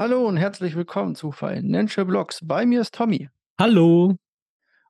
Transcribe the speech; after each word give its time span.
Hallo 0.00 0.26
und 0.26 0.38
herzlich 0.38 0.76
willkommen 0.76 1.14
zu 1.14 1.30
Financial 1.30 2.06
Blogs. 2.06 2.40
Bei 2.42 2.64
mir 2.64 2.80
ist 2.80 2.94
Tommy 2.94 3.28
Hallo. 3.58 4.16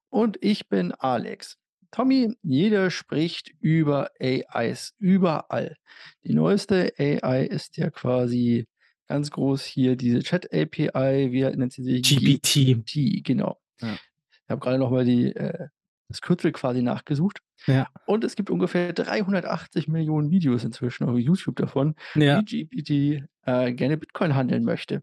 und 0.09 0.39
ich 0.41 0.69
bin 0.69 0.93
Alex. 0.93 1.59
Tommy, 1.91 2.37
jeder 2.45 2.93
spricht 2.93 3.51
über 3.59 4.13
AIs 4.21 4.95
überall. 5.01 5.75
Die 6.23 6.33
neueste 6.33 6.93
AI 6.97 7.45
ist 7.45 7.77
ja 7.77 7.91
quasi 7.91 8.69
ganz 9.09 9.33
groß 9.33 9.65
hier 9.65 9.97
diese 9.97 10.23
Chat-API, 10.23 11.33
wie 11.33 11.43
nennt 11.57 11.73
sie 11.73 11.83
sich? 11.83 12.03
GPT. 12.03 12.85
GPT, 12.85 13.25
genau. 13.25 13.59
Ja. 13.81 13.95
Ich 14.31 14.49
habe 14.49 14.61
gerade 14.61 14.79
noch 14.79 14.93
mal 14.93 15.05
die, 15.05 15.35
äh, 15.35 15.71
das 16.11 16.21
Kürzel 16.21 16.53
quasi 16.53 16.83
nachgesucht. 16.83 17.39
Ja. 17.67 17.89
Und 18.07 18.25
es 18.25 18.37
gibt 18.37 18.51
ungefähr 18.51 18.93
380 18.93 19.89
Millionen 19.89 20.31
Videos 20.31 20.65
inzwischen 20.65 21.05
auf 21.09 21.17
YouTube 21.19 21.57
davon, 21.57 21.95
Ja. 22.15 22.43
wie 22.45 22.67
GPT 22.67 23.25
äh, 23.47 23.73
gerne 23.73 23.97
Bitcoin 23.97 24.35
handeln 24.35 24.65
möchte. 24.65 25.03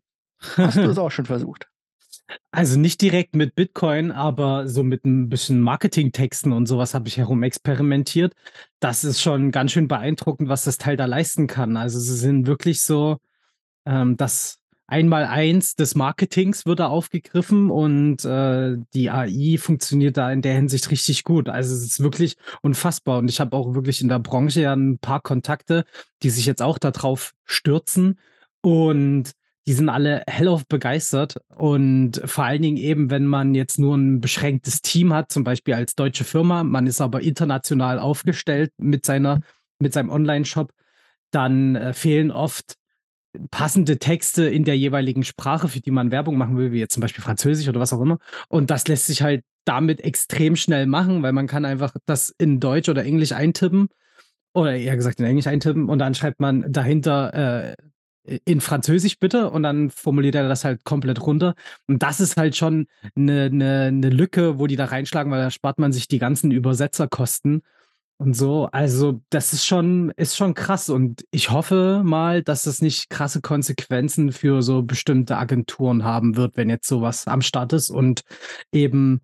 Hast 0.56 0.78
du 0.78 0.82
es 0.90 0.98
auch 0.98 1.12
schon 1.12 1.26
versucht? 1.26 1.68
Also 2.52 2.78
nicht 2.78 3.02
direkt 3.02 3.36
mit 3.38 3.56
Bitcoin, 3.56 4.12
aber 4.12 4.68
so 4.68 4.84
mit 4.84 5.06
ein 5.06 5.30
bisschen 5.30 5.62
Marketingtexten 5.62 6.52
und 6.52 6.66
sowas 6.66 6.94
habe 6.94 7.08
ich 7.08 7.18
herumexperimentiert. 7.18 8.34
Das 8.82 9.06
ist 9.06 9.22
schon 9.22 9.52
ganz 9.52 9.72
schön 9.72 9.88
beeindruckend, 9.88 10.50
was 10.50 10.66
das 10.66 10.78
Teil 10.78 10.98
da 10.98 11.06
leisten 11.06 11.48
kann. 11.48 11.78
Also 11.78 12.00
sie 12.00 12.16
sind 12.18 12.46
wirklich 12.46 12.84
so, 12.84 13.18
ähm, 13.86 14.18
das 14.18 14.57
Einmaleins 14.88 15.76
des 15.76 15.96
Marketings 15.96 16.66
wird 16.66 16.80
da 16.80 16.88
aufgegriffen 16.88 17.70
und 17.70 18.24
äh, 18.24 18.78
die 18.94 19.10
AI 19.10 19.58
funktioniert 19.58 20.16
da 20.16 20.32
in 20.32 20.42
der 20.42 20.56
Hinsicht 20.56 20.90
richtig 20.92 21.26
gut. 21.26 21.50
Also 21.50 21.76
es 21.76 21.84
ist 21.84 22.02
wirklich 22.02 22.38
unfassbar. 22.62 23.18
Und 23.18 23.30
ich 23.30 23.42
habe 23.42 23.56
auch 23.56 23.76
wirklich 23.76 24.02
in 24.02 24.08
der 24.08 24.20
Branche 24.20 24.62
ja 24.62 24.74
ein 24.74 24.98
paar 24.98 25.20
Kontakte, 25.20 25.84
die 26.24 26.30
sich 26.30 26.46
jetzt 26.46 26.62
auch 26.62 26.78
darauf 26.78 27.34
stürzen. 27.44 28.18
Und 28.62 29.32
die 29.68 29.74
sind 29.74 29.90
alle 29.90 30.24
hellauf 30.26 30.66
begeistert. 30.66 31.36
Und 31.54 32.22
vor 32.24 32.46
allen 32.46 32.62
Dingen 32.62 32.78
eben, 32.78 33.10
wenn 33.10 33.26
man 33.26 33.56
jetzt 33.56 33.80
nur 33.80 33.96
ein 33.96 34.22
beschränktes 34.22 34.82
Team 34.82 35.14
hat, 35.14 35.34
zum 35.34 35.44
Beispiel 35.44 35.74
als 35.74 35.96
deutsche 35.96 36.24
Firma, 36.24 36.64
man 36.64 36.88
ist 36.88 37.02
aber 37.02 37.22
international 37.22 38.00
aufgestellt 38.00 38.72
mit 38.78 39.06
seiner, 39.06 39.42
mit 39.80 39.92
seinem 39.92 40.10
Online-Shop, 40.10 40.72
dann 41.32 41.76
äh, 41.76 41.92
fehlen 41.92 42.32
oft 42.32 42.78
passende 43.52 44.00
Texte 44.00 44.48
in 44.48 44.64
der 44.64 44.78
jeweiligen 44.78 45.24
Sprache, 45.24 45.68
für 45.68 45.80
die 45.80 45.92
man 45.92 46.12
Werbung 46.12 46.38
machen 46.38 46.58
will, 46.58 46.72
wie 46.72 46.80
jetzt 46.80 46.94
zum 46.94 47.02
Beispiel 47.02 47.24
Französisch 47.24 47.68
oder 47.68 47.80
was 47.80 47.94
auch 47.94 48.02
immer. 48.02 48.18
Und 48.50 48.70
das 48.70 48.88
lässt 48.88 49.08
sich 49.08 49.22
halt 49.22 49.44
damit 49.66 50.02
extrem 50.02 50.56
schnell 50.56 50.86
machen, 50.86 51.24
weil 51.24 51.34
man 51.34 51.48
kann 51.48 51.66
einfach 51.66 51.94
das 52.06 52.34
in 52.38 52.60
Deutsch 52.60 52.90
oder 52.90 53.04
Englisch 53.04 53.34
eintippen 53.34 53.90
oder 54.54 54.76
eher 54.76 54.96
gesagt 54.96 55.20
in 55.20 55.26
Englisch 55.26 55.48
eintippen 55.48 55.90
und 55.90 56.00
dann 56.00 56.16
schreibt 56.16 56.40
man 56.40 56.72
dahinter 56.72 57.76
äh, 58.28 58.40
in 58.46 58.62
Französisch 58.62 59.20
bitte 59.20 59.50
und 59.50 59.64
dann 59.64 59.90
formuliert 59.90 60.36
er 60.36 60.48
das 60.48 60.66
halt 60.66 60.84
komplett 60.84 61.22
runter. 61.22 61.56
Und 61.88 62.04
das 62.04 62.20
ist 62.20 62.38
halt 62.38 62.56
schon 62.56 62.88
eine 63.16 63.50
ne, 63.50 63.92
ne 63.92 64.10
Lücke, 64.10 64.60
wo 64.60 64.68
die 64.68 64.76
da 64.76 64.86
reinschlagen, 64.86 65.32
weil 65.32 65.42
da 65.42 65.52
spart 65.52 65.80
man 65.80 65.94
sich 65.94 66.08
die 66.08 66.20
ganzen 66.20 66.52
Übersetzerkosten 66.52 67.62
und 68.18 68.36
so. 68.36 68.68
Also, 68.72 69.22
das 69.30 69.54
ist 69.54 69.66
schon, 69.66 70.12
ist 70.18 70.36
schon 70.36 70.54
krass. 70.54 70.90
Und 70.90 71.24
ich 71.32 71.52
hoffe 71.52 72.02
mal, 72.04 72.44
dass 72.44 72.64
das 72.64 72.82
nicht 72.82 73.10
krasse 73.10 73.42
Konsequenzen 73.42 74.32
für 74.32 74.62
so 74.62 74.84
bestimmte 74.84 75.38
Agenturen 75.38 76.04
haben 76.04 76.36
wird, 76.36 76.58
wenn 76.58 76.70
jetzt 76.70 76.88
sowas 76.88 77.28
am 77.28 77.42
Start 77.42 77.74
ist 77.74 77.90
und 77.90 78.22
eben 78.72 79.22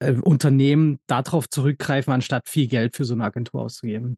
äh, 0.00 0.12
Unternehmen 0.12 0.98
darauf 1.06 1.48
zurückgreifen, 1.48 2.12
anstatt 2.12 2.48
viel 2.48 2.66
Geld 2.68 2.96
für 2.96 3.04
so 3.04 3.14
eine 3.14 3.24
Agentur 3.24 3.62
auszugeben. 3.62 4.16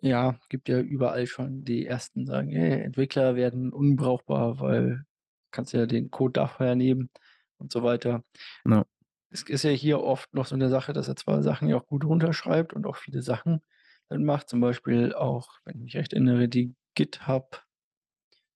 Ja, 0.00 0.38
gibt 0.48 0.68
ja 0.68 0.78
überall 0.78 1.26
schon 1.26 1.64
die 1.64 1.86
ersten 1.86 2.24
sagen, 2.24 2.50
hey, 2.50 2.82
Entwickler 2.82 3.34
werden 3.34 3.72
unbrauchbar, 3.72 4.60
weil 4.60 5.04
kannst 5.50 5.72
ja 5.72 5.86
den 5.86 6.10
Code 6.10 6.34
dafür 6.34 6.74
nehmen 6.74 7.10
und 7.56 7.72
so 7.72 7.82
weiter. 7.82 8.22
Ja. 8.68 8.84
Es 9.30 9.42
ist 9.42 9.62
ja 9.64 9.70
hier 9.70 10.00
oft 10.02 10.32
noch 10.34 10.46
so 10.46 10.54
eine 10.54 10.68
Sache, 10.68 10.92
dass 10.92 11.08
er 11.08 11.16
zwar 11.16 11.42
Sachen 11.42 11.68
ja 11.68 11.76
auch 11.76 11.86
gut 11.86 12.04
runterschreibt 12.04 12.72
und 12.72 12.86
auch 12.86 12.96
viele 12.96 13.22
Sachen 13.22 13.62
dann 14.08 14.24
macht, 14.24 14.48
zum 14.48 14.60
Beispiel 14.60 15.14
auch, 15.14 15.50
wenn 15.64 15.76
ich 15.76 15.82
mich 15.82 15.96
recht 15.96 16.12
erinnere, 16.14 16.48
die 16.48 16.74
GitHub 16.94 17.62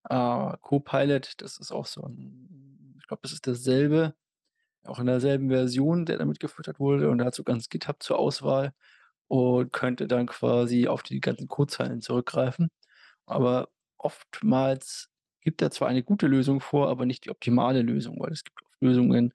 äh, 0.08 0.56
Copilot, 0.60 1.34
das 1.42 1.58
ist 1.58 1.72
auch 1.72 1.86
so 1.86 2.02
ein, 2.02 2.96
ich 2.98 3.06
glaube, 3.06 3.20
das 3.22 3.32
ist 3.32 3.46
dasselbe, 3.46 4.14
auch 4.84 4.98
in 4.98 5.06
derselben 5.06 5.50
Version, 5.50 6.06
der 6.06 6.18
damit 6.18 6.40
gefüttert 6.40 6.80
wurde 6.80 7.10
und 7.10 7.18
da 7.18 7.26
hat 7.26 7.34
so 7.34 7.44
ganz 7.44 7.68
GitHub 7.68 8.02
zur 8.02 8.18
Auswahl 8.18 8.72
und 9.28 9.72
könnte 9.72 10.08
dann 10.08 10.26
quasi 10.26 10.88
auf 10.88 11.02
die 11.02 11.20
ganzen 11.20 11.48
Codezeilen 11.48 12.00
zurückgreifen. 12.02 12.70
Aber 13.26 13.68
oftmals 13.98 15.08
gibt 15.42 15.62
er 15.62 15.70
zwar 15.70 15.88
eine 15.88 16.02
gute 16.02 16.26
Lösung 16.26 16.60
vor, 16.60 16.88
aber 16.90 17.06
nicht 17.06 17.24
die 17.26 17.30
optimale 17.30 17.82
Lösung, 17.82 18.20
weil 18.20 18.32
es 18.32 18.44
gibt 18.44 18.58
Lösungen, 18.80 19.32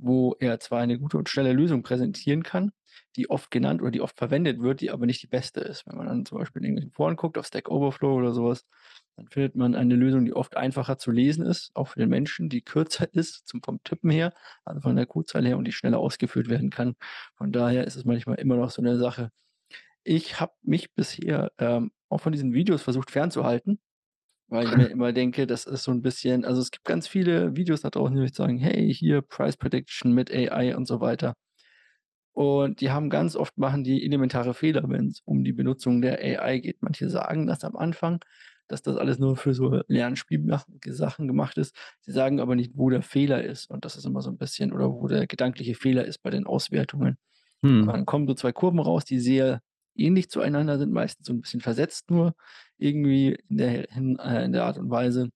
wo 0.00 0.36
er 0.38 0.60
zwar 0.60 0.80
eine 0.80 0.98
gute 0.98 1.18
und 1.18 1.28
schnelle 1.28 1.52
Lösung 1.52 1.82
präsentieren 1.82 2.42
kann, 2.42 2.72
die 3.16 3.30
oft 3.30 3.50
genannt 3.50 3.82
oder 3.82 3.90
die 3.90 4.00
oft 4.00 4.16
verwendet 4.16 4.60
wird, 4.60 4.80
die 4.80 4.90
aber 4.90 5.06
nicht 5.06 5.22
die 5.22 5.26
beste 5.26 5.60
ist. 5.60 5.86
Wenn 5.86 5.96
man 5.96 6.06
dann 6.06 6.26
zum 6.26 6.38
Beispiel 6.38 6.60
in 6.60 6.66
irgendwelchen 6.66 6.92
Foren 6.92 7.16
guckt, 7.16 7.38
auf 7.38 7.46
Stack 7.46 7.70
Overflow 7.70 8.14
oder 8.14 8.32
sowas, 8.32 8.66
dann 9.16 9.26
findet 9.28 9.56
man 9.56 9.74
eine 9.74 9.96
Lösung, 9.96 10.24
die 10.24 10.32
oft 10.32 10.56
einfacher 10.56 10.98
zu 10.98 11.10
lesen 11.10 11.44
ist, 11.44 11.70
auch 11.74 11.88
für 11.88 11.98
den 12.00 12.08
Menschen, 12.08 12.48
die 12.48 12.62
kürzer 12.62 13.08
ist 13.12 13.46
zum, 13.48 13.62
vom 13.62 13.82
Tippen 13.82 14.10
her, 14.10 14.32
also 14.64 14.80
von 14.80 14.96
der 14.96 15.06
Codezeile 15.06 15.48
her 15.48 15.58
und 15.58 15.64
die 15.64 15.72
schneller 15.72 15.98
ausgeführt 15.98 16.48
werden 16.48 16.70
kann. 16.70 16.94
Von 17.36 17.52
daher 17.52 17.86
ist 17.86 17.96
es 17.96 18.04
manchmal 18.04 18.36
immer 18.36 18.56
noch 18.56 18.70
so 18.70 18.82
eine 18.82 18.96
Sache. 18.98 19.30
Ich 20.04 20.40
habe 20.40 20.52
mich 20.62 20.94
bisher 20.94 21.50
ähm, 21.58 21.90
auch 22.08 22.20
von 22.20 22.32
diesen 22.32 22.54
Videos 22.54 22.82
versucht 22.82 23.10
fernzuhalten, 23.10 23.80
weil 24.48 24.66
ich 24.66 24.76
mir 24.76 24.86
immer 24.90 25.12
denke, 25.12 25.46
das 25.46 25.66
ist 25.66 25.84
so 25.84 25.92
ein 25.92 26.02
bisschen, 26.02 26.44
also 26.44 26.60
es 26.60 26.70
gibt 26.70 26.84
ganz 26.84 27.06
viele 27.08 27.56
Videos 27.56 27.82
da 27.82 27.90
draußen, 27.90 28.16
die 28.16 28.28
sagen, 28.28 28.58
hey, 28.58 28.92
hier 28.92 29.22
Price 29.22 29.56
Prediction 29.56 30.12
mit 30.12 30.32
AI 30.32 30.76
und 30.76 30.86
so 30.86 31.00
weiter. 31.00 31.34
Und 32.32 32.80
die 32.80 32.90
haben 32.90 33.10
ganz 33.10 33.34
oft 33.34 33.58
machen 33.58 33.82
die 33.82 34.04
elementare 34.04 34.54
Fehler, 34.54 34.88
wenn 34.88 35.08
es 35.08 35.22
um 35.24 35.42
die 35.42 35.52
Benutzung 35.52 36.00
der 36.00 36.20
AI 36.20 36.60
geht. 36.60 36.82
Manche 36.82 37.10
sagen 37.10 37.48
das 37.48 37.64
am 37.64 37.74
Anfang, 37.74 38.20
dass 38.68 38.80
das 38.82 38.96
alles 38.96 39.18
nur 39.18 39.36
für 39.36 39.54
so 39.54 39.82
Lernspielsachen 39.88 41.26
gemacht 41.26 41.58
ist. 41.58 41.74
Sie 42.00 42.12
sagen 42.12 42.38
aber 42.38 42.54
nicht, 42.54 42.72
wo 42.76 42.90
der 42.90 43.02
Fehler 43.02 43.42
ist. 43.42 43.68
Und 43.70 43.84
das 43.84 43.96
ist 43.96 44.06
immer 44.06 44.20
so 44.20 44.30
ein 44.30 44.38
bisschen, 44.38 44.72
oder 44.72 44.88
wo 44.88 45.08
der 45.08 45.26
gedankliche 45.26 45.74
Fehler 45.74 46.04
ist 46.04 46.22
bei 46.22 46.30
den 46.30 46.46
Auswertungen. 46.46 47.16
Hm. 47.62 47.86
Dann 47.86 48.06
kommen 48.06 48.28
so 48.28 48.34
zwei 48.34 48.52
Kurven 48.52 48.78
raus, 48.78 49.04
die 49.04 49.18
sehr 49.18 49.60
ähnlich 49.98 50.30
zueinander 50.30 50.78
sind, 50.78 50.92
meistens 50.92 51.26
so 51.26 51.32
ein 51.32 51.40
bisschen 51.40 51.60
versetzt 51.60 52.10
nur 52.10 52.34
irgendwie 52.78 53.38
in 53.48 53.56
der, 53.58 53.90
in, 53.90 54.18
äh, 54.18 54.44
in 54.44 54.52
der 54.52 54.64
Art 54.64 54.78
und 54.78 54.90
Weise. 54.90 55.30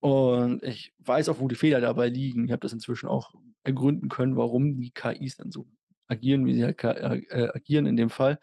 Und 0.00 0.62
ich 0.62 0.94
weiß 0.98 1.28
auch, 1.28 1.40
wo 1.40 1.48
die 1.48 1.54
Fehler 1.54 1.80
dabei 1.80 2.08
liegen. 2.08 2.44
Ich 2.44 2.52
habe 2.52 2.60
das 2.60 2.72
inzwischen 2.72 3.08
auch 3.08 3.32
ergründen 3.64 4.08
können, 4.08 4.36
warum 4.36 4.80
die 4.80 4.92
KIs 4.92 5.36
dann 5.36 5.50
so 5.50 5.66
agieren, 6.08 6.46
wie 6.46 6.54
sie 6.54 6.64
halt 6.64 6.82
äh, 6.84 7.48
agieren 7.54 7.86
in 7.86 7.96
dem 7.96 8.10
Fall, 8.10 8.38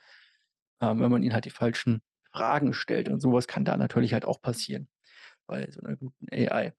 ähm, 0.81 0.99
wenn 0.99 1.11
man 1.11 1.23
ihnen 1.23 1.33
halt 1.33 1.45
die 1.45 1.49
falschen 1.51 2.01
Fragen 2.31 2.73
stellt. 2.73 3.09
Und 3.09 3.21
sowas 3.21 3.47
kann 3.47 3.65
da 3.65 3.77
natürlich 3.77 4.13
halt 4.13 4.25
auch 4.25 4.41
passieren 4.41 4.87
bei 5.47 5.69
so 5.71 5.81
einer 5.81 5.95
guten 5.95 6.27
AI. 6.31 6.73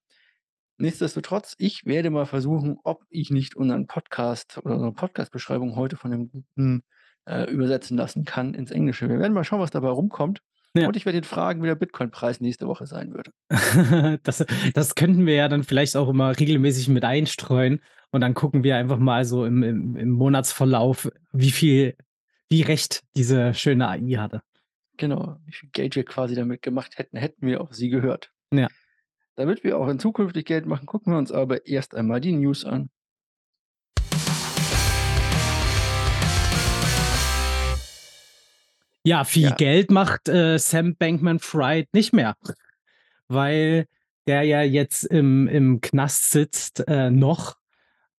Nichtsdestotrotz, 0.77 1.55
ich 1.57 1.85
werde 1.85 2.09
mal 2.09 2.25
versuchen, 2.25 2.77
ob 2.83 3.05
ich 3.09 3.31
nicht 3.31 3.55
unseren 3.55 3.87
Podcast 3.87 4.57
oder 4.57 4.75
unsere 4.75 4.91
Podcast-Beschreibung 4.91 5.77
heute 5.77 5.95
von 5.95 6.11
einem 6.11 6.29
guten 6.29 6.83
äh, 7.25 7.49
übersetzen 7.51 7.97
lassen 7.97 8.25
kann 8.25 8.53
ins 8.53 8.71
Englische. 8.71 9.09
Wir 9.09 9.19
werden 9.19 9.33
mal 9.33 9.43
schauen, 9.43 9.59
was 9.59 9.71
dabei 9.71 9.89
rumkommt. 9.89 10.41
Ja. 10.75 10.87
Und 10.87 10.97
ich 10.97 11.05
werde 11.05 11.19
ihn 11.19 11.23
fragen, 11.23 11.63
wie 11.63 11.67
der 11.67 11.75
Bitcoin-Preis 11.75 12.41
nächste 12.41 12.67
Woche 12.67 12.85
sein 12.85 13.13
wird. 13.13 13.31
das, 14.23 14.45
das 14.73 14.95
könnten 14.95 15.25
wir 15.25 15.35
ja 15.35 15.47
dann 15.47 15.63
vielleicht 15.63 15.95
auch 15.95 16.09
immer 16.09 16.37
regelmäßig 16.37 16.89
mit 16.89 17.05
einstreuen. 17.05 17.81
Und 18.11 18.21
dann 18.21 18.33
gucken 18.33 18.63
wir 18.63 18.75
einfach 18.75 18.97
mal 18.97 19.23
so 19.23 19.45
im, 19.45 19.63
im, 19.63 19.95
im 19.95 20.09
Monatsverlauf, 20.11 21.09
wie 21.31 21.51
viel, 21.51 21.95
wie 22.49 22.61
recht 22.61 23.03
diese 23.15 23.53
schöne 23.53 23.87
AI 23.87 24.17
hatte. 24.17 24.41
Genau, 24.97 25.37
wie 25.45 25.51
viel 25.53 25.69
Geld 25.71 25.95
wir 25.95 26.03
quasi 26.03 26.35
damit 26.35 26.61
gemacht 26.61 26.97
hätten, 26.97 27.17
hätten 27.17 27.47
wir 27.47 27.61
auf 27.61 27.73
sie 27.73 27.89
gehört. 27.89 28.31
Ja. 28.53 28.67
Damit 29.35 29.63
wir 29.63 29.77
auch 29.77 29.87
in 29.87 29.99
zukünftig 29.99 30.45
Geld 30.45 30.65
machen, 30.65 30.85
gucken 30.85 31.13
wir 31.13 31.17
uns 31.17 31.31
aber 31.31 31.67
erst 31.67 31.95
einmal 31.95 32.21
die 32.21 32.31
News 32.31 32.63
an. 32.63 32.89
Ja, 39.05 39.23
viel 39.23 39.49
Ja. 39.49 39.55
Geld 39.55 39.91
macht 39.91 40.27
äh, 40.27 40.57
Sam 40.57 40.95
Bankman-Fried 40.95 41.93
nicht 41.93 42.11
mehr, 42.11 42.35
weil 43.27 43.85
der 44.27 44.41
ja 44.43 44.63
jetzt 44.63 45.03
im, 45.03 45.47
im 45.47 45.79
Knast 45.79 46.31
sitzt 46.31 46.87
äh, 46.87 47.11
noch 47.11 47.55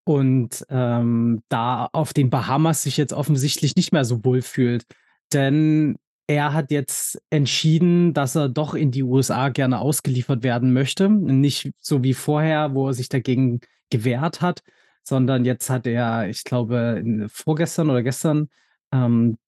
und 0.04 0.64
ähm, 0.70 1.42
da 1.48 1.88
auf 1.92 2.12
den 2.12 2.30
Bahamas 2.30 2.82
sich 2.82 2.96
jetzt 2.96 3.12
offensichtlich 3.12 3.74
nicht 3.74 3.92
mehr 3.92 4.04
so 4.04 4.24
wohl 4.24 4.42
fühlt. 4.42 4.84
Denn 5.32 5.96
er 6.28 6.52
hat 6.52 6.70
jetzt 6.70 7.20
entschieden, 7.30 8.14
dass 8.14 8.36
er 8.36 8.48
doch 8.48 8.74
in 8.74 8.92
die 8.92 9.02
USA 9.02 9.48
gerne 9.48 9.80
ausgeliefert 9.80 10.44
werden 10.44 10.72
möchte. 10.72 11.08
Nicht 11.08 11.72
so 11.80 12.04
wie 12.04 12.14
vorher, 12.14 12.74
wo 12.74 12.86
er 12.88 12.94
sich 12.94 13.08
dagegen 13.08 13.60
gewehrt 13.90 14.40
hat, 14.40 14.62
sondern 15.02 15.44
jetzt 15.44 15.68
hat 15.68 15.88
er, 15.88 16.28
ich 16.28 16.44
glaube, 16.44 17.28
vorgestern 17.28 17.90
oder 17.90 18.04
gestern 18.04 18.48
ähm, 18.92 19.38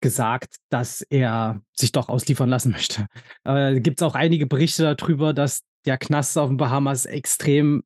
gesagt, 0.00 0.56
dass 0.70 1.02
er 1.02 1.60
sich 1.76 1.92
doch 1.92 2.08
ausliefern 2.08 2.48
lassen 2.48 2.72
möchte. 2.72 3.06
Äh, 3.44 3.80
Gibt 3.80 4.00
es 4.00 4.06
auch 4.06 4.14
einige 4.14 4.46
Berichte 4.46 4.94
darüber, 4.94 5.32
dass 5.34 5.62
der 5.86 5.98
Knast 5.98 6.36
auf 6.38 6.48
den 6.48 6.56
Bahamas 6.56 7.06
extrem 7.06 7.82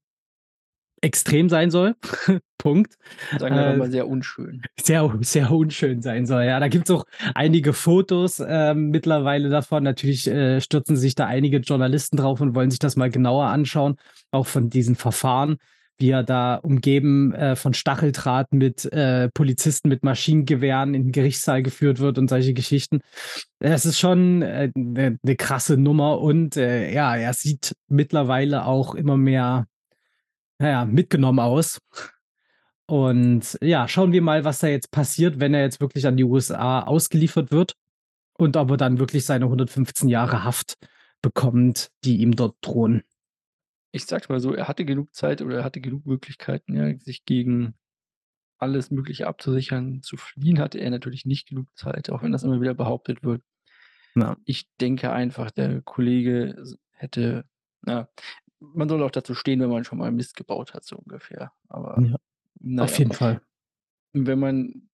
extrem 1.04 1.48
sein 1.48 1.70
soll. 1.70 1.96
Punkt. 2.58 2.94
Sagen 3.38 3.56
wir 3.56 3.66
Äh, 3.66 3.76
mal 3.76 3.90
sehr 3.90 4.06
unschön. 4.06 4.62
sehr, 4.80 5.12
sehr 5.20 5.50
unschön 5.50 6.00
sein 6.00 6.26
soll. 6.26 6.44
Ja, 6.44 6.60
da 6.60 6.68
gibt's 6.68 6.90
auch 6.92 7.04
einige 7.34 7.72
Fotos 7.72 8.40
ähm, 8.46 8.90
mittlerweile 8.90 9.48
davon. 9.48 9.82
Natürlich 9.82 10.28
äh, 10.28 10.60
stürzen 10.60 10.96
sich 10.96 11.16
da 11.16 11.26
einige 11.26 11.56
Journalisten 11.58 12.16
drauf 12.16 12.40
und 12.40 12.54
wollen 12.54 12.70
sich 12.70 12.78
das 12.78 12.94
mal 12.94 13.10
genauer 13.10 13.46
anschauen, 13.46 13.96
auch 14.30 14.46
von 14.46 14.70
diesen 14.70 14.94
Verfahren, 14.94 15.56
wie 15.98 16.10
er 16.10 16.22
da 16.22 16.56
umgeben 16.56 17.32
äh, 17.34 17.56
von 17.56 17.74
Stacheldraht 17.74 18.52
mit 18.52 18.84
äh, 18.92 19.28
Polizisten 19.30 19.88
mit 19.88 20.02
Maschinengewehren 20.02 20.94
in 20.94 21.04
den 21.04 21.12
Gerichtssaal 21.12 21.62
geführt 21.62 22.00
wird 22.00 22.18
und 22.18 22.28
solche 22.28 22.54
Geschichten. 22.54 23.00
Es 23.60 23.86
ist 23.86 23.98
schon 23.98 24.42
eine 24.42 24.72
äh, 24.96 25.16
ne 25.22 25.36
krasse 25.36 25.76
Nummer 25.76 26.20
und 26.20 26.56
äh, 26.56 26.92
ja, 26.92 27.14
er 27.16 27.32
sieht 27.34 27.74
mittlerweile 27.88 28.64
auch 28.66 28.94
immer 28.94 29.16
mehr 29.16 29.66
naja, 30.62 30.84
mitgenommen 30.84 31.40
aus. 31.40 31.78
Und 32.86 33.58
ja, 33.60 33.88
schauen 33.88 34.12
wir 34.12 34.22
mal, 34.22 34.44
was 34.44 34.60
da 34.60 34.68
jetzt 34.68 34.90
passiert, 34.90 35.40
wenn 35.40 35.54
er 35.54 35.62
jetzt 35.62 35.80
wirklich 35.80 36.06
an 36.06 36.16
die 36.16 36.24
USA 36.24 36.82
ausgeliefert 36.82 37.50
wird 37.50 37.74
und 38.38 38.56
ob 38.56 38.70
er 38.70 38.76
dann 38.76 38.98
wirklich 38.98 39.24
seine 39.24 39.46
115 39.46 40.08
Jahre 40.08 40.44
Haft 40.44 40.76
bekommt, 41.20 41.90
die 42.04 42.18
ihm 42.18 42.36
dort 42.36 42.56
drohen. 42.60 43.02
Ich 43.92 44.06
sag's 44.06 44.28
mal 44.28 44.40
so, 44.40 44.54
er 44.54 44.68
hatte 44.68 44.84
genug 44.84 45.14
Zeit 45.14 45.42
oder 45.42 45.58
er 45.58 45.64
hatte 45.64 45.80
genug 45.80 46.06
Möglichkeiten, 46.06 46.74
ja, 46.74 46.98
sich 46.98 47.24
gegen 47.24 47.74
alles 48.58 48.90
Mögliche 48.90 49.26
abzusichern. 49.26 50.02
Zu 50.02 50.16
fliehen 50.16 50.58
hatte 50.58 50.78
er 50.78 50.90
natürlich 50.90 51.26
nicht 51.26 51.48
genug 51.48 51.66
Zeit, 51.76 52.10
auch 52.10 52.22
wenn 52.22 52.32
das 52.32 52.42
immer 52.42 52.60
wieder 52.60 52.74
behauptet 52.74 53.22
wird. 53.22 53.42
Ja. 54.14 54.36
Ich 54.44 54.68
denke 54.80 55.12
einfach, 55.12 55.50
der 55.50 55.82
Kollege 55.82 56.62
hätte, 56.92 57.44
na, 57.82 58.08
man 58.60 58.88
soll 58.88 59.02
auch 59.02 59.10
dazu 59.10 59.34
stehen, 59.34 59.60
wenn 59.60 59.70
man 59.70 59.84
schon 59.84 59.98
mal 59.98 60.12
Mist 60.12 60.36
gebaut 60.36 60.74
hat, 60.74 60.84
so 60.84 60.96
ungefähr. 60.96 61.52
Aber 61.68 62.00
Ja, 62.00 62.16
na 62.60 62.84
auf 62.84 62.98
jeden 62.98 63.12
Fall. 63.12 63.42
Wenn 64.12 64.38
man 64.38 64.88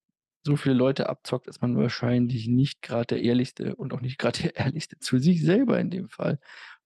so 0.44 0.56
viele 0.56 0.74
Leute 0.74 1.08
abzockt, 1.08 1.46
ist 1.46 1.60
man 1.60 1.76
wahrscheinlich 1.76 2.48
nicht 2.48 2.80
gerade 2.80 3.06
der 3.06 3.22
Ehrlichste 3.22 3.76
und 3.76 3.92
auch 3.92 4.00
nicht 4.00 4.18
gerade 4.18 4.40
der 4.42 4.56
Ehrlichste 4.56 4.98
zu 4.98 5.18
sich 5.18 5.42
selber 5.42 5.78
in 5.78 5.90
dem 5.90 6.08
Fall. 6.08 6.38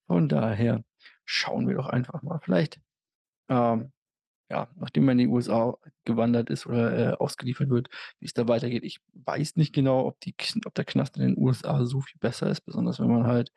Von 0.06 0.28
daher 0.28 0.84
schauen 1.24 1.68
wir 1.68 1.76
doch 1.76 1.88
einfach 1.88 2.22
mal. 2.22 2.38
Vielleicht, 2.40 2.80
ähm, 3.48 3.92
ja, 4.50 4.68
nachdem 4.76 5.06
man 5.06 5.18
in 5.18 5.28
die 5.28 5.32
USA 5.32 5.76
gewandert 6.04 6.50
ist 6.50 6.66
oder 6.66 7.12
äh, 7.12 7.14
ausgeliefert 7.14 7.70
wird, 7.70 7.88
wie 8.18 8.26
es 8.26 8.34
da 8.34 8.48
weitergeht. 8.48 8.84
Ich 8.84 9.00
weiß 9.14 9.56
nicht 9.56 9.72
genau, 9.74 10.06
ob, 10.06 10.20
die, 10.20 10.34
ob 10.66 10.74
der 10.74 10.84
Knast 10.84 11.16
in 11.16 11.22
den 11.22 11.38
USA 11.38 11.84
so 11.86 12.00
viel 12.02 12.18
besser 12.18 12.50
ist, 12.50 12.60
besonders 12.62 13.00
wenn 13.00 13.10
man 13.10 13.26
halt 13.26 13.52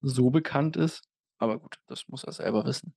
so 0.00 0.30
bekannt 0.30 0.76
ist. 0.76 1.04
Aber 1.38 1.58
gut, 1.58 1.76
das 1.86 2.08
muss 2.08 2.24
er 2.24 2.32
selber 2.32 2.64
wissen. 2.64 2.94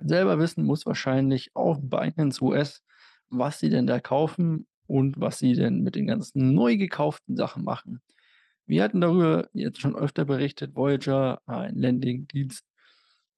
Selber 0.00 0.38
wissen 0.38 0.64
muss 0.64 0.86
wahrscheinlich 0.86 1.50
auch 1.54 1.78
Binance 1.80 2.42
US, 2.42 2.82
was 3.28 3.58
sie 3.58 3.68
denn 3.68 3.86
da 3.86 4.00
kaufen 4.00 4.66
und 4.86 5.20
was 5.20 5.38
sie 5.38 5.54
denn 5.54 5.82
mit 5.82 5.96
den 5.96 6.06
ganzen 6.06 6.54
neu 6.54 6.76
gekauften 6.76 7.36
Sachen 7.36 7.64
machen. 7.64 8.00
Wir 8.68 8.82
hatten 8.84 9.00
darüber 9.00 9.48
jetzt 9.54 9.80
schon 9.80 9.96
öfter 9.96 10.26
berichtet, 10.26 10.76
Voyager, 10.76 11.40
ein 11.46 11.74
Landing-Dienst, 11.74 12.64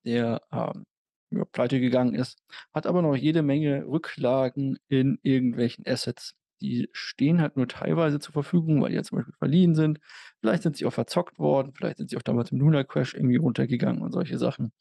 der 0.05 0.43
ähm, 0.53 0.85
ja, 1.31 1.45
pleite 1.45 1.81
gegangen 1.81 2.15
ist, 2.15 2.43
hat 2.75 2.87
aber 2.87 3.01
noch 3.01 3.15
jede 3.15 3.43
Menge 3.43 3.87
Rücklagen 3.87 4.79
in 4.89 5.21
irgendwelchen 5.23 5.87
Assets. 5.87 6.35
Die 6.61 6.89
stehen 6.93 7.41
halt 7.41 7.57
nur 7.57 7.69
teilweise 7.69 8.19
zur 8.19 8.33
Verfügung, 8.33 8.83
weil 8.83 8.91
die 8.91 8.97
ja 8.97 9.05
zum 9.05 9.19
Beispiel 9.19 9.35
verliehen 9.39 9.77
sind. 9.77 10.01
Vielleicht 10.41 10.65
sind 10.65 10.77
sie 10.77 10.85
auch 10.85 10.93
verzockt 10.93 11.39
worden, 11.39 11.73
vielleicht 11.75 11.99
sind 11.99 12.11
sie 12.11 12.17
auch 12.17 12.23
damals 12.23 12.51
im 12.51 12.59
Lunar 12.59 12.85
Crash 12.85 13.15
irgendwie 13.15 13.37
runtergegangen 13.37 14.03
und 14.03 14.13
solche 14.13 14.37
Sachen. 14.37 14.73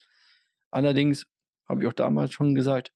Allerdings 0.72 1.26
habe 1.68 1.84
ich 1.84 1.88
auch 1.88 1.94
damals 1.94 2.34
schon 2.34 2.56
gesagt, 2.56 2.92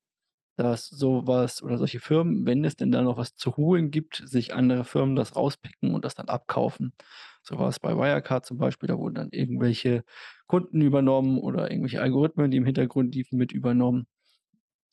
dass 0.58 0.88
sowas 0.88 1.64
oder 1.64 1.78
solche 1.78 2.00
Firmen, 2.00 2.46
wenn 2.46 2.66
es 2.66 2.76
denn 2.76 2.92
da 2.92 3.02
noch 3.02 3.18
was 3.18 3.36
zu 3.36 3.58
holen 3.58 3.92
gibt, 3.92 4.24
sich 4.26 4.54
andere 4.54 4.86
Firmen 4.86 5.16
das 5.16 5.36
rauspicken 5.36 5.94
und 5.96 6.06
das 6.06 6.16
dann 6.16 6.30
abkaufen. 6.30 6.94
So 7.44 7.58
war 7.60 7.70
es 7.70 7.80
bei 7.80 7.96
Wirecard 7.96 8.46
zum 8.46 8.58
Beispiel, 8.58 8.88
da 8.88 8.98
wurden 8.98 9.16
dann 9.16 9.30
irgendwelche 9.32 10.04
Kunden 10.48 10.82
übernommen 10.82 11.40
oder 11.40 11.72
irgendwelche 11.72 12.02
Algorithmen, 12.02 12.52
die 12.52 12.58
im 12.58 12.66
Hintergrund 12.66 13.14
liefen, 13.16 13.38
mit 13.38 13.52
übernommen, 13.52 14.08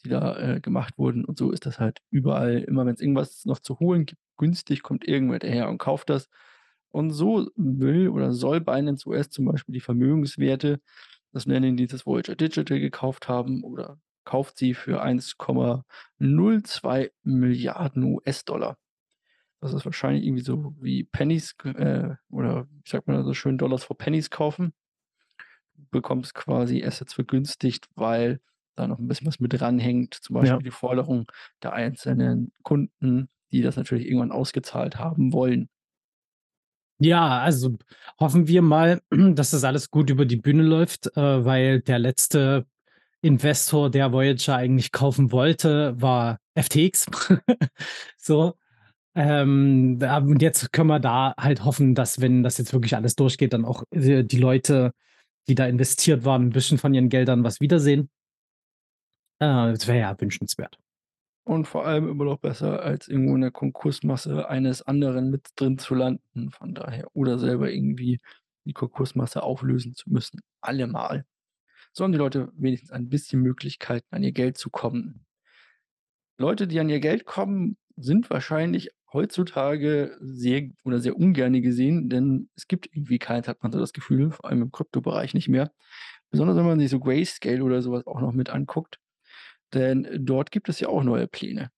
die 0.05 0.11
da 0.11 0.37
äh, 0.39 0.61
gemacht 0.61 0.99
wurden. 0.99 1.25
Und 1.25 1.39
so 1.39 1.51
ist 1.53 1.67
das 1.67 1.79
halt 1.79 2.01
überall. 2.11 2.59
Immer 2.59 2.87
wenn 2.87 2.95
es 2.95 3.01
irgendwas 3.01 3.45
noch 3.45 3.61
zu 3.61 3.79
holen 3.81 4.07
gibt, 4.07 4.21
günstig, 4.37 4.83
kommt 4.83 5.07
irgendwer 5.07 5.39
daher 5.39 5.69
und 5.69 5.79
kauft 5.79 6.11
das. 6.11 6.29
Und 6.91 7.13
so 7.13 7.49
will 7.57 8.09
oder 8.09 8.33
soll 8.33 8.61
Binance 8.61 9.09
US 9.09 9.31
zum 9.31 9.45
Beispiel 9.45 9.75
die 9.75 9.81
Vermögenswerte 9.81 10.81
das 11.33 11.47
nennen 11.47 11.77
die 11.77 11.87
das 11.87 12.07
Voyager 12.07 12.35
Digital 12.35 12.81
gekauft 12.81 13.29
haben 13.29 13.63
oder 13.63 13.99
kauft 14.25 14.59
sie 14.59 14.75
für 14.75 15.03
1,02 15.03 17.11
Milliarden 17.23 18.05
US-Dollar. 18.05 18.77
Das 19.61 19.75
ist 19.75 19.85
wahrscheinlich 19.85 20.25
irgendwie 20.25 20.43
so 20.43 20.75
wie 20.81 21.05
Pennies 21.05 21.55
äh, 21.65 22.15
oder 22.31 22.67
wie 22.71 22.89
sagt 22.89 23.07
man 23.07 23.17
da 23.17 23.23
so 23.25 23.35
schön 23.35 23.59
Dollars 23.59 23.85
for 23.85 23.97
Pennies 23.97 24.31
kaufen. 24.31 24.73
Du 25.75 25.85
bekommst 25.91 26.35
quasi 26.35 26.83
Assets 26.85 27.15
vergünstigt, 27.15 27.89
weil 27.95 28.41
da 28.75 28.87
noch 28.87 28.99
ein 28.99 29.09
bisschen 29.09 29.27
was 29.27 29.41
mit 29.41 29.53
dranhängt. 29.53 30.15
Zum 30.15 30.35
Beispiel 30.35 30.53
Ja. 30.53 30.59
die 30.59 30.71
Forderung 30.71 31.31
der 31.63 31.75
einzelnen 31.75 32.53
Kunden, 32.63 33.29
die 33.53 33.61
das 33.63 33.77
natürlich 33.77 34.07
irgendwann 34.07 34.33
ausgezahlt 34.33 34.99
haben 34.99 35.33
wollen. 35.33 35.69
Ja, 36.99 37.39
also 37.41 37.79
hoffen 38.19 38.47
wir 38.47 38.63
mal, 38.63 39.01
dass 39.11 39.51
das 39.51 39.65
alles 39.65 39.91
gut 39.91 40.11
über 40.11 40.25
die 40.27 40.37
Bühne 40.37 40.63
läuft, 40.63 41.15
äh, 41.17 41.45
weil 41.45 41.81
der 41.81 41.99
letzte 41.99 42.67
Investor, 43.23 43.91
der 43.91 44.13
Voyager 44.13 44.57
eigentlich 44.57 44.93
kaufen 44.93 45.33
wollte, 45.33 46.01
war 46.01 46.39
FTX. 46.55 47.07
So. 48.17 48.55
Ähm, 49.17 49.99
und 50.01 50.41
jetzt 50.43 50.73
können 50.73 50.89
wir 50.89 51.01
da 51.01 51.35
halt 51.37 51.65
hoffen, 51.65 51.95
dass, 51.95 52.21
wenn 52.21 52.43
das 52.45 52.59
jetzt 52.59 52.73
wirklich 52.73 52.95
alles 52.95 53.17
durchgeht, 53.17 53.53
dann 53.53 53.65
auch, 53.65 53.83
äh, 53.91 54.23
die 54.25 54.39
Leute, 54.39 54.93
die 55.49 55.55
da 55.57 55.67
investiert 55.67 56.25
waren, 56.25 56.45
'n 56.49 56.51
bisschen 56.51 56.79
von 56.79 56.95
ihren 56.95 57.09
Geldern 57.09 57.45
was 57.45 57.61
wiedersehen. 57.61 58.09
Äh, 59.41 59.73
das 59.73 59.87
wäre 59.89 59.99
ja 59.99 60.21
wünschenswert. 60.21 60.79
Und 61.45 61.67
vor 61.67 61.87
allem 61.87 62.09
immer 62.09 62.25
noch 62.25 62.39
besser, 62.39 62.83
als 62.83 63.09
irgendwo 63.09 63.35
in 63.35 63.41
der 63.41 63.51
Konkursmasse 63.51 64.49
eines 64.49 64.83
anderen 64.83 65.31
mit 65.31 65.49
drin 65.57 65.79
zu 65.79 65.95
landen, 65.95 66.51
von 66.51 66.75
daher. 66.75 67.09
Oder 67.15 67.39
selber 67.39 67.71
irgendwie 67.73 68.19
die 68.67 68.75
Konkursmasse 68.75 69.43
auflösen 69.43 69.95
zu 69.95 70.11
müssen, 70.11 70.41
allemal. 70.61 71.25
So 71.93 72.05
haben 72.05 72.13
die 72.13 72.19
Leute 72.19 72.53
wenigstens 72.57 72.93
ein 72.93 73.09
bisschen 73.09 73.43
Möglichkeiten, 73.43 74.07
an 74.15 74.23
ihr 74.23 74.33
Geld 74.33 74.59
zu 74.59 74.71
kommen. 74.71 75.27
Leute, 76.39 76.67
die 76.67 76.81
an 76.81 76.89
ihr 76.89 77.01
Geld 77.01 77.25
kommen, 77.27 77.77
sind 77.97 78.31
wahrscheinlich 78.31 78.91
heutzutage 79.13 80.17
sehr 80.21 80.71
oder 80.85 81.01
sehr 81.01 81.17
ungerne 81.17 81.61
gesehen, 81.61 82.09
denn 82.09 82.49
es 82.57 82.69
gibt 82.69 82.89
irgendwie 82.93 83.19
keins, 83.19 83.49
hat 83.49 83.63
man 83.63 83.73
so 83.73 83.79
das 83.79 83.93
Gefühl, 83.93 84.31
vor 84.31 84.45
allem 84.45 84.63
im 84.63 84.73
Kryptobereich 84.73 85.35
nicht 85.35 85.49
mehr. 85.49 85.73
Besonders 86.31 86.57
wenn 86.57 86.67
man 86.67 86.79
sich 86.79 86.91
so 86.91 87.01
Grayscale 87.01 87.63
oder 87.63 87.83
sowas 87.83 88.07
auch 88.07 88.21
noch 88.21 88.33
mit 88.33 88.51
anguckt, 88.51 88.99
denn 89.75 90.07
dort 90.21 90.51
gibt 90.51 90.69
es 90.69 90.81
ja 90.81 90.89
auch 90.89 91.03
neue 91.03 91.27
Pläne. 91.27 91.71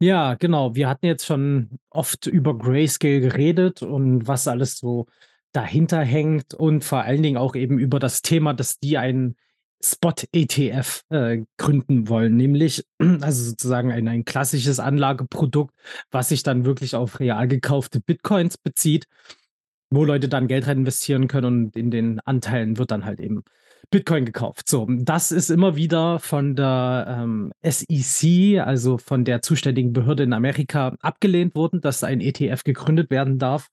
Ja, 0.00 0.34
genau. 0.34 0.74
Wir 0.74 0.88
hatten 0.88 1.06
jetzt 1.06 1.24
schon 1.26 1.78
oft 1.88 2.26
über 2.26 2.58
Grayscale 2.58 3.20
geredet 3.20 3.82
und 3.82 4.26
was 4.26 4.48
alles 4.48 4.78
so 4.78 5.06
dahinter 5.52 6.00
hängt 6.00 6.54
und 6.54 6.82
vor 6.82 7.02
allen 7.02 7.22
Dingen 7.22 7.36
auch 7.36 7.54
eben 7.54 7.78
über 7.78 8.00
das 8.00 8.20
Thema, 8.20 8.52
dass 8.52 8.78
die 8.78 8.98
einen 8.98 9.36
Spot-ETF 9.84 11.02
äh, 11.10 11.42
gründen 11.56 12.08
wollen, 12.08 12.36
nämlich 12.36 12.84
also 12.98 13.44
sozusagen 13.44 13.90
ein, 13.90 14.08
ein 14.08 14.24
klassisches 14.24 14.78
Anlageprodukt, 14.80 15.74
was 16.10 16.28
sich 16.28 16.42
dann 16.42 16.64
wirklich 16.64 16.94
auf 16.94 17.20
real 17.20 17.48
gekaufte 17.48 18.00
Bitcoins 18.00 18.58
bezieht, 18.58 19.06
wo 19.90 20.04
Leute 20.04 20.28
dann 20.28 20.48
Geld 20.48 20.66
rein 20.66 20.78
investieren 20.78 21.28
können 21.28 21.64
und 21.64 21.76
in 21.76 21.90
den 21.90 22.20
Anteilen 22.20 22.78
wird 22.78 22.90
dann 22.90 23.04
halt 23.04 23.20
eben 23.20 23.42
Bitcoin 23.90 24.24
gekauft. 24.24 24.68
So, 24.68 24.86
das 24.88 25.32
ist 25.32 25.50
immer 25.50 25.76
wieder 25.76 26.18
von 26.18 26.56
der 26.56 27.06
ähm, 27.08 27.52
SEC, 27.62 28.60
also 28.60 28.98
von 28.98 29.24
der 29.24 29.42
zuständigen 29.42 29.92
Behörde 29.92 30.22
in 30.22 30.32
Amerika, 30.32 30.96
abgelehnt 31.00 31.54
worden, 31.54 31.80
dass 31.80 32.04
ein 32.04 32.20
ETF 32.20 32.64
gegründet 32.64 33.10
werden 33.10 33.38
darf, 33.38 33.68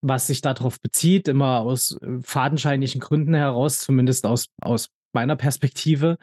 was 0.00 0.26
sich 0.26 0.40
darauf 0.40 0.80
bezieht, 0.80 1.28
immer 1.28 1.60
aus 1.60 1.96
äh, 2.02 2.18
fadenscheinigen 2.22 3.00
Gründen 3.00 3.34
heraus, 3.34 3.78
zumindest 3.78 4.26
aus, 4.26 4.46
aus 4.60 4.88
meiner 5.12 5.36
Perspektive. 5.36 6.18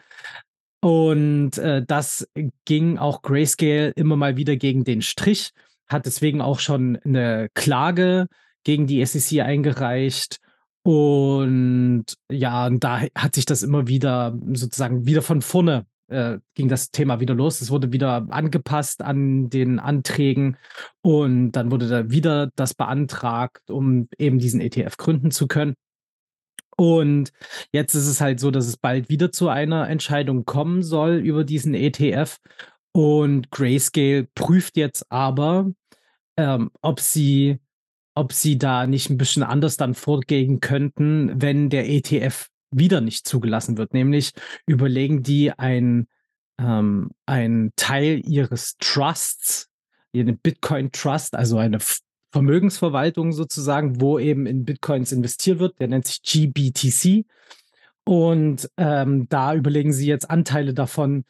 Und 0.81 1.57
äh, 1.57 1.83
das 1.85 2.27
ging 2.65 2.97
auch 2.97 3.21
Grayscale 3.21 3.89
immer 3.91 4.15
mal 4.15 4.37
wieder 4.37 4.55
gegen 4.55 4.83
den 4.83 5.01
Strich, 5.01 5.51
hat 5.87 6.05
deswegen 6.05 6.41
auch 6.41 6.59
schon 6.59 6.97
eine 7.03 7.49
Klage 7.53 8.27
gegen 8.63 8.87
die 8.87 9.05
SEC 9.05 9.41
eingereicht. 9.41 10.39
Und 10.83 12.05
ja, 12.31 12.67
und 12.67 12.83
da 12.83 13.01
hat 13.15 13.35
sich 13.35 13.45
das 13.45 13.63
immer 13.63 13.87
wieder 13.87 14.37
sozusagen 14.53 15.05
wieder 15.05 15.21
von 15.21 15.41
vorne 15.41 15.85
äh, 16.09 16.39
ging 16.55 16.67
das 16.67 16.91
Thema 16.91 17.19
wieder 17.19 17.35
los. 17.35 17.61
Es 17.61 17.71
wurde 17.71 17.91
wieder 17.91 18.25
angepasst 18.29 19.01
an 19.01 19.49
den 19.49 19.79
Anträgen 19.79 20.57
und 21.01 21.51
dann 21.51 21.71
wurde 21.71 21.87
da 21.87 22.09
wieder 22.09 22.49
das 22.55 22.73
beantragt, 22.73 23.69
um 23.69 24.07
eben 24.17 24.39
diesen 24.39 24.61
ETF 24.61 24.97
gründen 24.97 25.31
zu 25.31 25.47
können. 25.47 25.75
Und 26.79 27.33
jetzt 27.73 27.93
ist 27.93 28.07
es 28.07 28.21
halt 28.21 28.39
so, 28.39 28.51
dass 28.51 28.65
es 28.65 28.77
bald 28.77 29.09
wieder 29.09 29.33
zu 29.33 29.49
einer 29.49 29.89
Entscheidung 29.89 30.45
kommen 30.45 30.81
soll 30.81 31.15
über 31.15 31.43
diesen 31.43 31.73
ETF. 31.73 32.37
Und 32.93 33.51
Grayscale 33.51 34.29
prüft 34.33 34.77
jetzt 34.77 35.05
aber, 35.11 35.69
ähm, 36.37 36.71
ob 36.81 37.01
sie 37.01 37.59
ob 38.15 38.31
sie 38.31 38.57
da 38.57 38.87
nicht 38.87 39.09
ein 39.09 39.17
bisschen 39.17 39.43
anders 39.43 39.75
dann 39.75 39.93
vorgehen 39.93 40.61
könnten, 40.61 41.41
wenn 41.41 41.69
der 41.69 41.89
ETF 41.89 42.47
wieder 42.71 43.01
nicht 43.01 43.27
zugelassen 43.27 43.77
wird. 43.77 43.93
Nämlich 43.93 44.31
überlegen 44.65 45.21
die 45.21 45.51
ein 45.51 46.07
ähm, 46.59 47.11
einen 47.25 47.73
Teil 47.75 48.21
ihres 48.25 48.77
Trusts, 48.77 49.67
ihren 50.13 50.37
Bitcoin 50.37 50.93
Trust, 50.93 51.35
also 51.35 51.57
eine 51.57 51.79
Vermögensverwaltung 52.31 53.31
sozusagen, 53.31 54.01
wo 54.01 54.19
eben 54.19 54.45
in 54.45 54.65
Bitcoins 54.65 55.11
investiert 55.11 55.59
wird, 55.59 55.79
der 55.79 55.87
nennt 55.87 56.05
sich 56.05 56.21
GBTC. 56.21 57.25
Und, 58.03 58.69
ähm, 58.77 59.27
da 59.29 59.53
überlegen 59.53 59.93
sie 59.93 60.07
jetzt 60.07 60.29
Anteile 60.29 60.73
davon 60.73 61.25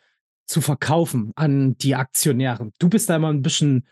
zu 0.46 0.62
verkaufen 0.62 1.32
an 1.36 1.77
die 1.77 1.96
Aktionäre. 1.96 2.72
Du 2.79 2.89
bist 2.89 3.10
da 3.10 3.15
immer 3.15 3.32
ein 3.32 3.41
bisschen 3.41 3.86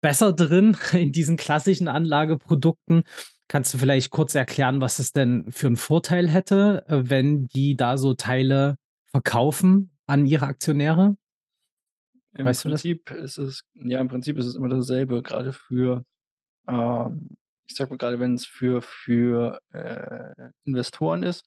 besser 0.00 0.32
drin 0.32 0.76
in 0.92 1.12
diesen 1.12 1.36
klassischen 1.36 1.88
Anlageprodukten. 1.88 3.02
Kannst 3.48 3.74
du 3.74 3.78
vielleicht 3.78 4.10
kurz 4.10 4.34
erklären, 4.34 4.80
was 4.80 4.98
es 4.98 5.12
denn 5.12 5.50
für 5.50 5.66
einen 5.66 5.76
Vorteil 5.76 6.28
hätte, 6.28 6.84
äh, 6.88 7.02
wenn 7.10 7.48
die 7.48 7.76
da 7.76 7.98
so 7.98 8.14
Teile 8.14 8.76
verkaufen 9.06 9.90
an 10.06 10.26
ihre 10.26 10.46
Aktionäre? 10.46 11.16
Im 12.34 12.46
Weißt? 12.46 12.62
Prinzip 12.62 13.10
ist 13.10 13.38
es 13.38 13.64
ja, 13.74 14.00
im 14.00 14.08
Prinzip 14.08 14.38
ist 14.38 14.46
es 14.46 14.54
immer 14.54 14.68
dasselbe, 14.68 15.22
gerade 15.22 15.52
für, 15.52 16.04
ähm 16.70 17.36
ich 17.70 17.76
sage 17.76 17.90
mal, 17.90 17.98
gerade 17.98 18.18
wenn 18.18 18.34
es 18.34 18.46
für 18.46 18.82
für, 18.82 19.60
äh, 19.72 20.50
Investoren 20.64 21.22
ist, 21.22 21.44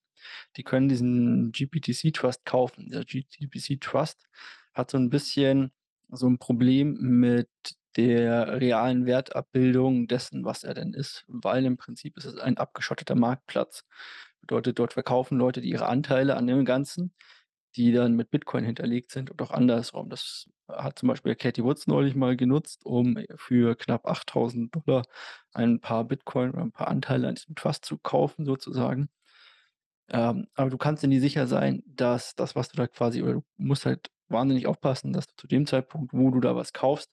die 0.55 0.63
können 0.63 0.87
diesen 0.87 1.51
GBTC 1.51 2.13
Trust 2.13 2.45
kaufen. 2.45 2.89
Der 2.89 3.03
GBTC 3.03 3.81
Trust 3.81 4.25
hat 4.73 4.89
so 4.89 4.97
ein 4.97 5.09
bisschen 5.09 5.71
so 6.09 6.27
ein 6.27 6.37
Problem 6.37 6.93
mit 6.99 7.49
der 7.97 8.59
realen 8.61 9.05
Wertabbildung 9.05 10.07
dessen, 10.07 10.45
was 10.45 10.63
er 10.63 10.73
denn 10.73 10.93
ist, 10.93 11.25
weil 11.27 11.65
im 11.65 11.77
Prinzip 11.77 12.17
ist 12.17 12.25
es 12.25 12.37
ein 12.37 12.57
abgeschotteter 12.57 13.15
Marktplatz. 13.15 13.85
Bedeutet, 14.41 14.79
dort 14.79 14.93
verkaufen 14.93 15.37
Leute 15.37 15.59
ihre 15.59 15.87
Anteile 15.87 16.37
an 16.37 16.47
dem 16.47 16.65
Ganzen, 16.65 17.13
die 17.75 17.91
dann 17.91 18.15
mit 18.15 18.31
Bitcoin 18.31 18.63
hinterlegt 18.65 19.11
sind 19.11 19.31
und 19.31 19.41
auch 19.41 19.51
andersrum. 19.51 20.09
Das 20.09 20.49
hat 20.67 20.99
zum 20.99 21.09
Beispiel 21.09 21.35
Katie 21.35 21.63
Woods 21.63 21.87
neulich 21.87 22.15
mal 22.15 22.35
genutzt, 22.37 22.85
um 22.85 23.17
für 23.35 23.75
knapp 23.75 24.05
8.000 24.05 25.05
ein 25.53 25.79
paar 25.79 26.03
Bitcoin 26.05 26.51
oder 26.51 26.61
ein 26.61 26.71
paar 26.71 26.87
Anteile 26.87 27.27
an 27.27 27.35
diesem 27.35 27.55
Trust 27.55 27.85
zu 27.85 27.97
kaufen 27.97 28.45
sozusagen. 28.45 29.09
Ähm, 30.09 30.47
aber 30.55 30.69
du 30.69 30.77
kannst 30.77 31.03
dir 31.03 31.07
nie 31.07 31.19
sicher 31.19 31.47
sein, 31.47 31.83
dass 31.85 32.35
das, 32.35 32.55
was 32.55 32.69
du 32.69 32.77
da 32.77 32.87
quasi 32.87 33.23
oder 33.23 33.33
du 33.33 33.43
musst 33.57 33.85
halt 33.85 34.11
wahnsinnig 34.27 34.67
aufpassen, 34.67 35.13
dass 35.13 35.27
du 35.27 35.33
zu 35.37 35.47
dem 35.47 35.65
Zeitpunkt, 35.65 36.13
wo 36.13 36.29
du 36.31 36.39
da 36.39 36.55
was 36.55 36.73
kaufst, 36.73 37.09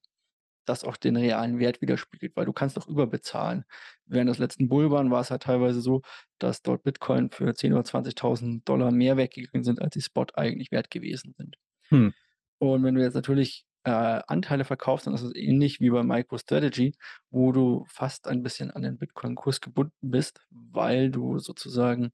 das 0.70 0.84
auch 0.84 0.96
den 0.96 1.16
realen 1.16 1.58
Wert 1.58 1.82
widerspiegelt, 1.82 2.36
weil 2.36 2.46
du 2.46 2.52
kannst 2.52 2.76
doch 2.76 2.86
überbezahlen. 2.86 3.64
Während 4.06 4.30
des 4.30 4.38
letzten 4.38 4.68
Bullrun 4.68 5.10
war 5.10 5.20
es 5.20 5.30
halt 5.30 5.42
teilweise 5.42 5.80
so, 5.80 6.02
dass 6.38 6.62
dort 6.62 6.84
Bitcoin 6.84 7.30
für 7.30 7.54
10 7.54 7.72
oder 7.72 7.82
20.000 7.82 8.90
mehr 8.92 9.16
weggegangen 9.16 9.64
sind, 9.64 9.82
als 9.82 9.94
die 9.94 10.00
Spot 10.00 10.26
eigentlich 10.34 10.70
wert 10.70 10.90
gewesen 10.90 11.34
sind. 11.36 11.56
Hm. 11.88 12.14
Und 12.58 12.84
wenn 12.84 12.94
du 12.94 13.02
jetzt 13.02 13.14
natürlich, 13.14 13.64
äh, 13.84 14.20
Anteile 14.26 14.64
verkaufst, 14.64 15.06
dann 15.06 15.14
ist 15.14 15.22
es 15.22 15.34
ähnlich 15.34 15.80
wie 15.80 15.90
bei 15.90 16.02
MicroStrategy, 16.02 16.94
wo 17.30 17.50
du 17.52 17.86
fast 17.88 18.28
ein 18.28 18.42
bisschen 18.42 18.70
an 18.70 18.82
den 18.82 18.98
Bitcoin-Kurs 18.98 19.60
gebunden 19.60 20.10
bist, 20.10 20.40
weil 20.50 21.10
du 21.10 21.38
sozusagen 21.38 22.12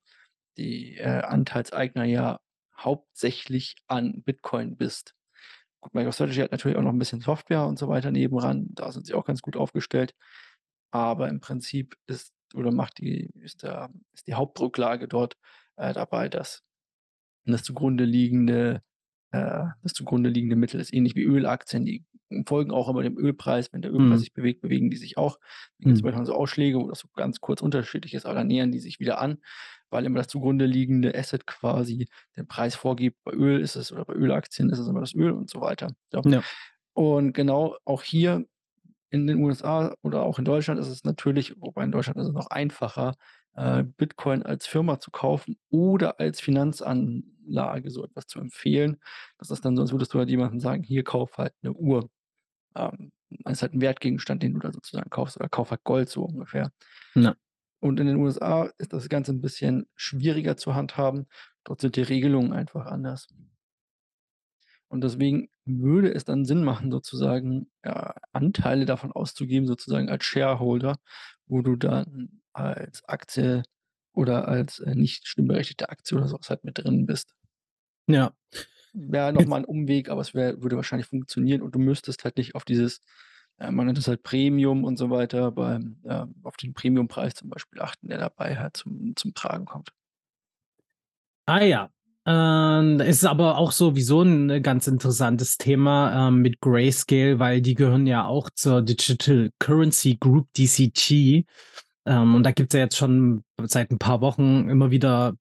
die, 0.56 0.96
äh, 0.96 1.22
Anteilseigner 1.22 2.04
ja 2.04 2.38
hauptsächlich 2.78 3.74
an 3.88 4.22
Bitcoin 4.22 4.76
bist. 4.76 5.15
Gut, 5.80 5.94
MicroStrategy 5.94 6.40
hat 6.40 6.52
natürlich 6.52 6.76
auch 6.78 6.82
noch 6.82 6.92
ein 6.92 6.98
bisschen 6.98 7.20
Software 7.20 7.66
und 7.66 7.78
so 7.78 7.88
weiter 7.88 8.10
nebenan. 8.10 8.68
Da 8.74 8.90
sind 8.92 9.06
sie 9.06 9.14
auch 9.14 9.24
ganz 9.24 9.42
gut 9.42 9.56
aufgestellt. 9.56 10.14
Aber 10.92 11.28
im 11.28 11.40
Prinzip 11.40 11.96
ist 12.06 12.32
oder 12.54 12.72
macht 12.72 12.98
die 12.98 13.30
ist 13.40 13.62
der 13.64 13.90
ist 14.14 14.26
die 14.28 14.34
Hauptdrucklage 14.34 15.08
dort, 15.08 15.36
äh, 15.76 15.92
dabei, 15.92 16.28
dass 16.28 16.62
das 17.46 17.62
zugrunde 17.64 18.04
liegende 18.04 18.82
äh, 19.32 19.64
das 19.82 19.92
zugrunde 19.94 20.30
liegende 20.30 20.56
Mittel 20.56 20.80
ist 20.80 20.92
ähnlich 20.94 21.14
wie 21.16 21.24
Ölaktien, 21.24 21.84
die 21.86 22.04
folgen 22.46 22.72
auch 22.72 22.88
immer 22.88 23.02
dem 23.02 23.18
Ölpreis. 23.18 23.72
Wenn 23.72 23.82
der 23.82 23.92
Ölpreis 23.92 24.20
Mhm. 24.20 24.20
sich 24.20 24.32
bewegt, 24.34 24.60
bewegen 24.62 24.90
die 24.90 24.96
sich 24.96 25.18
auch. 25.18 25.38
Da 25.78 25.86
gibt's 25.86 26.02
Mhm. 26.02 26.04
manchmal 26.04 26.26
so 26.26 26.34
Ausschläge, 26.34 26.78
wo 26.78 26.88
das 26.88 27.00
so 27.00 27.08
ganz 27.14 27.40
kurz 27.40 27.62
unterschiedlich 27.62 28.14
ist, 28.14 28.26
aber 28.26 28.34
dann 28.36 28.48
nähern 28.48 28.72
die 28.72 28.80
sich 28.80 29.00
wieder 29.00 29.20
an, 29.20 29.38
weil 29.90 30.04
immer 30.06 30.18
das 30.18 30.28
zugrunde 30.28 30.66
liegende 30.66 31.14
Asset 31.16 31.46
quasi 31.46 32.08
den 32.36 32.46
Preis 32.48 32.74
vorgibt. 32.76 33.18
Bei 33.24 33.32
Öl 33.32 33.60
ist 33.60 33.76
es 33.76 33.92
oder 33.92 34.04
bei 34.04 34.14
Ölaktien 34.14 34.70
ist 34.70 34.78
es 34.80 34.88
immer 34.88 35.00
das 35.00 35.14
Öl 35.14 35.32
und 35.32 35.50
so 35.50 35.60
weiter. 35.60 35.88
So. 36.12 36.24
Ja. 36.24 36.46
Und 36.94 37.32
genau 37.34 37.76
auch 37.86 38.02
hier 38.02 38.46
in 39.10 39.26
den 39.28 39.38
USA 39.44 39.94
oder 40.02 40.22
auch 40.24 40.38
in 40.40 40.44
Deutschland 40.46 40.80
ist 40.80 40.88
es 40.88 41.04
natürlich 41.04 41.54
wobei 41.60 41.84
in 41.84 41.92
Deutschland 41.92 42.18
ist 42.20 42.28
es 42.28 42.32
noch 42.34 42.48
einfacher, 42.50 43.14
äh, 43.56 43.84
Bitcoin 43.84 44.42
als 44.44 44.66
Firma 44.68 45.00
zu 45.00 45.10
kaufen 45.12 45.58
oder 45.70 46.20
als 46.20 46.40
Finanzanlage 46.40 47.90
so 47.90 48.04
etwas 48.04 48.26
zu 48.28 48.40
empfehlen. 48.40 48.98
Das 49.38 49.50
ist 49.52 49.64
dann 49.64 49.76
so, 49.76 49.82
als 49.82 49.92
würdest 49.92 50.14
du 50.14 50.18
halt 50.20 50.30
jemandem 50.30 50.60
sagen: 50.60 50.82
„Hier, 50.84 51.04
kauf 51.04 51.38
halt 51.38 51.54
'ne 51.62 51.72
Uhr.“ 51.74 52.10
Ähm, 52.76 53.12
ist 53.48 53.62
halt 53.62 53.74
'n 53.74 53.80
Wertgegenstand, 53.82 54.42
den 54.44 54.54
du 54.54 54.60
da 54.60 54.72
sozusagen 54.72 55.10
kaufst 55.10 55.38
oder 55.38 55.48
kauf 55.50 55.70
halt 55.72 55.84
Gold 55.84 56.08
so 56.10 56.24
ungefähr. 56.24 56.72
Ja. 57.16 57.36
Und 57.82 58.00
in 58.00 58.06
den 58.06 58.16
USA 58.16 58.70
ist 58.78 58.92
das 58.92 59.08
Ganze 59.08 59.32
'n 59.32 59.40
bisschen 59.40 59.86
schwieriger 59.94 60.56
zu 60.56 60.74
handhaben. 60.74 61.26
Dort 61.64 61.80
sind 61.80 61.96
die 61.96 62.02
Regelungen 62.02 62.52
einfach 62.52 62.86
anders. 62.86 63.26
Und 64.90 65.02
deswegen 65.02 65.48
würde 65.64 66.12
es 66.14 66.24
dann 66.24 66.44
Sinn 66.44 66.62
machen, 66.64 66.90
sozusagen, 66.92 67.70
ja, 67.84 68.14
Anteile 68.32 68.84
davon 68.86 69.10
auszugeben, 69.12 69.66
sozusagen 69.66 70.08
als 70.08 70.24
Shareholder, 70.24 70.98
wo 71.46 71.60
du 71.62 71.76
dann 71.76 72.40
als 72.52 73.02
Aktie 73.08 73.62
oder 74.12 74.46
als, 74.48 74.78
äh, 74.78 74.94
nicht 74.94 75.26
stimmberechtigte 75.26 75.88
Aktie 75.88 76.16
oder 76.16 76.28
so 76.28 76.38
was 76.38 76.50
halt 76.50 76.64
mit 76.64 76.78
drin 76.78 77.04
bist. 77.06 77.34
Ja. 78.08 78.32
Wäre 78.94 79.32
noch 79.32 79.44
Jetzt 79.44 79.46
mal 79.46 79.58
'n 79.60 79.64
Umweg, 79.64 80.08
aber 80.08 80.20
es 80.20 80.34
wäre 80.34 80.62
würde 80.62 80.76
wahrscheinlich 80.76 81.08
funktionieren 81.08 81.62
und 81.62 81.74
du 81.74 81.78
müsstest 81.78 82.24
halt 82.24 82.36
nicht 82.38 82.54
auf 82.54 82.64
dieses 82.64 83.00
äh, 83.58 83.70
man 83.70 83.86
nennt 83.86 83.98
es 83.98 84.08
halt 84.08 84.22
Premium 84.22 84.84
und 84.84 84.96
so 84.98 85.10
weiter, 85.10 85.52
beim 85.52 85.96
ähm, 86.04 86.34
auf 86.44 86.56
den 86.56 86.74
Premiumpreis 86.74 87.34
zum 87.34 87.50
Beispiel 87.50 87.80
achten, 87.80 88.08
der 88.08 88.18
dabei 88.18 88.56
halt 88.58 88.76
zum 88.76 89.14
zum 89.16 89.34
Tragen 89.34 89.64
kommt. 89.66 89.90
Ah 91.48 91.62
ja. 91.62 91.90
Ähm, 92.28 92.98
ist 92.98 93.24
aber 93.24 93.56
auch 93.56 93.70
sowieso 93.70 94.22
'n 94.22 94.60
ganz 94.62 94.88
interessantes 94.88 95.58
Thema, 95.58 96.26
ähm, 96.28 96.42
mit 96.42 96.60
Grayscale, 96.60 97.38
weil 97.38 97.60
die 97.62 97.74
gehören 97.76 98.04
ja 98.08 98.26
auch 98.26 98.50
zur 98.52 98.82
Digital 98.82 99.50
Currency 99.60 100.16
Group, 100.18 100.48
DCG. 100.54 101.44
Ähm, 102.06 102.34
und 102.34 102.42
da 102.44 102.50
gibt's 102.52 102.74
ja 102.74 102.80
jetzt 102.80 102.96
schon 102.96 103.44
seit 103.62 103.92
'n 103.92 103.98
paar 103.98 104.20
Wochen 104.22 104.68
immer 104.68 104.90
wieder 104.90 105.34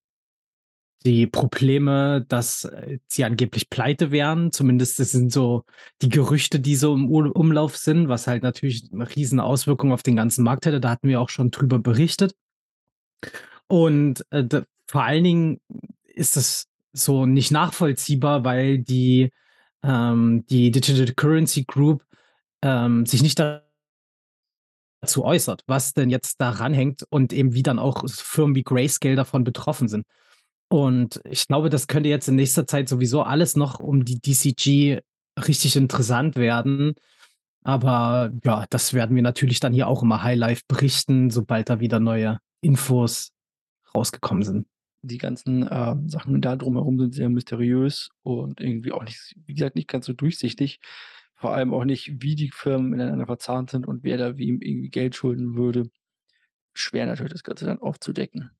die 1.05 1.27
Probleme, 1.27 2.25
dass, 2.27 2.65
äh, 2.65 2.99
sie 3.07 3.23
angeblich 3.25 3.69
pleite 3.69 4.11
wären. 4.11 4.51
Zumindest 4.51 4.99
das 4.99 5.11
sind 5.11 5.31
so 5.31 5.63
die 6.01 6.09
Gerüchte, 6.09 6.59
die 6.59 6.75
so 6.75 6.93
im 6.95 7.09
Umlauf 7.11 7.77
sind, 7.77 8.09
was 8.09 8.27
halt 8.27 8.43
natürlich 8.43 8.91
'ne 8.91 9.07
riesen 9.15 9.39
Auswirkung 9.39 9.93
auf 9.93 10.03
den 10.03 10.15
ganzen 10.17 10.43
Markt 10.43 10.65
hätte. 10.65 10.81
Da 10.81 10.89
hatten 10.89 11.07
wir 11.09 11.21
auch 11.21 11.29
schon 11.29 11.51
drüber 11.51 11.79
berichtet. 11.79 12.33
Und, 13.71 14.25
äh, 14.31 14.43
d 14.43 14.61
vor 14.87 15.03
allen 15.03 15.23
Dingen 15.23 15.59
ist 16.05 16.37
das 16.37 16.67
so 16.93 17.25
nicht 17.25 17.51
nachvollziehbar, 17.51 18.43
weil 18.45 18.77
die 18.79 19.31
ähm, 19.83 20.45
die 20.49 20.71
Digital 20.71 21.13
Currency 21.15 21.63
Group, 21.65 22.03
ähm, 22.63 23.05
sich 23.05 23.21
nicht 23.23 23.39
dazu 25.01 25.25
äußert, 25.25 25.63
was 25.67 25.93
denn 25.93 26.09
jetzt 26.09 26.41
daran 26.41 26.73
hängt 26.73 27.03
und 27.09 27.33
eben 27.33 27.53
wie 27.55 27.63
dann 27.63 27.79
auch 27.79 28.03
Firmen 28.09 28.55
wie 28.55 28.63
Grayscale 28.63 29.15
davon 29.15 29.43
betroffen 29.43 29.87
sind. 29.89 30.05
Und 30.67 31.21
ich 31.29 31.47
glaube, 31.47 31.69
das 31.69 31.87
könnte 31.87 32.09
jetzt 32.09 32.27
in 32.27 32.35
nächster 32.35 32.65
Zeit 32.65 32.89
sowieso 32.89 33.21
alles 33.21 33.55
noch 33.55 33.79
um 33.79 34.03
die 34.03 34.19
DCG 34.19 35.01
richtig 35.47 35.75
interessant 35.75 36.35
werden. 36.35 36.95
Aber 37.63 38.31
ja, 38.43 38.65
das 38.69 38.93
werden 38.93 39.15
wir 39.15 39.23
natürlich 39.23 39.59
dann 39.59 39.73
hier 39.73 39.87
auch 39.87 40.03
immer 40.03 40.23
Highlife 40.23 40.61
berichten, 40.67 41.29
sobald 41.29 41.69
da 41.69 41.79
wieder 41.79 41.99
neue 41.99 42.39
Infos 42.61 43.31
rausgekommen 43.95 44.43
sind. 44.43 44.67
Die 45.01 45.17
ganzen, 45.17 45.67
ähm, 45.69 46.09
Sachen 46.09 46.41
da 46.41 46.55
drumherum 46.55 46.99
sind 46.99 47.13
sehr 47.13 47.29
mysteriös 47.29 48.09
und 48.23 48.59
irgendwie 48.59 48.91
auch 48.91 49.03
nicht 49.03 49.35
wie 49.45 49.53
gesagt, 49.53 49.75
nicht 49.75 49.87
ganz 49.87 50.05
so 50.05 50.13
durchsichtig. 50.13 50.79
Vor 51.35 51.53
allem 51.53 51.73
auch 51.73 51.85
nicht, 51.85 52.21
wie 52.21 52.35
die 52.35 52.49
Firmen 52.49 52.93
ineinander 52.93 53.25
verzahnt 53.25 53.69
sind 53.69 53.87
und 53.87 54.03
wer 54.03 54.17
da 54.17 54.37
wem 54.37 54.61
irgendwie 54.61 54.89
Geld 54.89 55.15
schulden 55.15 55.55
würde. 55.55 55.89
Schwer 56.73 57.05
natürlich, 57.05 57.33
das 57.33 57.43
Ganze 57.43 57.65
dann 57.65 57.79
aufzudecken. 57.79 58.51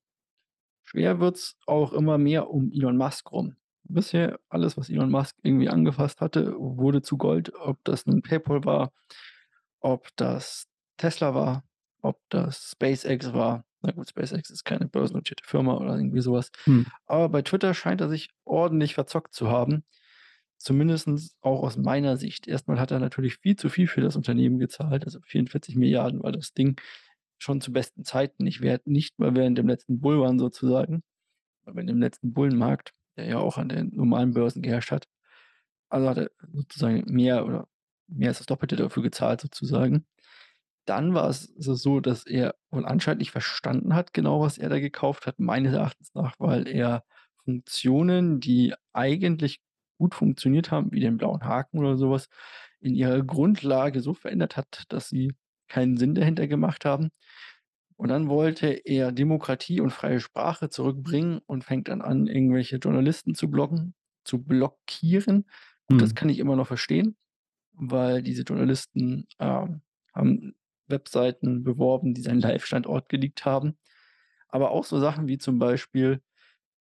Schwer 0.96 1.20
wird's 1.20 1.58
auch 1.66 1.92
immer 1.92 2.18
mehr 2.18 2.50
um 2.50 2.72
Elon 2.72 2.96
Musk 2.96 3.30
rum. 3.34 3.58
Bisher 3.84 4.40
alles, 4.48 4.78
was 4.78 4.90
Elon 4.90 5.12
Musk 5.12 5.36
irgendwie 5.44 5.68
angefasst 5.68 6.22
hatte, 6.22 6.56
wurde 6.58 7.02
zu 7.02 7.18
Gold, 7.18 7.52
ob 7.54 7.84
das 7.84 8.06
nun 8.06 8.22
PayPal 8.22 8.64
war, 8.64 8.94
ob 9.82 10.08
das 10.16 10.68
Tesla 10.96 11.36
war, 11.36 11.66
ob 12.02 12.22
das 12.30 12.72
SpaceX 12.72 13.34
war. 13.34 13.66
Na 13.82 13.92
gut, 13.92 14.08
SpaceX 14.08 14.50
ist 14.50 14.64
keine 14.64 14.88
börsennotierte 14.88 15.44
Firma 15.44 15.76
oder 15.76 15.98
irgendwie 15.98 16.22
so 16.22 16.32
was. 16.32 16.50
Mhm. 16.66 16.86
Aber 17.08 17.28
bei 17.28 17.42
Twitter 17.42 17.74
scheint 17.74 18.00
er 18.00 18.08
sich 18.08 18.30
ordentlich 18.46 18.94
verzockt 18.94 19.34
zu 19.34 19.50
haben. 19.50 19.84
Zumindest 20.58 21.10
auch 21.42 21.62
aus 21.62 21.76
meiner 21.76 22.16
Sicht. 22.16 22.48
Erst 22.48 22.70
mal 22.70 22.80
hat 22.80 22.92
er 22.92 23.00
natürlich 23.00 23.36
viel 23.36 23.58
zu 23.58 23.68
viel 23.68 23.88
für 23.88 24.00
das 24.00 24.16
Unternehmen 24.16 24.60
gezahlt, 24.60 25.04
also 25.04 25.20
44.000.000.000 25.20 26.24
war 26.24 26.32
das 26.32 26.54
Ding 26.54 26.80
schon 27.38 27.62
zu 27.62 27.72
besten 27.72 28.04
Zeiten 28.04 28.44
nicht 28.44 28.62
wert, 28.62 28.88
nicht 28.88 29.20
mal 29.20 29.36
während 29.36 29.58
dem 29.58 29.68
letzten 29.68 30.00
Bullrun 30.00 30.40
sozusagen, 30.40 31.04
aber 31.66 31.82
in 31.82 31.88
dem 31.88 32.00
letzten 32.00 32.34
Bullenmarkt, 32.34 32.94
der 33.18 33.26
ja 33.26 33.40
auch 33.40 33.58
an 33.58 33.70
den 33.70 33.92
normalen 33.96 34.34
Börsen 34.34 34.62
geherrscht 34.62 34.92
hat. 34.92 35.08
Also 35.90 36.10
hat 36.10 36.18
er 36.18 36.32
sozusagen 36.52 37.04
mehr 37.08 37.46
oder 37.46 37.68
mehr 38.08 38.30
als 38.30 38.40
das 38.40 38.48
Doppelte 38.48 38.76
dafür 38.76 39.04
gezahlt 39.04 39.42
sozusagen. 39.42 40.06
Dann 40.86 41.14
war 41.14 41.30
es 41.30 41.54
so 41.58 42.00
dass 42.00 42.26
er 42.26 42.56
wohl 42.70 42.86
anscheinend 42.86 43.20
nicht 43.20 43.32
verstanden 43.32 43.96
hat 43.96 44.14
genau, 44.14 44.42
was 44.42 44.58
er 44.58 44.70
da 44.70 44.80
gekauft 44.80 45.26
hat, 45.26 45.40
meines 45.40 45.74
Erachtens 45.74 46.14
nach, 46.14 46.36
weil 46.40 46.68
er 46.68 47.04
Funktionen, 47.44 48.40
die 48.40 48.74
eigentlich 48.94 49.62
gut 49.98 50.16
funktioniert 50.16 50.72
haben, 50.72 50.92
wie 50.92 51.00
den 51.00 51.18
blauen 51.18 51.44
Haken 51.44 51.80
oder 51.80 51.98
so 51.98 52.12
was, 52.12 52.28
in 52.82 52.96
ihrer 52.96 53.24
Grundlage 53.24 54.02
so 54.02 54.14
verändert 54.14 54.58
hat, 54.58 54.84
dass 54.90 55.10
sie 55.10 55.34
keinen 55.68 55.98
Sinn 55.98 56.16
dahinter 56.16 56.48
gemacht 56.48 56.86
haben. 56.86 57.10
Und 57.98 58.10
dann 58.10 58.28
wollte 58.28 58.68
er 58.68 59.12
Demokratie 59.12 59.80
und 59.80 59.92
freie 59.92 60.20
Sprache 60.20 60.70
zurückbringen 60.70 61.40
und 61.46 61.64
fängt 61.64 61.88
dann 61.88 62.02
an, 62.02 62.28
irgendwelche 62.28 62.78
Journalisten 62.78 63.36
zu 63.36 63.50
blocken 63.50 63.94
zu 64.26 64.44
blockieren. 64.44 65.46
Und 65.88 66.02
das 66.02 66.16
kann 66.16 66.30
ich 66.30 66.40
immer 66.40 66.56
noch 66.56 66.68
verstehen, 66.68 67.16
weil 67.74 68.24
diese 68.24 68.44
Journalisten, 68.44 69.28
ähm, 69.40 69.82
haben 70.14 70.56
Webseiten 70.88 71.64
beworben, 71.64 72.14
die 72.14 72.22
seinen 72.22 72.42
Live-Standort 72.42 73.10
geleakt 73.10 73.46
haben. 73.46 73.78
Aber 74.48 74.72
auch 74.72 74.86
so 74.86 75.00
Sachen 75.00 75.28
wie 75.28 75.38
zum 75.38 75.60
Beispiel, 75.60 76.22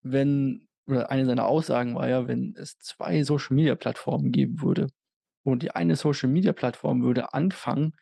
wenn 0.03 0.69
oder 0.87 1.11
eine 1.11 1.26
seiner 1.26 1.47
Aussagen 1.47 1.95
war 1.95 2.09
ja, 2.09 2.29
wenn 2.29 2.55
es 2.57 2.79
2 2.79 3.25
Social-Media-Plattformen 3.25 4.33
geben 4.33 4.62
würde 4.62 4.88
und 5.45 5.62
die 5.62 5.73
eine 5.73 5.97
Social-Media-Plattform 5.97 7.03
würde 7.03 7.35
anfangen, 7.35 7.95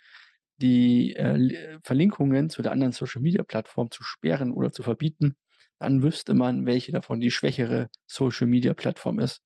die, 0.63 1.15
äh, 1.17 1.23
L 1.35 1.81
Verlinkungen 1.85 2.51
zu 2.51 2.63
der 2.63 2.73
anderen 2.73 2.93
Social-Media-Plattform 2.95 3.91
zu 3.93 4.05
sperren 4.05 4.53
oder 4.53 4.73
zu 4.73 4.85
verbieten, 4.85 5.37
dann 5.81 6.03
wüsste 6.05 6.35
man, 6.35 6.67
welche 6.67 6.93
davon 6.93 7.21
die 7.21 7.33
schwächere 7.33 7.91
Social-Media-Plattform 8.09 9.21
ist. 9.21 9.43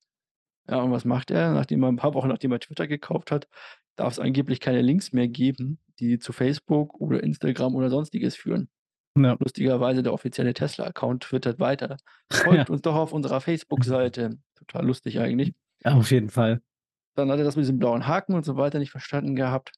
Ja, 0.69 0.83
und 0.83 0.93
was 0.93 1.05
macht 1.07 1.31
er? 1.33 1.53
Nachdem 1.55 1.83
er 1.85 1.91
'n 1.91 1.97
paar 1.97 2.15
Wochen 2.15 2.29
nachdem 2.29 2.53
er 2.53 2.61
Twitter 2.61 2.87
gekauft 2.89 3.31
hat, 3.33 3.49
darf's 3.97 4.19
angeblich 4.21 4.61
keine 4.61 4.83
Links 4.83 5.13
mehr 5.13 5.29
geben, 5.29 5.81
die 6.01 6.19
zu 6.21 6.33
Facebook 6.33 7.01
oder 7.01 7.23
Instagram 7.23 7.75
oder 7.77 7.91
Sonstiges 7.91 8.37
führen. 8.37 8.71
Ja. 9.17 9.39
Lustigerweise 9.39 10.03
der 10.05 10.13
offizielle 10.15 10.55
Tesla-Account 10.55 11.25
twittert 11.25 11.61
weiter: 11.61 11.99
Ja. 12.51 12.67
„Folgt 12.67 12.71
uns 12.71 12.83
doch 12.83 12.97
auf 12.97 13.13
unserer 13.13 13.41
Facebook-Seite.“ 13.43 14.39
Total 14.57 14.87
lustig 14.87 15.21
eigentlich. 15.21 15.55
Auf 15.85 16.11
jeden 16.11 16.31
Fall. 16.31 16.61
Dann 17.19 17.31
hat 17.31 17.39
er 17.39 17.45
das 17.45 17.57
mit 17.57 17.63
diesem 17.63 17.79
blauen 17.79 18.07
Haken 18.07 18.35
und 18.35 18.45
so 18.45 18.57
weiter 18.59 18.79
nicht 18.79 18.91
verstanden 18.91 19.37
gehabt. 19.37 19.73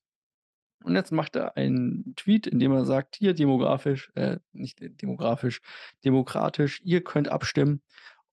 Und 0.85 0.95
jetzt 0.95 1.13
macht 1.13 1.37
er 1.37 1.57
einen 1.57 2.15
Tweet, 2.17 2.47
in 2.47 2.59
dem 2.61 2.73
er 2.73 2.85
sagt: 2.85 3.17
„Hier 3.17 3.35
demografisch 3.35 4.11
äh, 4.15 4.39
nicht 4.53 4.81
de 4.81 4.89
demografisch, 4.91 5.61
demokratisch, 6.05 6.81
ihr 6.85 7.03
könnt 7.03 7.29
abstimmen, 7.29 7.83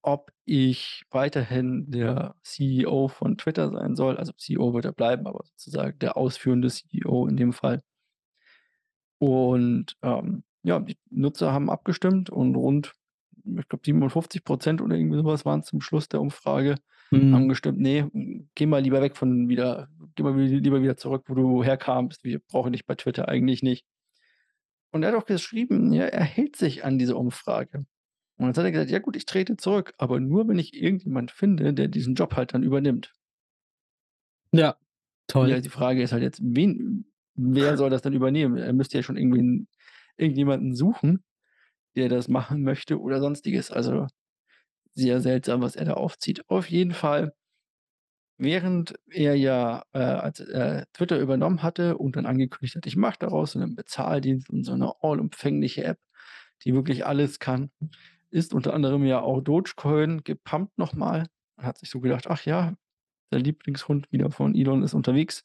ob 0.04 0.32
ich 0.46 1.04
weiterhin 1.12 1.90
der 1.92 2.36
CEO 2.44 3.08
von 3.10 3.38
Twitter 3.38 3.72
sein 3.72 3.96
soll.“ 3.96 4.18
Also, 4.18 4.34
CEO 4.38 4.74
wird 4.74 4.86
er 4.86 4.94
bleiben, 4.94 5.28
aber 5.28 5.44
sozusagen 5.46 5.98
der 6.00 6.18
ausführende 6.18 6.70
CEO 6.70 7.28
in 7.28 7.38
dem 7.38 7.54
Fall. 7.54 7.82
Und, 9.22 9.96
ähm, 10.02 10.44
ja, 10.64 10.80
die 10.80 10.98
Nutzer 11.10 11.52
haben 11.54 11.70
abgestimmt 11.70 12.30
und 12.30 12.56
rund, 12.56 12.94
ich 13.44 13.68
glaube 13.70 13.84
57 13.86 14.44
% 14.44 14.82
oder 14.82 14.96
irgendwie 14.96 15.18
so 15.18 15.26
was 15.26 15.46
waren's 15.46 15.68
zum 15.68 15.82
Schluss 15.82 16.10
der 16.10 16.22
Umfrage, 16.22 16.76
haben 17.32 17.48
Mhm. 17.48 17.50
gestimmt: 17.50 17.80
„Ne, 17.80 18.10
hm, 18.12 18.50
geh 18.56 18.66
mal 18.66 18.82
lieber 18.82 19.02
weg 19.02 19.18
von 19.18 19.50
wieder 19.50 19.90
geh 20.16 20.24
mal 20.24 20.40
lieber 20.40 20.82
wieder 20.82 20.98
zurück, 20.98 21.26
wo 21.28 21.36
du 21.36 21.64
herkamst. 21.64 22.24
Wir 22.24 22.40
brauchen 22.40 22.74
dich 22.74 22.86
bei 22.86 22.96
Twitter 22.96 23.28
eigentlich 23.30 23.64
nicht.“ 23.64 23.86
Und 24.92 25.04
er 25.04 25.12
hat 25.12 25.16
auch 25.22 25.26
geschrieben, 25.26 25.94
ja, 25.94 26.06
er 26.06 26.24
hält 26.24 26.56
sich 26.56 26.84
an 26.86 26.98
diese 26.98 27.16
Umfrage. 27.18 27.86
Und 28.38 28.48
jetzt 28.48 28.58
hat 28.58 28.66
er 28.66 28.72
gesagt: 28.72 28.92
„Ja 28.92 29.00
gut, 29.00 29.16
ich 29.16 29.26
trete 29.26 29.58
zurück, 29.58 29.94
aber 29.98 30.20
nur, 30.20 30.48
wenn 30.48 30.60
ich 30.60 30.74
irgendjemand 30.82 31.32
finde, 31.32 31.74
der 31.74 31.88
diesen 31.88 32.16
Job 32.16 32.36
halt 32.36 32.54
dann 32.54 32.64
übernimmt.“ 32.64 33.14
Ja, 34.52 34.78
Ja, 35.40 35.60
toll. 35.60 35.62
die 35.62 35.70
Frage 35.70 36.02
ist 36.04 36.12
halt 36.14 36.24
jetzt, 36.24 36.42
wen 36.44 37.06
wer 37.36 37.78
soll 37.78 37.90
das 37.90 38.02
denn 38.04 38.14
übernehmen? 38.14 38.58
Er 38.58 38.74
müsste 38.74 38.98
ja 38.98 39.04
schon 39.04 39.18
irgendwen 39.18 39.68
irgendjemanden 40.18 40.76
suchen, 40.76 41.24
der 41.98 42.10
das 42.10 42.28
machen 42.30 42.64
möchte 42.64 43.00
oder 43.02 43.20
Sonstiges. 43.22 43.72
Also, 43.72 44.08
sehr 44.96 45.22
seltsam, 45.22 45.62
was 45.62 45.76
er 45.76 45.86
da 45.86 45.94
aufzieht. 45.96 46.50
Auf 46.50 46.70
jeden 46.70 46.94
Fall 46.94 47.34
während 48.40 48.96
er 49.10 49.36
ja, 49.36 49.84
äh, 49.94 50.00
als 50.00 50.42
er 50.42 50.88
Twitter 50.94 51.20
übernommen 51.20 51.64
hatte 51.64 51.98
und 51.98 52.18
dann 52.18 52.26
angekündigt 52.26 52.76
hat: 52.76 52.86
„Ich 52.86 52.98
mache 52.98 53.16
daraus 53.20 53.54
so 53.54 53.60
'nen 53.60 53.76
Bezahldienst 53.76 54.50
und 54.50 54.64
so 54.66 54.76
'ne 54.76 54.92
allumfängliche 55.02 55.86
App, 55.86 56.00
die 56.66 56.74
wirklich 56.74 57.06
alles 57.06 57.40
kann“, 57.40 57.72
ist 58.32 58.54
unter 58.54 58.74
anderem 58.74 59.06
ja 59.06 59.22
auch 59.22 59.40
Dogecoin 59.42 60.24
gepumpt 60.26 60.78
noch 60.78 60.94
mal. 60.94 61.28
Er 61.58 61.64
hat 61.68 61.78
sich 61.80 61.90
so 61.90 62.02
gedacht: 62.02 62.28
„Ach 62.30 62.44
ja, 62.46 62.74
der 63.32 63.40
Lieblingshund 63.40 64.12
wieder 64.12 64.32
von 64.32 64.56
Elon 64.56 64.84
ist 64.84 64.94
unterwegs. 64.96 65.44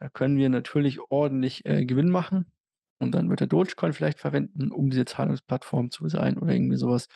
Da 0.00 0.08
können 0.10 0.36
wir 0.38 0.48
natürlich 0.50 1.00
ordentlich, 1.10 1.66
äh, 1.66 1.84
Gewinn 1.86 2.10
machen.“ 2.10 2.46
Und 3.00 3.12
dann 3.14 3.30
wird 3.30 3.40
er 3.42 3.48
Dogecoin 3.48 3.92
vielleicht 3.94 4.20
verwenden, 4.20 4.72
um 4.72 4.90
diese 4.90 5.04
Zahlungsplattform 5.06 5.90
zu 5.92 6.08
sein 6.08 6.38
oder 6.38 6.52
irgendwie 6.54 6.76
so 6.78 6.88
was. 6.90 7.08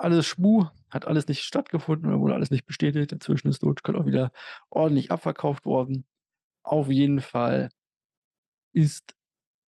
Alles 0.00 0.26
Schmuh, 0.26 0.66
hat 0.90 1.06
alles 1.06 1.28
nicht 1.28 1.42
stattgefunden 1.42 2.08
oder 2.08 2.20
wurde 2.20 2.34
alles 2.34 2.50
nicht 2.50 2.66
bestätigt. 2.66 3.12
Inzwischen 3.12 3.48
ist 3.48 3.62
Dogecoin 3.62 3.96
auch 3.96 4.06
wieder 4.06 4.32
ordentlich 4.70 5.10
abverkauft 5.12 5.66
worden. 5.66 6.06
Auf 6.62 6.88
jeden 6.88 7.20
Fall 7.20 7.68
ist 8.72 9.14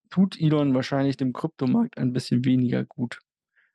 tut 0.10 0.40
Elon 0.40 0.74
wahrscheinlich 0.74 1.18
dem 1.18 1.34
Kryptomarkt 1.34 1.98
ein 1.98 2.14
bisschen 2.14 2.46
weniger 2.46 2.84
gut, 2.86 3.20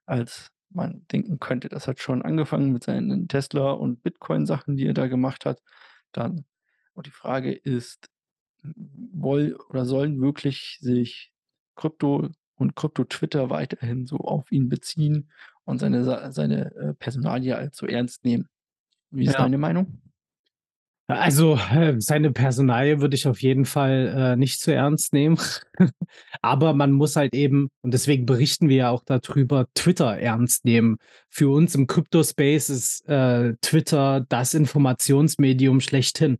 als 0.06 0.50
man 0.70 1.06
denken 1.12 1.38
könnte. 1.40 1.68
Das 1.68 1.88
hat 1.88 2.00
schon 2.00 2.22
angefangen 2.22 2.72
mit 2.72 2.84
seinen 2.84 3.28
Tesla 3.28 3.72
und 3.72 4.02
Bitcoin-Sachen, 4.02 4.76
die 4.76 4.86
er 4.86 4.94
da 4.94 5.06
gemacht 5.06 5.46
hat. 5.46 5.60
Dann 6.12 6.44
und 6.94 7.06
die 7.06 7.12
Frage 7.12 7.52
ist, 7.52 8.08
w 8.62 8.72
woll 9.12 9.56
oder 9.68 9.84
sollen 9.84 10.20
wirklich 10.20 10.78
sich 10.80 11.32
Krypto 11.76 12.28
und 12.56 12.76
Krypto-Twitter 12.76 13.50
weiterhin 13.50 14.06
so 14.06 14.18
auf 14.18 14.52
ihn 14.52 14.68
beziehen 14.68 15.30
und 15.64 15.78
seine 15.78 16.32
seine, 16.32 16.74
äh, 16.74 16.94
Personalie 16.94 17.56
allzu 17.56 17.86
ernst 17.86 18.24
nehmen? 18.24 18.48
Wie 19.10 19.24
ist 19.24 19.34
Ja. 19.34 19.42
deine 19.42 19.58
Meinung? 19.58 20.00
Also, 21.06 21.56
äh, 21.70 21.96
seine 21.98 22.32
Personalie 22.32 22.98
würde 23.02 23.14
ich 23.14 23.26
auf 23.28 23.42
jeden 23.42 23.66
Fall, 23.66 24.14
äh, 24.16 24.36
nicht 24.36 24.60
zu 24.60 24.72
ernst 24.72 25.12
nehmen. 25.12 25.38
Aber 26.40 26.72
man 26.72 26.92
muss 26.92 27.16
halt 27.16 27.34
eben 27.34 27.68
und 27.82 27.92
deswegen 27.92 28.24
berichten 28.24 28.70
wir 28.70 28.76
ja 28.76 28.90
auch 28.90 29.02
da 29.04 29.18
drüber, 29.18 29.66
Twitter 29.74 30.16
ernst 30.16 30.64
nehmen. 30.64 30.96
Für 31.28 31.50
uns 31.50 31.74
im 31.74 31.86
Krypto-Space 31.86 32.70
ist, 32.70 33.06
äh, 33.06 33.52
Twitter 33.60 34.24
das 34.30 34.54
Informationsmedium 34.54 35.80
schlechthin. 35.80 36.38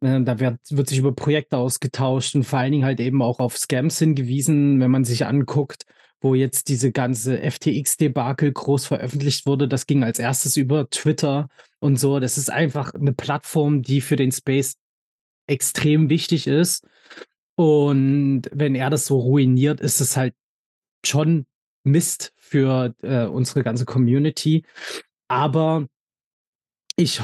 Äh, 0.00 0.22
da 0.22 0.40
werd 0.40 0.58
wird 0.70 0.88
sich 0.88 0.98
über 0.98 1.12
Projekte 1.14 1.56
ausgetauscht 1.58 2.34
und 2.34 2.42
vor 2.42 2.58
allen 2.58 2.72
Dingen 2.72 2.84
halt 2.84 2.98
eben 2.98 3.22
auch 3.22 3.38
auf 3.38 3.56
Scams 3.56 4.00
hingewiesen, 4.00 4.80
wenn 4.80 4.90
man 4.90 5.04
sich 5.04 5.26
anguckt, 5.26 5.84
wo 6.22 6.34
jetzt 6.34 6.68
diese 6.68 6.92
ganze 6.92 7.38
FTX-Debakel 7.42 8.52
groß 8.52 8.86
veröffentlicht 8.86 9.46
wurde. 9.46 9.68
Das 9.68 9.86
ging 9.86 10.04
als 10.04 10.20
1. 10.20 10.56
über 10.56 10.88
Twitter 10.90 11.48
und 11.80 11.96
so. 11.98 12.20
Das 12.20 12.38
ist 12.38 12.50
einfach 12.50 12.94
'ne 12.94 13.12
Plattform, 13.12 13.82
die 13.82 14.00
für 14.00 14.16
den 14.16 14.32
Space 14.32 14.76
extrem 15.48 16.10
wichtig 16.10 16.46
ist. 16.46 16.86
Und 17.56 18.42
wenn 18.52 18.74
er 18.74 18.90
das 18.90 19.06
so 19.06 19.18
ruiniert, 19.20 19.80
ist 19.80 20.00
es 20.00 20.16
halt 20.16 20.34
schon 21.06 21.46
Mist 21.84 22.32
für, 22.36 22.94
äh, 23.02 23.26
unsere 23.26 23.64
ganze 23.64 23.84
Community. 23.86 24.64
Aber 25.28 25.88
ich 26.96 27.20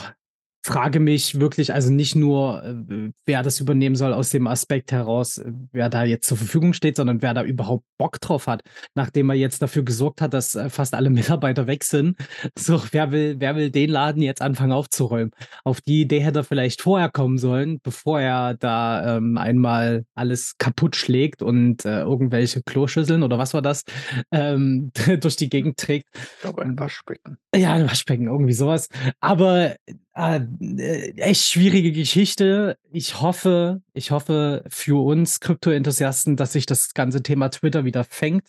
frage 0.65 1.01
mich 1.01 1.41
wirklich 1.41 1.73
also 1.73 1.91
nicht 1.93 2.15
nur, 2.15 2.63
äh, 2.65 3.11
wer 3.27 3.43
das 3.43 3.61
übernehmen 3.61 3.97
soll 3.97 4.13
aus 4.13 4.31
dem 4.31 4.47
Aspekt 4.47 4.93
heraus, 4.93 5.39
äh, 5.39 5.53
wer 5.73 5.89
da 5.89 6.05
jetzt 6.05 6.29
zur 6.29 6.37
Verfügung 6.37 6.73
steht, 6.73 6.97
sondern 6.97 7.23
wer 7.23 7.35
da 7.35 7.43
überhaupt 7.43 7.85
Bock 7.99 8.21
drauf 8.21 8.47
hat, 8.47 8.63
nachdem 8.95 9.31
er 9.31 9.37
jetzt 9.37 9.63
dafür 9.63 9.83
gesorgt 9.85 10.21
hat, 10.21 10.35
dass, 10.35 10.55
äh, 10.55 10.69
fast 10.71 10.95
alle 10.95 11.11
Mitarbeiter 11.39 11.67
weg 11.67 11.85
sind. 11.85 12.17
So, 12.59 12.83
wer 12.93 13.13
will 13.13 13.37
wer 13.39 13.57
will 13.57 13.71
den 13.71 13.91
Laden 13.91 14.23
jetzt 14.23 14.43
anfangen 14.43 14.73
aufzuräumen? 14.73 15.31
Auf 15.65 15.81
die 15.81 16.03
Idee 16.03 16.21
hätte 16.21 16.41
er 16.41 16.45
vielleicht 16.45 16.83
vorher 16.83 17.11
kommen 17.11 17.39
sollen, 17.39 17.81
bevor 17.83 18.21
er 18.21 18.55
da, 18.55 19.17
ähm, 19.17 19.39
einmal 19.39 20.05
alles 20.15 20.57
kaputt 20.59 20.97
schlägt 20.97 21.43
und, 21.43 21.85
irgendwelche 21.85 22.63
Kloschüsseln 22.63 23.23
oder 23.23 23.39
was 23.39 23.55
war 23.55 23.63
das, 23.63 23.85
ähm, 24.33 24.91
durch 25.21 25.37
die 25.37 25.49
Gegend 25.49 25.77
trägt. 25.79 26.07
Ich 26.15 26.41
glaube, 26.43 26.63
ein 26.63 26.79
Waschbecken. 26.79 27.39
Ja, 27.55 27.75
'n 27.77 27.89
Waschbecken, 27.89 28.27
irgendwie 28.27 28.53
so 28.53 28.67
was. 28.67 28.89
Aber, 29.21 29.77
äh, 30.19 30.41
äh, 30.61 31.13
echt 31.17 31.45
schwierige 31.45 31.93
Geschichte. 31.93 32.77
Ich 32.91 33.21
hoffe 33.21 33.83
ich 33.93 34.11
hoffe 34.11 34.65
für 34.69 35.01
uns 35.05 35.39
Krypto-Enthusiasten, 35.39 36.37
dass 36.37 36.55
sich 36.55 36.67
das 36.67 36.93
ganze 36.93 37.23
Thema 37.23 37.51
Twitter 37.51 37.85
wieder 37.85 38.03
fängt 38.03 38.49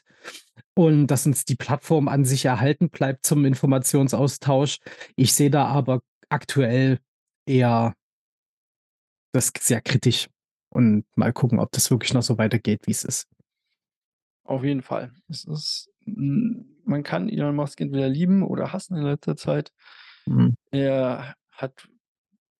und 0.73 1.05
dass 1.07 1.27
uns 1.27 1.45
die 1.45 1.55
Plattform 1.55 2.07
an 2.07 2.25
sich 2.25 2.45
erhalten 2.45 2.89
bleibt 2.89 3.23
zum 3.23 3.45
Informationsaustausch. 3.45 4.79
Ich 5.15 5.33
sehe 5.33 5.51
da 5.51 5.67
aber 5.67 6.01
aktuell 6.29 6.99
eher 7.45 7.93
das 9.31 9.51
sehr 9.59 9.81
kritisch 9.81 10.27
und 10.69 11.05
mal 11.15 11.33
gucken, 11.33 11.59
ob 11.59 11.71
das 11.71 11.91
wirklich 11.91 12.15
noch 12.15 12.23
so 12.23 12.39
weitergeht, 12.39 12.81
wie 12.87 12.91
es 12.91 13.03
ist. 13.03 13.27
Auf 14.43 14.63
jeden 14.63 14.81
Fall. 14.81 15.11
Es 15.27 15.45
ist 15.45 15.91
hm, 16.05 16.77
man 16.83 17.03
kann 17.03 17.29
Elon 17.29 17.55
Musk 17.55 17.79
entweder 17.79 18.09
lieben 18.09 18.41
oder 18.41 18.73
hassen 18.73 18.97
in 18.97 19.03
letzter 19.03 19.35
Zeit. 19.35 19.71
Mhm. 20.25 20.55
Er 20.71 21.35
hat, 21.61 21.89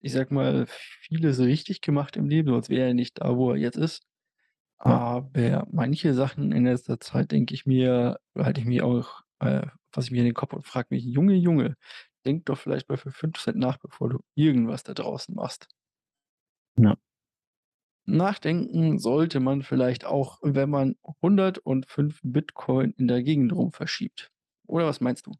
ich 0.00 0.12
sage 0.12 0.34
mal, 0.34 0.66
vieles 0.68 1.40
richtig 1.40 1.80
gemacht 1.82 2.16
im 2.16 2.28
Leben, 2.28 2.50
sonst 2.50 2.70
wäre 2.70 2.88
er 2.88 2.94
nicht 2.94 3.20
da, 3.22 3.36
wo 3.36 3.52
er 3.52 3.58
jetzt 3.58 3.76
ist. 3.78 4.02
Ja. 4.84 5.00
Aber 5.38 5.66
manche 5.72 6.14
Sachen 6.14 6.52
in 6.52 6.64
letzter 6.66 7.00
Zeit 7.00 7.32
denke 7.32 7.54
ich 7.54 7.66
mir 7.66 8.18
halte 8.36 8.60
ich 8.62 8.66
mir 8.66 8.86
auch, 8.86 9.22
äh 9.40 9.66
fasse 9.92 10.08
ich 10.08 10.12
mir 10.12 10.20
in 10.20 10.26
den 10.26 10.34
Kopf 10.34 10.52
und 10.54 10.66
frage 10.66 10.88
mich: 10.92 11.04
„Junge, 11.04 11.34
Junge, 11.36 11.76
denk 12.26 12.46
doch 12.46 12.58
vielleicht 12.58 12.88
mal 12.90 12.98
für 12.98 13.12
5 13.12 13.38
Cent 13.40 13.58
nach, 13.58 13.78
bevor 13.78 14.10
du 14.10 14.20
irgendwas 14.36 14.84
da 14.84 14.94
draußen 14.94 15.34
machst.“ 15.34 15.68
Ja. 16.76 17.00
Nachdenken 18.08 18.98
sollte 18.98 19.40
man 19.40 19.62
vielleicht 19.62 20.04
auch, 20.06 20.38
wenn 20.42 20.70
man 20.70 20.96
105 21.22 22.20
Bitcoin 22.22 22.92
in 22.96 23.08
der 23.08 23.22
Gegend 23.22 23.52
rum 23.52 23.72
verschiebt. 23.72 24.30
Oder 24.66 24.86
was 24.86 25.00
meinst 25.00 25.26
du? 25.26 25.32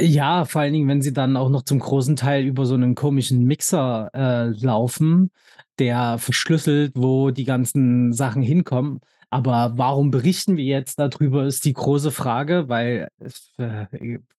Ja, 0.00 0.44
vor 0.44 0.60
allen 0.60 0.72
Dingen, 0.72 0.88
wenn 0.88 1.02
sie 1.02 1.12
dann 1.12 1.36
auch 1.36 1.48
noch 1.48 1.62
zum 1.62 1.80
großen 1.80 2.14
Teil 2.14 2.44
über 2.44 2.66
so 2.66 2.76
'nen 2.76 2.94
komischen 2.94 3.44
Mixer, 3.44 4.08
äh, 4.14 4.44
laufen, 4.64 5.32
der 5.80 6.18
verschlüsselt, 6.18 6.92
wo 6.94 7.30
die 7.32 7.44
ganzen 7.44 8.12
Sachen 8.12 8.42
hinkommen. 8.42 9.00
Aber 9.30 9.72
warum 9.76 10.12
berichten 10.12 10.56
wir 10.56 10.64
jetzt 10.64 11.00
da 11.00 11.08
drüber, 11.08 11.44
ist 11.46 11.64
die 11.64 11.72
große 11.72 12.12
Frage, 12.12 12.68
weil 12.68 13.08
es, 13.18 13.52
äh, 13.58 13.86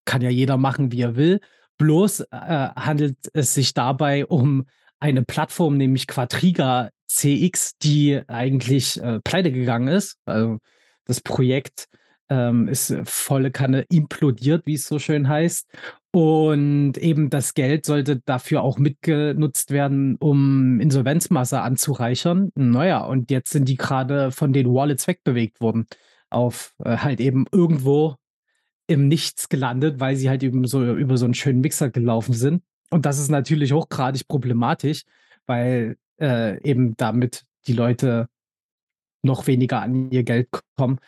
kann 0.06 0.22
ja 0.22 0.30
jeder 0.30 0.56
machen, 0.58 0.94
wie 0.94 1.02
er 1.02 1.16
will. 1.18 1.42
Bloß, 1.78 2.22
äh, 2.32 2.70
handelt 2.76 3.18
es 3.34 3.54
sich 3.54 3.74
dabei 3.74 4.26
um 4.26 4.66
eine 5.02 5.24
Plattform, 5.24 5.76
nämlich 5.78 6.08
Quadriga 6.08 6.90
CX, 7.08 7.78
die 7.80 8.22
eigentlich, 8.28 9.02
äh, 9.02 9.20
pleite 9.22 9.52
gegangen 9.52 9.90
ist. 9.90 10.16
Also, 10.26 10.60
das 11.06 11.20
Projekt, 11.22 11.88
ähm, 12.30 12.68
ist 12.68 12.96
volle 13.06 13.52
Kanne 13.52 13.86
implodiert, 13.90 14.66
wie 14.66 14.76
es 14.76 14.88
so 14.88 15.00
schön 15.00 15.28
heißt. 15.28 15.68
Und 16.12 16.98
eben 16.98 17.30
das 17.30 17.54
Geld 17.54 17.86
sollte 17.86 18.18
dafür 18.26 18.64
auch 18.64 18.80
mitgenutzt 18.80 19.72
werden, 19.72 20.16
um 20.20 20.80
Insolvenzmasse 20.80 21.62
anzureichern. 21.62 22.52
Na 22.56 22.86
ja, 22.88 23.04
und 23.04 23.30
jetzt 23.32 23.52
sind 23.52 23.70
die 23.70 23.78
grade 23.78 24.32
von 24.32 24.52
den 24.54 24.68
Wallets 24.74 25.08
wegbewegt 25.08 25.62
worden 25.62 25.86
auf, 26.32 26.74
äh, 26.84 26.98
halt 26.98 27.20
eben 27.20 27.46
irgendwo 27.52 28.16
im 28.88 29.08
Nichts 29.08 29.50
gelandet, 29.50 30.00
weil 30.00 30.16
sie 30.16 30.30
halt 30.30 30.44
eben 30.44 30.66
so 30.66 30.84
über 30.96 31.18
so 31.18 31.26
'n 31.26 31.34
schönen 31.36 31.62
Mixer 31.62 31.90
gelaufen 31.92 32.34
sind. 32.34 32.64
Und 32.90 33.06
das 33.06 33.20
ist 33.20 33.30
natürlich 33.30 33.72
hochgradig 33.74 34.28
problematisch, 34.28 35.04
weil, 35.46 35.98
äh, 36.20 36.62
eben 36.68 36.96
damit 36.98 37.44
die 37.68 37.74
Leute 37.74 38.28
noch 39.24 39.48
weniger 39.48 39.82
an 39.82 40.12
ihr 40.12 40.24
Geld 40.24 40.50
kommen. 40.78 41.00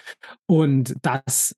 Und 0.45 0.95
das 1.02 1.56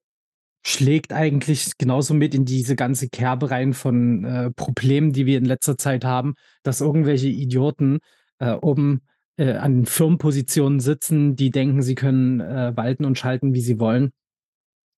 schlägt 0.66 1.12
eigentlich 1.12 1.78
genauso 1.78 2.14
mit 2.14 2.34
in 2.34 2.46
diese 2.46 2.76
ganze 2.76 3.10
Kerbe 3.10 3.52
rein 3.52 3.74
von, 3.74 4.24
äh, 4.24 4.52
Problemen, 4.52 5.12
die 5.12 5.26
wir 5.26 5.38
in 5.38 5.46
letzter 5.46 5.78
Zeit 5.78 6.06
haben, 6.06 6.36
dass 6.64 6.82
irgendwelche 6.82 7.28
Idioten, 7.28 8.00
äh, 8.40 8.54
oben, 8.54 9.02
äh, 9.38 9.54
an 9.54 9.86
Firmenpositionen 9.86 10.80
sitzen, 10.80 11.36
die 11.36 11.50
denken, 11.50 11.82
sie 11.82 11.96
können, 11.96 12.40
äh, 12.40 12.72
walten 12.76 13.06
und 13.06 13.18
schalten, 13.18 13.54
wie 13.54 13.62
sie 13.62 13.80
wollen. 13.80 14.12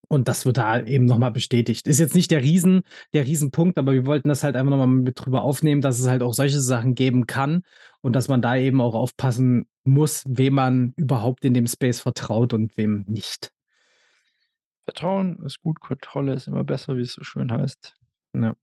Und 0.07 0.27
das 0.27 0.45
wird 0.45 0.57
da 0.57 0.81
eben 0.81 1.05
noch 1.05 1.17
mal 1.17 1.31
bestätigt. 1.31 1.87
Ist 1.87 1.99
jetzt 1.99 2.15
nicht 2.15 2.31
der 2.31 2.41
Riesen 2.41 2.83
der 3.13 3.25
Riesenpunkt, 3.25 3.77
aber 3.77 3.93
wir 3.93 4.05
wollten 4.05 4.29
das 4.29 4.43
halt 4.43 4.55
einfach 4.55 4.71
noch 4.71 4.77
mal 4.77 4.87
mit 4.87 5.19
drüber 5.19 5.41
aufnehmen, 5.41 5.81
dass 5.81 5.99
es 5.99 6.07
halt 6.07 6.21
auch 6.21 6.33
solche 6.33 6.61
Sachen 6.61 6.95
geben 6.95 7.27
kann 7.27 7.63
und 8.01 8.13
dass 8.13 8.27
man 8.27 8.41
da 8.41 8.55
eben 8.55 8.81
auch 8.81 8.95
aufpassen 8.95 9.67
muss, 9.83 10.23
wem 10.27 10.55
man 10.55 10.93
überhaupt 10.95 11.45
in 11.45 11.53
dem 11.53 11.67
Space 11.67 11.99
vertraut 11.99 12.53
und 12.53 12.77
wem 12.77 13.05
nicht. 13.07 13.51
Vertrauen 14.85 15.43
ist 15.43 15.61
gut, 15.61 15.79
Kontrolle 15.79 16.33
ist 16.33 16.47
immer 16.47 16.63
besser, 16.63 16.97
wie 16.97 17.01
es 17.01 17.13
so 17.13 17.23
schön 17.23 17.51
heißt. 17.51 17.95
Ja. 18.33 18.55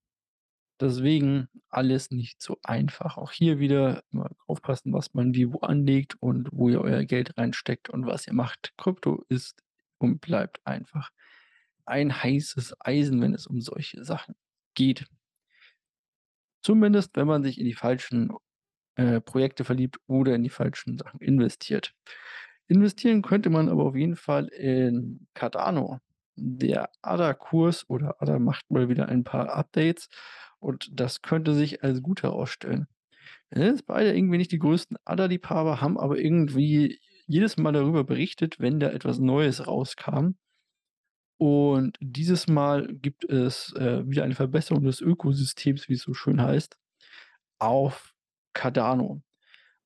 Deswegen 0.81 1.49
alles 1.69 2.11
nicht 2.11 2.43
so 2.43 2.59
einfach. 2.63 3.17
Auch 3.17 3.31
hier 3.31 3.59
wieder 3.59 4.03
immer 4.11 4.31
aufpassen, 4.47 4.93
was 4.93 5.15
man 5.15 5.35
wie 5.35 5.53
wo 5.53 5.61
anlegt 5.61 6.17
und 6.21 6.49
wo 6.53 6.69
ihr 6.69 6.81
euer 6.81 7.05
Geld 7.05 7.37
reinsteckt 7.39 7.89
und 7.89 8.07
was 8.07 8.27
ihr 8.27 8.33
macht. 8.33 8.73
Krypto 8.77 9.25
ist 9.29 9.63
und 9.99 10.21
bleibt 10.21 10.61
einfach 10.65 11.11
ein 11.87 12.23
heißes 12.23 12.75
Eisen, 12.81 13.21
wenn 13.21 13.35
es 13.35 13.47
um 13.47 13.61
solche 13.61 14.05
Sachen 14.05 14.35
geht. 14.75 15.07
Zumindest, 16.63 17.17
wenn 17.17 17.27
man 17.27 17.43
sich 17.43 17.59
in 17.59 17.65
die 17.65 17.75
falschen, 17.75 18.31
äh, 18.97 19.21
Projekte 19.21 19.65
verliebt 19.65 19.99
oder 20.07 20.35
in 20.35 20.43
die 20.43 20.51
falschen 20.51 20.99
Sachen 20.99 21.21
investiert. 21.21 21.95
Investieren 22.69 23.23
könnte 23.23 23.51
man 23.51 23.69
aber 23.69 23.85
auf 23.85 23.97
jeden 23.97 24.17
Fall 24.17 24.49
in 24.49 25.27
Cardano. 25.35 26.01
Der 26.37 26.89
ADA-Kurs 27.03 27.89
oder 27.89 28.21
ADA 28.23 28.39
macht 28.39 28.71
mal 28.71 28.89
wieder 28.89 29.09
ein 29.09 29.25
paar 29.25 29.53
Updates 29.53 30.09
und 30.59 30.89
das 30.93 31.23
könnte 31.23 31.55
sich 31.55 31.83
als 31.83 32.03
gut 32.03 32.23
herausstellen. 32.23 32.87
Jetzt 33.55 33.87
beide 33.87 34.17
irgendwie 34.17 34.39
nicht 34.39 34.53
die 34.53 34.59
größten 34.59 34.97
ADA-Liebhaber, 35.05 35.81
haben 35.81 35.99
aber 35.99 36.19
irgendwie 36.19 37.01
jedes 37.27 37.57
Mal 37.57 37.73
darüber 37.73 38.05
berichtet, 38.05 38.59
wenn 38.61 38.81
da 38.81 38.89
etwas 38.91 39.19
Neues 39.19 39.67
rauskam. 39.67 40.35
Und 41.39 41.97
dieses 42.01 42.47
Mal 42.47 42.87
gibt 42.89 43.25
es, 43.25 43.73
äh, 43.75 44.09
wieder 44.09 44.25
eine 44.25 44.35
Verbesserung 44.35 44.85
des 44.85 45.01
Ökosystems, 45.01 45.89
wie 45.89 45.95
es 45.95 46.03
so 46.03 46.15
schön 46.15 46.41
heißt, 46.41 46.77
auf 47.59 48.15
Cardano. 48.55 49.23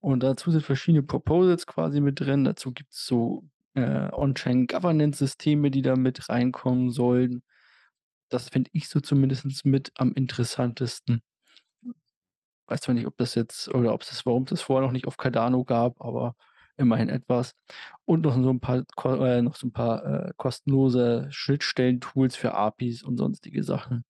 Und 0.01 0.23
dazu 0.23 0.51
sind 0.51 0.63
verschiedene 0.63 1.03
Proposals 1.03 1.67
quasi 1.67 2.01
mit 2.01 2.21
drin. 2.21 2.45
Dazu 2.45 2.73
gibt's 2.73 3.07
so, 3.07 3.49
äh, 3.75 4.09
On-Chain-Governance-Systeme, 4.13 5.71
die 5.71 5.83
da 5.83 5.97
mit 5.97 6.29
reinkommen 6.29 6.91
sollen. 6.91 7.43
Das 8.31 8.49
finde 8.49 8.71
ich 8.73 8.89
so 8.89 9.01
zumindest 9.01 9.65
mit 9.65 9.93
am 9.97 10.13
interessantesten. 10.13 11.23
Weiß 12.67 12.81
zwar 12.81 12.95
nicht, 12.95 13.07
ob 13.07 13.17
das 13.17 13.35
jetzt 13.35 13.69
oder 13.73 13.95
ob's 13.95 14.09
das 14.09 14.27
warum's 14.27 14.51
das 14.51 14.63
vorher 14.63 14.85
noch 14.85 14.93
nicht 14.93 15.07
auf 15.07 15.17
Cardano 15.17 15.65
gab, 15.65 16.01
aber 16.01 16.35
immerhin 16.79 17.09
etwas. 17.09 17.53
Und 18.07 18.23
noch 18.23 18.35
so 18.37 18.51
'n 18.51 18.61
paar 18.61 18.85
äh, 19.23 19.43
noch 19.43 19.57
so 19.57 19.67
'n 19.69 19.73
paar, 19.73 20.05
äh, 20.29 20.33
kostenlose 20.37 21.29
Schnittstellen-Tools 21.31 22.37
für 22.37 22.55
APIs 22.55 23.03
und 23.03 23.19
sonstige 23.19 23.65
Sachen. 23.65 24.05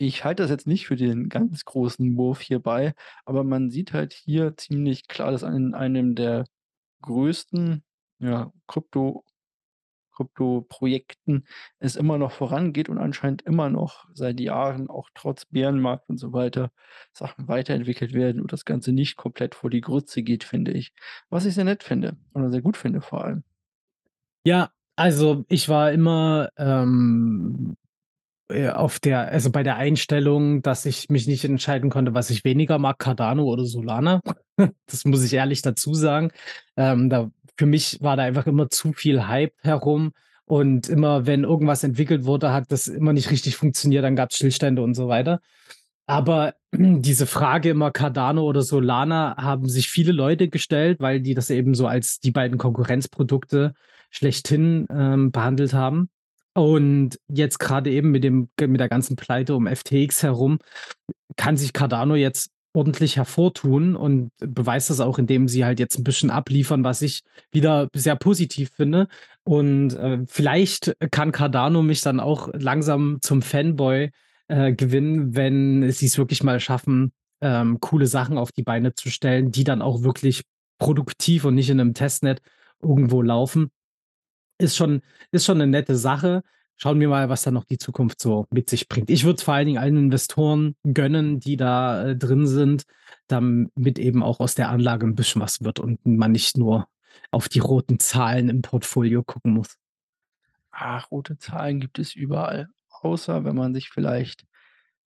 Ich 0.00 0.24
halte 0.24 0.42
das 0.42 0.50
jetzt 0.50 0.66
nicht 0.66 0.86
für 0.86 0.96
den 0.96 1.30
ganz 1.30 1.64
großen 1.64 2.16
Wurf 2.18 2.40
hierbei, 2.42 2.92
aber 3.24 3.44
man 3.44 3.70
sieht 3.70 3.94
halt 3.94 4.12
hier 4.12 4.54
ziemlich 4.56 5.08
klar, 5.08 5.30
dass 5.32 5.42
an 5.42 5.72
einem 5.74 6.14
der 6.14 6.44
größten, 7.02 7.84
ja, 8.20 8.52
Krypto 8.68 9.24
Kryptoprojekten 10.16 11.46
es 11.78 11.96
immer 11.96 12.18
noch 12.18 12.32
vorangeht 12.32 12.88
und 12.88 12.98
anscheinend 12.98 13.42
immer 13.42 13.70
noch 13.70 14.06
seit 14.14 14.40
Jahren 14.40 14.88
auch 14.88 15.10
trotz 15.14 15.44
Bärenmarkt 15.44 16.08
und 16.08 16.18
so 16.18 16.32
weiter 16.32 16.70
Sachen 17.12 17.48
weiterentwickelt 17.48 18.12
werden 18.12 18.40
und 18.40 18.52
das 18.52 18.64
Ganze 18.64 18.92
nicht 18.92 19.16
komplett 19.16 19.54
vor 19.54 19.70
die 19.70 19.80
Grütze 19.80 20.22
geht, 20.22 20.44
finde 20.44 20.72
ich. 20.72 20.92
Was 21.30 21.44
ich 21.44 21.54
sehr 21.54 21.64
nett 21.64 21.82
finde 21.82 22.16
oder 22.34 22.50
sehr 22.50 22.62
gut 22.62 22.76
finde 22.76 23.00
vor 23.00 23.24
allem. 23.24 23.44
Ja, 24.44 24.70
also, 24.96 25.44
ich 25.48 25.68
war 25.68 25.92
immer, 25.92 26.48
ähm, 26.56 27.76
äh, 28.48 28.70
auf 28.70 28.98
der 28.98 29.28
also, 29.28 29.50
bei 29.50 29.62
der 29.62 29.76
Einstellung, 29.76 30.62
dass 30.62 30.86
ich 30.86 31.10
mich 31.10 31.26
nicht 31.26 31.44
entscheiden 31.44 31.90
konnte, 31.90 32.14
was 32.14 32.30
ich 32.30 32.44
weniger 32.44 32.78
mag, 32.78 32.98
Cardano 32.98 33.44
oder 33.44 33.64
Solana. 33.64 34.20
Das 34.86 35.04
muss 35.04 35.22
ich 35.22 35.34
ehrlich 35.34 35.60
dazu 35.60 35.92
sagen. 35.92 36.30
Ähm, 36.78 37.10
da 37.10 37.30
für 37.56 37.66
mich 37.66 37.98
war 38.00 38.16
da 38.16 38.24
einfach 38.24 38.46
immer 38.46 38.68
zu 38.70 38.92
viel 38.92 39.26
Hype 39.26 39.54
herum 39.62 40.12
und 40.44 40.88
immer, 40.88 41.26
wenn 41.26 41.44
irgendwas 41.44 41.82
entwickelt 41.84 42.24
wurde, 42.24 42.52
hat 42.52 42.70
das 42.70 42.86
immer 42.86 43.12
nicht 43.12 43.30
richtig 43.30 43.56
funktioniert, 43.56 44.04
dann 44.04 44.16
gab's 44.16 44.36
Stillstände 44.36 44.82
und 44.82 44.94
so 44.94 45.08
weiter. 45.08 45.40
Aber 46.06 46.54
diese 46.72 47.26
Frage 47.26 47.70
immer 47.70 47.90
Cardano 47.90 48.42
oder 48.42 48.62
Solana 48.62 49.36
haben 49.38 49.68
sich 49.68 49.88
viele 49.90 50.12
Leute 50.12 50.48
gestellt, 50.48 51.00
weil 51.00 51.20
die 51.20 51.34
das 51.34 51.50
eben 51.50 51.74
so 51.74 51.86
als 51.86 52.20
die 52.20 52.30
beiden 52.30 52.58
Konkurrenzprodukte 52.58 53.74
schlechthin, 54.10 54.86
ähm, 54.90 55.32
behandelt 55.32 55.74
haben. 55.74 56.10
Und 56.54 57.18
jetzt 57.28 57.58
grade 57.58 57.90
eben 57.90 58.12
mit 58.12 58.24
dem 58.24 58.48
mit 58.58 58.80
der 58.80 58.88
ganzen 58.88 59.16
Pleite 59.16 59.54
um 59.54 59.66
FTX 59.66 60.22
herum 60.22 60.58
kann 61.36 61.58
sich 61.58 61.74
Cardano 61.74 62.14
jetzt 62.14 62.50
ordentlich 62.76 63.16
hervortun 63.16 63.96
und 63.96 64.30
beweist 64.40 64.90
das 64.90 65.00
auch, 65.00 65.18
indem 65.18 65.48
sie 65.48 65.64
halt 65.64 65.80
jetzt 65.80 65.98
'n 65.98 66.04
bisschen 66.04 66.30
abliefern, 66.30 66.84
was 66.84 67.02
ich 67.02 67.22
wieder 67.52 67.88
sehr 67.94 68.16
positiv 68.16 68.70
finde. 68.76 69.08
Und, 69.44 69.94
äh, 69.96 70.20
vielleicht 70.28 70.94
kann 71.12 71.32
Cardano 71.32 71.82
mich 71.82 72.02
dann 72.02 72.20
auch 72.20 72.50
langsam 72.54 73.18
zum 73.22 73.42
Fanboy, 73.42 74.10
äh, 74.48 74.72
gewinnen, 74.74 75.34
wenn 75.36 75.90
sie's 75.92 76.18
wirklich 76.18 76.42
mal 76.44 76.60
schaffen, 76.60 77.12
ähm, 77.42 77.78
coole 77.80 78.06
Sachen 78.08 78.38
auf 78.38 78.52
die 78.52 78.62
Beine 78.64 78.94
zu 78.94 79.10
stellen, 79.10 79.52
die 79.52 79.64
dann 79.64 79.82
auch 79.82 80.02
wirklich 80.04 80.42
produktiv 80.78 81.44
und 81.46 81.54
nicht 81.56 81.70
in 81.70 81.78
'nem 81.78 81.94
Testnet 81.94 82.40
irgendwo 82.82 83.22
laufen. 83.22 83.70
Ist 84.58 84.76
schon 84.76 85.02
ist 85.32 85.44
schon 85.46 85.58
'ne 85.58 85.66
nette 85.68 85.96
Sache. 85.96 86.42
Schauen 86.76 87.00
wir 87.00 87.08
mal, 87.08 87.28
was 87.28 87.42
da 87.42 87.50
noch 87.50 87.64
die 87.64 87.78
Zukunft 87.78 88.20
so 88.20 88.46
mit 88.50 88.70
sich 88.70 88.88
bringt. 88.88 89.10
Ich 89.10 89.24
würde 89.24 89.36
es 89.36 89.42
vor 89.42 89.54
allen 89.54 89.66
Dingen 89.66 89.78
allen 89.78 89.96
Investoren 89.96 90.76
gönnen, 90.84 91.40
die 91.40 91.56
da 91.56 92.08
äh, 92.08 92.16
drin 92.16 92.46
sind, 92.46 92.84
damit 93.26 93.98
eben 93.98 94.22
auch 94.22 94.40
aus 94.40 94.54
der 94.54 94.68
Anlage 94.68 95.06
ein 95.06 95.14
bisschen 95.14 95.42
was 95.42 95.62
wird 95.62 95.80
und 95.80 96.04
man 96.04 96.32
nicht 96.32 96.56
nur 96.56 96.88
auf 97.30 97.48
die 97.48 97.58
roten 97.60 97.98
Zahlen 97.98 98.48
im 98.48 98.62
Portfolio 98.62 99.22
gucken 99.22 99.52
muss. 99.54 99.76
Ach, 100.70 101.10
rote 101.10 101.38
Zahlen 101.38 101.80
gibt 101.80 101.98
es 101.98 102.14
überall, 102.14 102.68
außer 102.88 103.44
wenn 103.44 103.56
man 103.56 103.74
sich 103.74 103.88
vielleicht, 103.88 104.44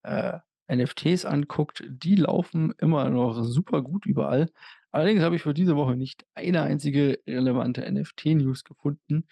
äh, 0.03 0.39
NFTs 0.71 1.25
anguckt, 1.25 1.83
die 1.87 2.15
laufen 2.15 2.73
immer 2.77 3.09
noch 3.09 3.43
super 3.43 3.81
gut 3.81 4.05
überall. 4.05 4.51
Allerdings 4.91 5.21
habe 5.21 5.35
ich 5.35 5.41
für 5.41 5.53
diese 5.53 5.75
Woche 5.75 5.95
nicht 5.95 6.25
eine 6.35 6.61
einzige 6.61 7.19
relevante 7.27 7.91
NFT-News 7.91 8.63
gefunden, 8.63 9.27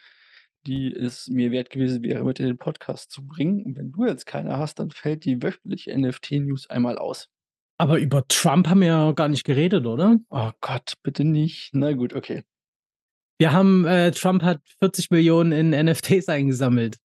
die 0.68 0.94
es 0.94 1.28
mir 1.28 1.52
wert 1.52 1.70
gewesen 1.70 2.04
wäre, 2.04 2.24
mit 2.24 2.40
in 2.40 2.46
den 2.46 2.58
Podcast 2.58 3.12
zu 3.12 3.26
bringen. 3.26 3.64
Und 3.64 3.78
wenn 3.78 3.92
du 3.92 4.06
jetzt 4.06 4.26
keine 4.26 4.58
hast, 4.58 4.80
dann 4.80 4.92
fällt 4.92 5.26
die 5.26 5.42
wöchentliche 5.42 5.98
NFT-News 5.98 6.70
einmal 6.70 6.98
aus. 6.98 7.30
Aber 7.80 8.00
über 8.00 8.28
Trump 8.28 8.68
haben 8.68 8.82
wir 8.82 8.88
ja 8.88 9.12
gar 9.14 9.30
nicht 9.30 9.44
geredet, 9.44 9.86
oder? 9.86 10.18
Oh 10.30 10.52
Gott, 10.62 10.94
bitte 11.04 11.24
nicht. 11.24 11.70
Na 11.74 11.94
gut, 11.94 12.14
okay. 12.14 12.44
Wir 13.40 13.54
haben 13.54 13.86
äh, 13.86 14.12
Trump 14.12 14.42
hat 14.44 14.60
40 14.80 15.12
Millionen 15.12 15.52
in 15.52 15.86
NFTs 15.86 16.28
eingesammelt. 16.28 16.96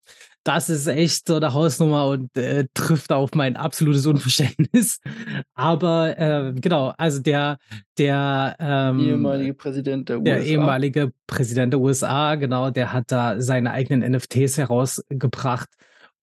Das 0.45 0.68
ist 0.71 0.88
echt 0.88 1.29
so 1.29 1.38
'ne 1.38 1.53
Hausnummer 1.55 2.07
und, 2.09 2.37
äh, 2.37 2.66
trifft 2.75 3.12
auf 3.12 3.31
mein 3.35 3.57
absolutes 3.57 4.07
Unverständnis. 4.07 4.99
Aber, 5.55 6.18
äh, 6.18 6.53
genau, 6.55 6.92
also 6.99 7.21
der 7.21 7.59
der, 7.99 8.57
ähm 8.59 8.99
Ehemalige 9.01 9.55
Präsident 9.55 10.09
der 10.09 10.18
der 10.18 10.38
USA. 10.38 10.45
ehemalige 10.47 11.12
Präsident 11.29 11.73
der 11.75 11.81
USA, 11.81 12.35
genau, 12.37 12.71
der 12.71 12.92
hat 12.92 13.12
da 13.12 13.40
seine 13.40 13.71
eigenen 13.73 14.03
NFTs 14.12 14.57
herausgebracht. 14.59 15.68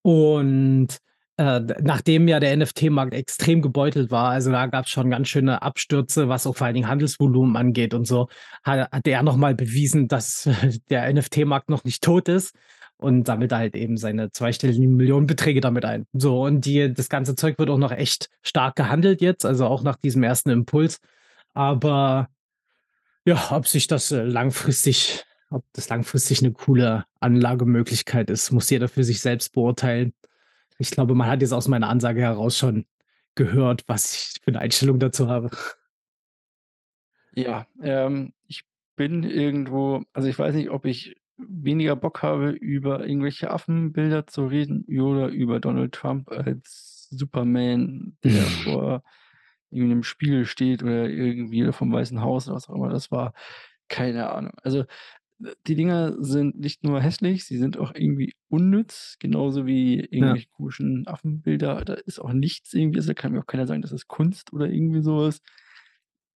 Und, 0.02 0.98
äh, 1.40 1.62
nachdem 1.82 2.28
ja 2.28 2.42
der 2.42 2.56
NFT-Markt 2.58 3.14
extrem 3.14 3.62
gebeutelt 3.62 4.12
war, 4.12 4.32
also 4.32 4.52
da 4.52 4.66
gab's 4.66 4.90
schon 4.90 5.10
ganz 5.10 5.30
schöne 5.30 5.62
Abstürze, 5.62 6.28
was 6.28 6.46
auch 6.46 6.58
vor 6.58 6.68
allen 6.68 6.74
Dingen 6.74 6.90
Handelsvolumen 6.90 7.56
angeht 7.56 7.94
und 7.94 8.06
so, 8.06 8.28
ha 8.66 8.90
hat 8.92 9.08
er 9.08 9.24
noch 9.24 9.38
mal 9.38 9.56
bewiesen, 9.56 10.10
dass 10.10 10.50
der 10.90 11.12
NFT-Markt 11.14 11.70
noch 11.70 11.86
nicht 11.86 12.04
tot 12.04 12.28
ist 12.28 12.54
und 12.98 13.26
sammelt 13.28 13.54
halt 13.54 13.78
eben 13.78 13.96
seine 13.96 14.32
zweistelligen 14.32 14.98
Millionenbeträge 14.98 15.62
damit 15.62 15.86
ein. 15.86 16.06
So, 16.12 16.44
und 16.44 16.66
die 16.66 16.94
das 16.94 17.08
ganze 17.08 17.36
Zeug 17.36 17.58
wird 17.58 17.70
auch 17.70 17.78
noch 17.78 17.94
echt 17.94 18.30
stark 18.42 18.76
gehandelt 18.76 19.22
jetzt, 19.22 19.46
also 19.46 19.66
auch 19.66 19.82
nach 19.82 19.96
diesem 19.96 20.24
ersten 20.24 20.50
Impuls. 20.50 21.00
Aber 21.54 22.28
ja, 23.26 23.52
ob 23.52 23.66
sich 23.68 23.88
das, 23.88 24.12
äh, 24.12 24.24
langfristig 24.24 25.24
ob 25.52 25.64
das 25.74 25.88
langfristig 25.90 26.42
'ne 26.42 26.52
coole 26.52 27.06
Anlagemöglichkeit 27.22 28.30
ist, 28.30 28.52
muss 28.52 28.70
jeder 28.70 28.90
für 28.90 29.04
sich 29.06 29.22
selbst 29.22 29.54
beurteilen. 29.54 30.14
Ich 30.82 30.92
glaube, 30.92 31.14
man 31.14 31.28
hat 31.30 31.42
jetzt 31.42 31.52
aus 31.52 31.68
meiner 31.68 31.90
Ansage 31.90 32.22
heraus 32.22 32.58
schon 32.58 32.86
gehört, 33.36 33.84
was 33.88 34.14
ich 34.14 34.42
für 34.44 34.52
'ne 34.52 34.60
Einstellung 34.60 34.98
dazu 34.98 35.28
habe. 35.28 35.50
Ja, 37.36 37.68
ähm, 37.82 38.34
ich 38.48 38.64
bin 38.96 39.24
irgendwo 39.24 40.04
also, 40.14 40.28
ich 40.28 40.38
weiß 40.40 40.56
nicht, 40.56 40.70
ob 40.70 40.86
ich 40.86 41.16
weniger 41.38 41.96
Bock 41.96 42.22
habe, 42.24 42.50
über 42.50 43.06
irgendwelche 43.08 43.50
Affenbilder 43.52 44.28
zu 44.28 44.46
reden 44.48 44.84
oder 45.00 45.28
über 45.30 45.60
Donald 45.60 45.94
Trump 45.94 46.30
als 46.32 47.08
Superman, 47.12 48.18
der 48.24 48.50
vor 48.52 49.04
irgend 49.72 49.90
'nem 49.90 50.04
Spiegel 50.04 50.46
steht 50.46 50.84
oder 50.84 51.10
irgendwie 51.10 51.72
vom 51.74 51.92
Weißen 51.94 52.22
Haus 52.22 52.48
oder 52.48 52.56
was 52.58 52.70
auch 52.70 52.76
immer 52.76 52.90
das 52.90 53.12
war. 53.12 53.34
Keine 53.90 54.30
Ahnung. 54.32 54.54
Also, 54.64 54.86
die 55.68 55.76
Dinger 55.76 56.22
sind 56.24 56.60
nicht 56.60 56.84
nur 56.84 57.02
hässlich, 57.02 57.46
sie 57.46 57.58
sind 57.58 57.78
auch 57.78 57.94
irgendwie 57.96 58.34
unnütz, 58.50 59.16
genauso 59.20 59.66
wie 59.66 59.98
Ja. 60.02 60.08
irgendwelche 60.12 60.48
komischen 60.50 61.08
Affenbilder. 61.08 61.84
Da 61.86 61.94
ist 61.94 62.20
auch 62.20 62.34
nichts 62.34 62.74
irgendwie 62.74 63.00
also, 63.00 63.08
da 63.10 63.14
kann 63.14 63.32
mir 63.32 63.40
auch 63.42 63.48
keiner 63.48 63.68
sagen, 63.68 63.82
das 63.82 63.92
ist 63.94 64.08
Kunst 64.08 64.54
oder 64.54 64.68
irgendwie 64.70 65.02
so 65.02 65.18
was. 65.18 65.42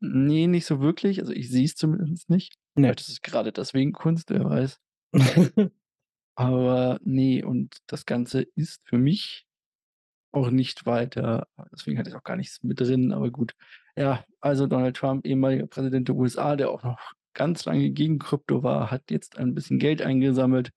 Ne, 0.02 0.48
nicht 0.48 0.66
so 0.66 0.82
wirklich. 0.82 1.20
Also, 1.20 1.34
ich 1.34 1.50
sehe 1.50 1.66
es 1.66 1.76
zumindest 1.76 2.30
nicht. 2.30 2.56
Ne. 2.76 2.84
Vielleicht 2.88 3.02
ist 3.02 3.10
es 3.10 3.22
grade 3.22 3.52
deswegen 3.52 3.94
Kunst, 3.94 4.30
wer 4.30 4.46
weiß. 4.46 4.80
Aber 6.36 7.00
ne, 7.04 7.44
und 7.44 7.78
das 7.88 8.06
Ganze 8.06 8.42
ist 8.56 8.82
für 8.86 8.98
mich 8.98 9.46
auch 10.32 10.50
nicht 10.50 10.86
weiter 10.88 11.48
deswegen 11.72 12.00
hatte 12.00 12.10
ich 12.10 12.16
auch 12.16 12.24
gar 12.24 12.38
nichts 12.38 12.64
mit 12.64 12.80
drin, 12.80 13.12
aber 13.14 13.30
gut. 13.32 13.54
Ja, 13.96 14.26
also 14.42 14.66
Donald 14.68 14.98
Trump, 14.98 15.26
ehemaliger 15.28 15.68
Präsident 15.68 16.08
der 16.08 16.16
USA, 16.16 16.56
der 16.56 16.72
auch 16.72 16.84
noch 16.84 17.14
ganz 17.34 17.66
lange 17.66 17.90
gegen 17.92 18.20
Krypto 18.20 18.64
war, 18.64 18.92
hat 18.92 19.12
jetzt 19.12 19.38
ein 19.38 19.54
bisschen 19.56 19.80
Geld 19.80 20.02
eingesammelt. 20.02 20.72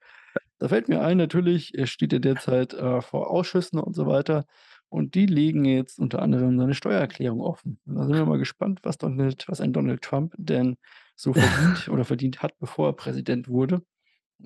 Da 0.59 0.69
fällt 0.69 0.88
mir 0.88 1.01
ein, 1.03 1.19
natürlich, 1.19 1.75
er 1.77 1.87
steht 1.87 2.12
ja 2.12 2.19
derzeit, 2.19 2.75
äh, 2.75 3.03
vor 3.03 3.31
Ausschüssen 3.31 3.79
und 3.79 3.95
so 3.95 4.07
weiter 4.07 4.47
und 4.88 5.14
die 5.14 5.27
legen 5.27 5.64
jetzt 5.64 5.99
unter 5.99 6.23
anderem 6.23 6.59
seine 6.59 6.75
Steuererklärung 6.75 7.40
offen. 7.40 7.81
Da 7.85 8.05
sind 8.07 8.14
wir 8.16 8.25
mal 8.27 8.38
gespannt, 8.38 8.81
was 8.83 8.99
Donald 8.99 9.45
was 9.49 9.61
ein 9.61 9.73
Donald 9.73 10.03
Trump 10.03 10.35
denn 10.38 10.77
so 11.14 11.33
verdient 11.35 11.88
oder 11.88 12.05
verdient 12.05 12.42
hat, 12.42 12.59
bevor 12.59 12.88
er 12.88 12.92
Präsident 12.95 13.49
wurde. 13.49 13.83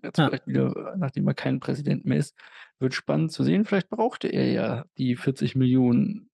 Jetzt 0.02 0.18
Ja. 0.18 0.28
vielleicht 0.28 0.46
wieder, 0.46 0.68
äh, 0.94 0.96
nachdem 0.98 1.26
er 1.28 1.34
kein 1.34 1.60
Präsident 1.60 2.04
mehr 2.04 2.18
ist. 2.18 2.36
Wird 2.78 2.94
spannend 2.94 3.32
zu 3.32 3.44
sehen. 3.44 3.64
Vielleicht 3.64 3.90
brauchte 3.90 4.28
er 4.28 4.50
ja 4.52 4.84
die 4.98 5.16
40.000.000 5.16 6.28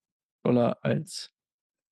$ 0.45 0.79
als 0.83 1.33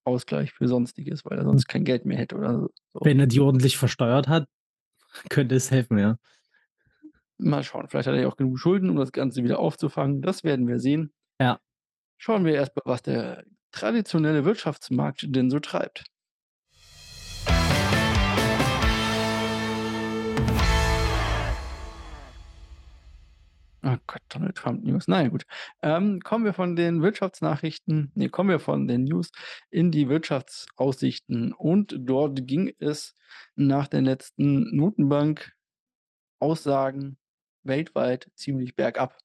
Ausgleich 0.04 0.52
für 0.52 0.68
Sonstiges, 0.68 1.24
weil 1.24 1.38
er 1.38 1.44
sonst 1.44 1.66
kein 1.66 1.84
Geld 1.84 2.04
mehr 2.04 2.18
hätte 2.18 2.36
oder 2.36 2.60
so. 2.60 2.70
Wenn 3.00 3.20
er 3.20 3.26
die 3.26 3.40
ordentlich 3.40 3.76
versteuert 3.76 4.28
hat, 4.28 4.46
könnte 5.30 5.54
es 5.54 5.70
helfen, 5.70 5.98
ja. 5.98 6.16
Mal 7.38 7.64
schauen. 7.64 7.88
Vielleicht 7.88 8.06
hat 8.06 8.14
er 8.14 8.22
ja 8.22 8.28
auch 8.28 8.36
genug 8.36 8.58
Schulden, 8.58 8.90
um 8.90 8.96
das 8.96 9.12
Ganze 9.12 9.42
wieder 9.42 9.58
aufzufangen. 9.58 10.22
Das 10.22 10.44
werden 10.44 10.68
wir 10.68 10.78
sehen. 10.78 11.12
Ja. 11.40 11.58
Schauen 12.16 12.44
wir 12.44 12.54
erst 12.54 12.76
mal, 12.76 12.82
was 12.84 13.02
der 13.02 13.44
traditionelle 13.72 14.44
Wirtschaftsmarkt 14.44 15.26
denn 15.28 15.50
so 15.50 15.58
treibt. 15.58 16.04
Oh 23.86 23.96
Gott, 24.06 24.22
Donald 24.30 24.56
Trump 24.56 24.82
News. 24.82 25.08
Na 25.08 25.20
ja, 25.22 25.28
gut. 25.28 25.44
Ähm, 25.82 26.20
kommen 26.20 26.46
wir 26.46 26.54
von 26.54 26.74
den 26.74 27.02
Wirtschaftsnachrichten 27.02 28.12
ne, 28.14 28.30
kommen 28.30 28.48
wir 28.48 28.58
von 28.58 28.88
den 28.88 29.04
News 29.04 29.30
in 29.70 29.90
die 29.90 30.08
Wirtschaftsaussichten. 30.08 31.52
Und 31.52 31.94
dort 31.98 32.46
ging 32.46 32.72
es 32.78 33.14
nach 33.56 33.86
den 33.86 34.06
letzten 34.06 34.74
Notenbank-Aussagen 34.74 37.18
weltweit 37.62 38.30
ziemlich 38.34 38.74
bergab. 38.74 39.18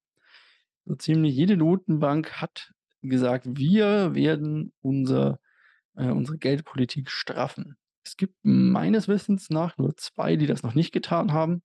So 0.85 0.95
ziemlich 0.95 1.35
jede 1.35 1.55
Notenbank 1.55 2.41
hat 2.41 2.73
gesagt: 3.01 3.45
„Wir 3.47 4.13
werden 4.13 4.73
unser 4.81 5.39
äh, 5.95 6.09
unsere 6.09 6.37
Geldpolitik 6.37 7.09
straffen.“ 7.09 7.77
Es 8.03 8.17
gibt 8.17 8.35
meines 8.43 9.07
Wissens 9.07 9.49
nach 9.49 9.77
nur 9.77 9.95
2, 9.95 10.35
die 10.35 10.47
das 10.47 10.63
noch 10.63 10.75
nicht 10.75 10.91
getan 10.91 11.31
haben. 11.31 11.61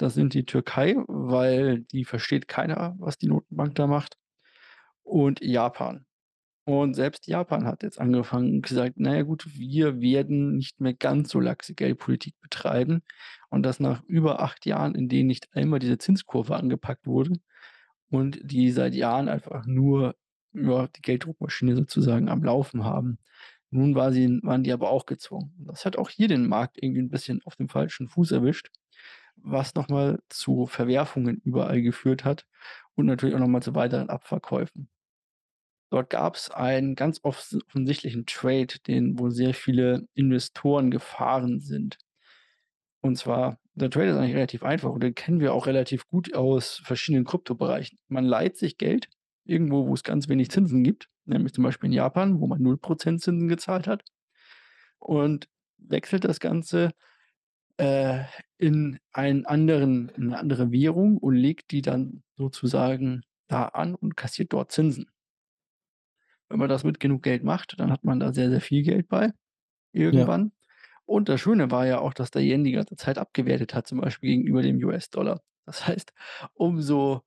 Das 0.00 0.14
sind 0.14 0.34
die 0.34 0.44
Türkei, 0.44 0.94
weil 1.08 1.80
die 1.80 2.04
versteht 2.04 2.48
keiner, 2.48 2.94
was 2.98 3.16
die 3.16 3.28
Notenbank 3.28 3.74
da 3.76 3.86
macht, 3.86 4.18
und 5.04 5.40
Japan. 5.42 6.06
Und 6.66 6.94
selbst 6.94 7.26
Japan 7.28 7.66
hat 7.66 7.82
jetzt 7.84 8.00
angefangen 8.00 8.54
und 8.56 8.62
gesagt: 8.62 8.94
„Na 8.98 9.16
ja 9.16 9.22
gut, 9.24 9.46
wir 9.58 10.00
werden 10.00 10.56
nicht 10.56 10.80
mehr 10.80 10.94
ganz 10.94 11.30
so 11.30 11.40
laxe 11.40 11.74
Geldpolitik 11.74 12.34
betreiben.“ 12.42 13.02
Und 13.50 13.64
das 13.64 13.80
nach 13.80 14.02
über 14.04 14.40
8 14.42 14.66
Jahren, 14.66 14.94
in 14.96 15.08
denen 15.08 15.28
nicht 15.28 15.48
einmal 15.56 15.80
diese 15.80 15.98
Zinskurve 15.98 16.56
angepackt 16.56 17.06
wurde 17.06 17.32
und 18.10 18.40
die 18.44 18.70
seit 18.72 18.94
Jahren 18.94 19.28
einfach 19.28 19.66
nur, 19.66 20.16
ja, 20.54 20.88
die 20.88 21.02
Gelddruckmaschine 21.02 21.76
sozusagen 21.76 22.28
am 22.30 22.44
Laufen 22.44 22.84
haben. 22.84 23.18
Nun 23.70 23.94
war 23.96 24.12
sie 24.12 24.40
waren 24.44 24.64
die 24.64 24.72
aber 24.72 24.90
auch 24.90 25.06
gezwungen. 25.06 25.54
Das 25.66 25.84
hat 25.86 25.98
auch 25.98 26.10
hier 26.10 26.28
den 26.28 26.48
Markt 26.48 26.78
irgendwie 26.82 27.00
'n 27.02 27.10
bisschen 27.10 27.42
auf 27.46 27.56
dem 27.56 27.68
falschen 27.70 28.08
Fuß 28.08 28.32
erwischt, 28.32 28.70
was 29.36 29.74
noch 29.74 29.88
mal 29.88 30.20
zu 30.28 30.66
Verwerfungen 30.66 31.40
überall 31.44 31.82
geführt 31.82 32.24
hat 32.24 32.46
und 32.94 33.06
natürlich 33.06 33.34
auch 33.34 33.40
noch 33.40 33.48
mal 33.48 33.62
zu 33.62 33.74
weiteren 33.74 34.08
Abverkäufen. 34.08 34.88
Dort 35.90 36.10
gab's 36.10 36.50
einen 36.50 36.96
ganz 36.96 37.20
offensichtlichen 37.22 38.26
Trade, 38.26 38.74
den 38.86 39.18
wo 39.18 39.30
sehr 39.30 39.54
viele 39.54 40.08
Investoren 40.14 40.90
gefahren 40.90 41.60
sind. 41.60 41.98
Und 43.00 43.16
zwar 43.16 43.60
der 43.74 43.90
Trade 43.90 44.10
ist 44.10 44.16
eigentlich 44.16 44.34
relativ 44.34 44.62
einfach 44.64 44.90
und 44.90 45.02
den 45.02 45.14
kennen 45.14 45.38
wir 45.38 45.52
auch 45.52 45.66
relativ 45.66 46.08
gut 46.08 46.34
aus 46.34 46.80
verschiedenen 46.82 47.24
Kryptobereichen. 47.24 47.98
Man 48.08 48.24
leiht 48.24 48.56
sich 48.56 48.78
Geld 48.78 49.08
irgendwo, 49.44 49.86
wo 49.86 49.94
es 49.94 50.02
ganz 50.02 50.28
wenig 50.28 50.50
Zinsen 50.50 50.82
gibt, 50.82 51.08
nämlich 51.24 51.52
zum 51.52 51.62
Beispiel 51.62 51.88
in 51.88 51.92
Japan, 51.92 52.40
wo 52.40 52.46
man 52.46 52.60
0 52.60 52.78
% 52.78 52.98
Zinsen 52.98 53.48
gezahlt 53.48 53.86
hat 53.86 54.02
und 54.98 55.48
wechselt 55.78 56.24
das 56.24 56.40
Ganze, 56.40 56.90
äh, 57.78 58.24
in 58.58 58.98
einen 59.12 59.46
anderen 59.46 60.08
in 60.10 60.28
'ne 60.28 60.38
andere 60.38 60.72
Währung 60.72 61.18
und 61.18 61.34
legt 61.34 61.70
die 61.72 61.82
dann 61.82 62.22
sozusagen 62.36 63.22
da 63.48 63.66
an 63.66 63.94
und 63.94 64.16
kassiert 64.16 64.52
dort 64.52 64.72
Zinsen. 64.72 65.10
Wenn 66.50 66.58
man 66.58 66.68
das 66.68 66.84
mit 66.84 67.00
genug 67.00 67.22
Geld 67.22 67.42
macht, 67.44 67.74
dann 67.78 67.90
hat 67.90 68.04
man 68.04 68.20
da 68.20 68.32
sehr, 68.32 68.50
sehr 68.50 68.60
viel 68.60 68.82
Geld 68.82 69.08
bei 69.08 69.32
Ja. 70.10 70.30
irgendwann. 70.32 70.52
Und 71.06 71.28
das 71.28 71.40
Schöne 71.40 71.70
war 71.70 71.86
ja 71.86 72.00
auch, 72.00 72.14
dass 72.14 72.30
der 72.32 72.42
Yen 72.42 72.64
die 72.64 72.72
ganze 72.72 72.96
Zeit 72.96 73.18
abgewertet 73.18 73.74
hat, 73.74 73.86
zum 73.88 74.00
Beispiel 74.00 74.30
gegenüber 74.30 74.62
dem 74.62 74.78
US-Dollar. 74.84 75.42
Das 75.66 75.86
heißt, 75.88 76.12
umso 76.54 77.22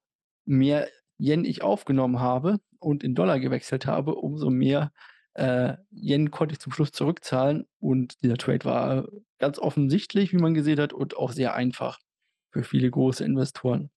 mehr 0.46 0.90
Yen 1.20 1.46
ich 1.46 1.64
aufgenommen 1.64 2.20
habe 2.20 2.60
und 2.80 3.04
in 3.04 3.16
Dollar 3.16 3.40
gewechselt 3.40 3.86
habe, 3.88 4.16
umso 4.16 4.50
mehr, 4.52 4.92
äh, 5.39 5.78
Yen 5.91 6.32
konnte 6.32 6.54
ich 6.54 6.60
zum 6.60 6.73
Schluss 6.73 6.91
zurückzahlen 6.91 7.65
und 7.80 8.21
dieser 8.23 8.38
Trade 8.38 8.65
war 8.65 9.08
ganz 9.39 9.58
offensichtlich, 9.58 10.34
wie 10.34 10.38
man 10.38 10.54
gesehen 10.54 10.80
hat 10.80 10.93
und 10.93 11.15
auch 11.15 11.32
sehr 11.32 11.56
einfach 11.56 11.99
für 12.52 12.63
viele 12.63 12.91
große 12.91 13.23
Investoren. 13.23 13.89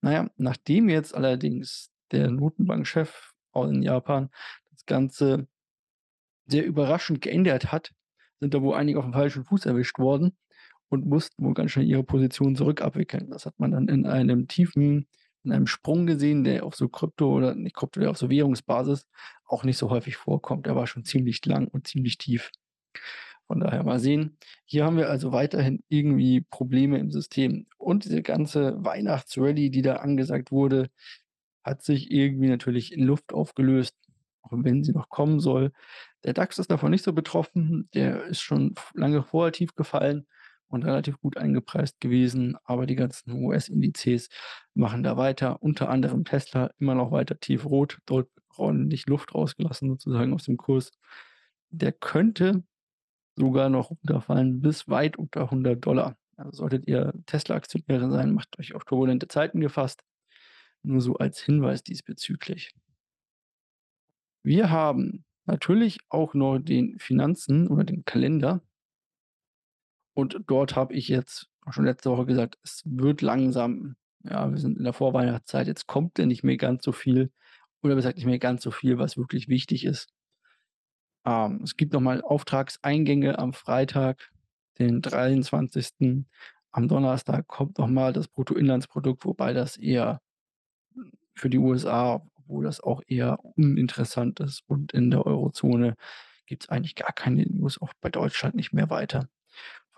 Na 0.00 0.12
ja, 0.12 0.30
nachdem 0.36 0.88
jetzt 0.88 1.14
allerdings 1.14 1.90
der 2.10 2.30
Notenbankchef 2.30 3.34
in 3.54 3.82
Japan 3.82 4.30
das 4.70 4.86
Ganze 4.86 5.48
sehr 6.46 6.64
überraschend 6.64 7.20
geändert 7.20 7.72
hat, 7.72 7.92
sind 8.40 8.54
da 8.54 8.62
wohl 8.62 8.76
einige 8.76 9.00
auf'm 9.00 9.12
falschen 9.12 9.44
Fuß 9.44 9.66
erwischt 9.66 9.98
worden 9.98 10.36
und 10.88 11.06
mussten 11.06 11.44
wohl 11.44 11.54
ganz 11.54 11.72
schnell 11.72 11.86
ihre 11.86 12.04
Position 12.04 12.56
zurückabwickeln. 12.56 13.30
Das 13.30 13.46
hat 13.46 13.58
man 13.58 13.72
dann 13.72 13.88
in 13.88 14.06
einem 14.06 14.46
tiefen 14.46 15.08
in 15.48 15.54
einem 15.54 15.66
Sprung 15.66 16.06
gesehen, 16.06 16.44
der 16.44 16.64
auf 16.64 16.74
so 16.76 16.88
Krypto 16.88 17.32
oder 17.32 17.54
nicht 17.54 17.74
Krypto, 17.74 18.00
der 18.00 18.10
auf 18.10 18.18
so 18.18 18.30
Währungsbasis 18.30 19.06
auch 19.46 19.64
nicht 19.64 19.78
so 19.78 19.90
häufig 19.90 20.16
vorkommt. 20.16 20.66
Der 20.66 20.76
war 20.76 20.86
schon 20.86 21.04
ziemlich 21.04 21.44
lang 21.46 21.68
und 21.68 21.86
ziemlich 21.86 22.18
tief. 22.18 22.50
Von 23.46 23.60
daher 23.60 23.82
mal 23.82 23.98
sehen. 23.98 24.36
Hier 24.66 24.84
haben 24.84 24.98
wir 24.98 25.08
also 25.08 25.32
weiterhin 25.32 25.82
irgendwie 25.88 26.42
Probleme 26.42 26.98
im 26.98 27.10
System. 27.10 27.66
Und 27.78 28.04
diese 28.04 28.22
ganze 28.22 28.76
Weihnachtsrally, 28.84 29.70
die 29.70 29.80
da 29.80 29.96
angesagt 29.96 30.52
wurde, 30.52 30.90
hat 31.64 31.82
sich 31.82 32.10
irgendwie 32.10 32.48
natürlich 32.48 32.92
in 32.92 33.04
Luft 33.04 33.32
aufgelöst, 33.32 33.96
auch 34.42 34.52
wenn 34.52 34.84
sie 34.84 34.92
noch 34.92 35.08
kommen 35.08 35.40
soll. 35.40 35.72
Der 36.24 36.34
DAX 36.34 36.58
ist 36.58 36.70
davon 36.70 36.90
nicht 36.90 37.04
so 37.04 37.14
betroffen. 37.14 37.88
Der 37.94 38.24
ist 38.24 38.42
schon 38.42 38.74
lange 38.92 39.22
vorher 39.22 39.52
tief 39.52 39.74
gefallen 39.74 40.26
und 40.68 40.84
relativ 40.84 41.20
gut 41.20 41.36
eingepreist 41.36 42.00
gewesen, 42.00 42.56
aber 42.64 42.86
die 42.86 42.94
ganzen 42.94 43.32
US-Indizes 43.44 44.28
machen 44.74 45.02
da 45.02 45.16
weiter, 45.16 45.62
unter 45.62 45.88
anderem 45.88 46.24
Tesla 46.24 46.70
immer 46.78 46.94
noch 46.94 47.10
weiter 47.10 47.38
tiefrot, 47.38 47.98
dort 48.06 48.28
ordentlich 48.56 49.06
Luft 49.06 49.34
rausgelassen 49.34 49.88
sozusagen 49.88 50.34
aus 50.34 50.44
dem 50.44 50.56
Kurs. 50.56 50.90
Der 51.70 51.92
könnte 51.92 52.62
sogar 53.36 53.68
noch 53.68 53.90
runterfallen 53.90 54.60
bis 54.60 54.88
weit 54.88 55.16
unter 55.16 55.42
100 55.42 55.86
Also, 55.86 56.50
solltet 56.50 56.86
ihr 56.86 57.12
Tesla-Aktionäre 57.26 58.10
sein, 58.10 58.32
macht 58.32 58.58
euch 58.58 58.74
auf 58.74 58.84
turbulente 58.84 59.28
Zeiten 59.28 59.60
gefasst. 59.60 60.02
Nur 60.82 61.00
so 61.00 61.16
als 61.16 61.40
Hinweis 61.40 61.82
diesbezüglich. 61.82 62.74
Wir 64.42 64.70
haben 64.70 65.24
natürlich 65.46 65.98
auch 66.08 66.34
noch 66.34 66.58
den 66.58 66.98
Finanzen 66.98 67.68
oder 67.68 67.84
den 67.84 68.04
Kalender. 68.04 68.62
Und 70.18 70.40
dort 70.48 70.74
habe 70.74 70.94
ich 70.94 71.06
jetzt 71.06 71.46
schon 71.70 71.84
letzte 71.84 72.10
Woche 72.10 72.26
gesagt, 72.26 72.58
es 72.64 72.82
wird 72.84 73.22
langsam 73.22 73.94
ja, 74.24 74.50
wir 74.50 74.58
sind 74.58 74.78
in 74.78 74.84
der 74.84 74.92
Vorweihnachtszeit, 74.92 75.66
jetzt 75.66 75.86
kommt 75.86 76.18
ja 76.18 76.26
nicht 76.26 76.42
mehr 76.42 76.56
ganz 76.56 76.84
so 76.84 76.92
viel 76.92 77.30
oder 77.82 77.94
besser 77.94 78.08
gesagt 78.08 78.16
nicht 78.16 78.26
mehr 78.26 78.38
ganz 78.38 78.62
so 78.62 78.70
viel, 78.70 78.98
was 78.98 79.16
wirklich 79.16 79.48
wichtig 79.48 79.84
ist. 79.84 80.08
Ähm, 81.24 81.60
es 81.62 81.76
gibt 81.76 81.92
noch 81.92 82.00
mal 82.00 82.20
Auftragseingänge 82.20 83.38
am 83.38 83.52
Freitag, 83.52 84.30
den 84.78 85.02
23. 85.02 86.24
Am 86.72 86.88
Donnerstag 86.88 87.46
kommt 87.46 87.78
noch 87.78 87.86
mal 87.86 88.12
das 88.12 88.28
Bruttoinlandsprodukt, 88.28 89.24
wobei 89.24 89.52
das 89.52 89.76
eher 89.76 90.20
für 91.34 91.48
die 91.48 91.58
USA 91.58 92.22
obwohl 92.34 92.64
das 92.64 92.80
auch 92.80 93.02
eher 93.06 93.38
uninteressant 93.56 94.40
ist 94.40 94.62
und 94.66 94.92
in 94.92 95.10
der 95.10 95.26
Eurozone 95.26 95.94
gibt's 96.46 96.68
eigentlich 96.70 96.94
gar 96.94 97.12
keine 97.12 97.44
News, 97.44 97.80
auch 97.80 97.92
bei 98.00 98.08
Deutschland 98.08 98.54
nicht 98.54 98.72
mehr 98.72 98.88
weiter. 98.88 99.28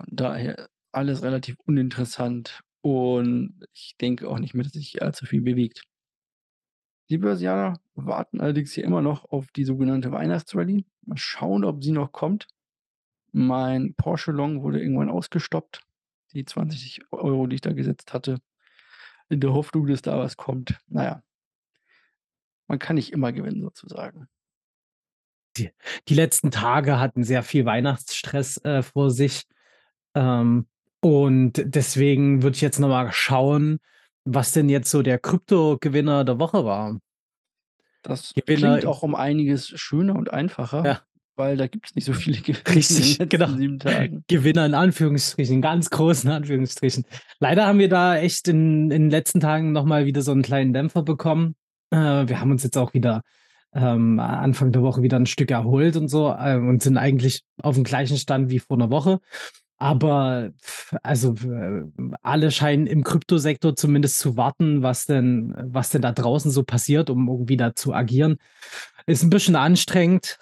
Von 0.01 0.17
daher 0.17 0.69
alles 0.93 1.23
relativ 1.23 1.57
uninteressant 1.67 2.61
und 2.81 3.67
ich 3.75 3.97
denke 4.01 4.29
auch 4.29 4.39
nicht 4.39 4.55
mehr, 4.55 4.65
dass 4.65 4.73
sich 4.73 5.03
allzu 5.03 5.27
viel 5.27 5.43
bewegt. 5.43 5.83
Die 7.11 7.19
Börsianer 7.19 7.75
warten 7.95 8.41
allerdings 8.41 8.73
hier 8.73 8.85
immer 8.85 9.03
noch 9.03 9.25
auf 9.25 9.49
die 9.53 9.65
sogenannte 9.65 10.11
Weihnachtsrally. 10.13 10.87
Mal 11.03 11.19
schauen, 11.19 11.65
ob 11.65 11.83
sie 11.85 11.93
noch 11.93 12.13
kommt. 12.13 12.47
Mein 13.33 13.95
Porsche 13.95 14.33
Long 14.33 14.63
wurde 14.63 14.81
irgendwann 14.81 15.11
ausgestoppt, 15.11 15.83
die 16.33 16.45
20 16.45 17.03
€, 17.11 17.47
die 17.47 17.57
ich 17.57 17.61
da 17.61 17.73
gesetzt 17.73 18.15
hatte, 18.15 18.39
in 19.29 19.41
der 19.41 19.53
Hoffnung, 19.53 19.87
dass 19.87 20.03
da 20.03 20.19
was 20.19 20.37
kommt. 20.37 20.79
Na 20.89 21.05
ja. 21.05 21.23
Man 22.69 22.79
kann 22.79 22.97
nicht 22.97 23.13
immer 23.13 23.33
gewinnen 23.33 23.61
sozusagen. 23.61 24.29
Die 25.57 25.71
die 26.09 26.15
letzten 26.15 26.51
Tage 26.51 26.99
hatten 26.99 27.25
sehr 27.25 27.43
viel 27.43 27.65
Weihnachtsstress, 27.67 28.59
äh, 28.65 28.83
vor 28.83 29.11
sich. 29.11 29.45
Ähm, 30.17 30.67
und 31.01 31.53
deswegen 31.65 32.43
würde 32.43 32.57
ich 32.57 32.61
jetzt 32.61 32.79
noch 32.79 32.89
mal 32.89 33.11
schauen, 33.13 33.79
was 34.25 34.53
denn 34.53 34.69
jetzt 34.69 34.91
so 34.91 35.03
der 35.03 35.19
Kryptogewinner 35.19 36.25
der 36.25 36.39
Woche 36.39 36.65
war. 36.65 37.01
Das 38.05 38.33
Gewinner 38.35 38.79
klingt 38.79 38.87
auch 38.87 39.03
um 39.03 39.15
einiges 39.15 39.69
schöner 39.69 40.17
und 40.17 40.33
einfacher, 40.33 40.85
Ja. 40.85 41.01
weil 41.37 41.57
da 41.57 41.67
gibt's 41.67 41.95
nicht 41.95 42.05
so 42.07 42.13
viele 42.13 42.39
Gewinner 42.41 42.67
in 42.69 42.73
Richtig, 42.75 43.19
genau. 43.29 43.45
letzten 43.47 43.59
7 43.59 43.79
Tagen. 43.79 44.25
Gewinner 44.29 44.67
in 44.67 44.75
Anführungsstrichen, 44.75 45.61
ganz 45.61 45.91
großen 45.91 46.31
Anführungsstrichen. 46.31 47.05
Leider 47.41 47.67
haben 47.67 47.79
wir 47.79 47.89
da 47.89 48.17
echt 48.17 48.49
in 48.49 48.85
in 48.91 49.03
den 49.05 49.11
letzten 49.11 49.41
Tagen 49.41 49.73
noch 49.73 49.85
mal 49.85 50.07
wieder 50.07 50.23
so 50.23 50.33
'n 50.33 50.43
kleinen 50.43 50.73
Dämpfer 50.73 51.03
bekommen. 51.03 51.55
Äh, 51.91 51.99
wir 52.29 52.41
haben 52.41 52.51
uns 52.51 52.63
jetzt 52.63 52.79
auch 52.79 52.95
wieder, 52.95 53.23
ähm, 53.75 54.19
Anfang 54.19 54.73
der 54.73 54.83
Woche 54.83 55.03
wieder 55.03 55.17
'n 55.19 55.27
Stück 55.27 55.51
erholt 55.51 55.97
und 55.97 56.09
so, 56.09 56.31
äh, 56.33 56.57
und 56.57 56.83
sind 56.83 56.97
eigentlich 56.97 57.43
auf'm 57.63 57.85
gleichen 57.85 58.17
Stand 58.17 58.51
wie 58.51 58.61
vor 58.61 58.77
'ner 58.79 58.91
Woche. 58.91 59.21
Aber 59.83 60.53
also, 61.03 61.35
alle 62.23 62.51
scheinen 62.51 62.87
im 62.87 63.03
Kryptosektor 63.03 63.75
zumindest 63.77 64.19
zu 64.19 64.37
warten, 64.37 64.83
was 64.83 65.07
denn 65.07 65.55
was 65.57 65.89
denn 65.89 66.03
da 66.03 66.13
draußen 66.13 66.51
so 66.51 66.65
passiert, 66.65 67.09
um 67.09 67.27
irgendwie 67.29 67.57
da 67.57 67.75
zu 67.75 67.95
agieren. 67.95 68.37
Ist 69.07 69.23
'n 69.25 69.31
bisschen 69.31 69.57
anstrengend, 69.57 70.39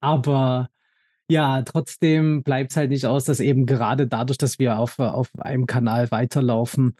aber 0.00 0.70
ja, 1.30 1.62
trotzdem 1.62 2.42
bleibt's 2.44 2.76
halt 2.76 2.90
nicht 2.90 3.06
aus, 3.06 3.24
dass 3.26 3.40
eben 3.40 3.66
gerade 3.66 4.06
dadurch, 4.08 4.38
dass 4.38 4.58
wir 4.60 4.78
auf 4.78 4.98
auf 5.00 5.30
einem 5.40 5.66
Kanal 5.66 6.10
weiterlaufen, 6.12 6.96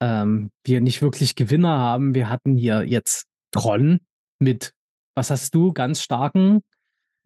ähm, 0.00 0.50
wir 0.64 0.80
nicht 0.82 1.02
wirklich 1.02 1.36
Gewinner 1.36 1.78
haben. 1.78 2.14
Wir 2.14 2.30
hatten 2.30 2.56
hier 2.56 2.84
jetzt 2.84 3.26
Tron 3.52 4.00
mit 4.40 4.72
was 5.16 5.30
hast 5.30 5.54
du, 5.54 5.72
ganz 5.74 6.02
starken 6.02 6.62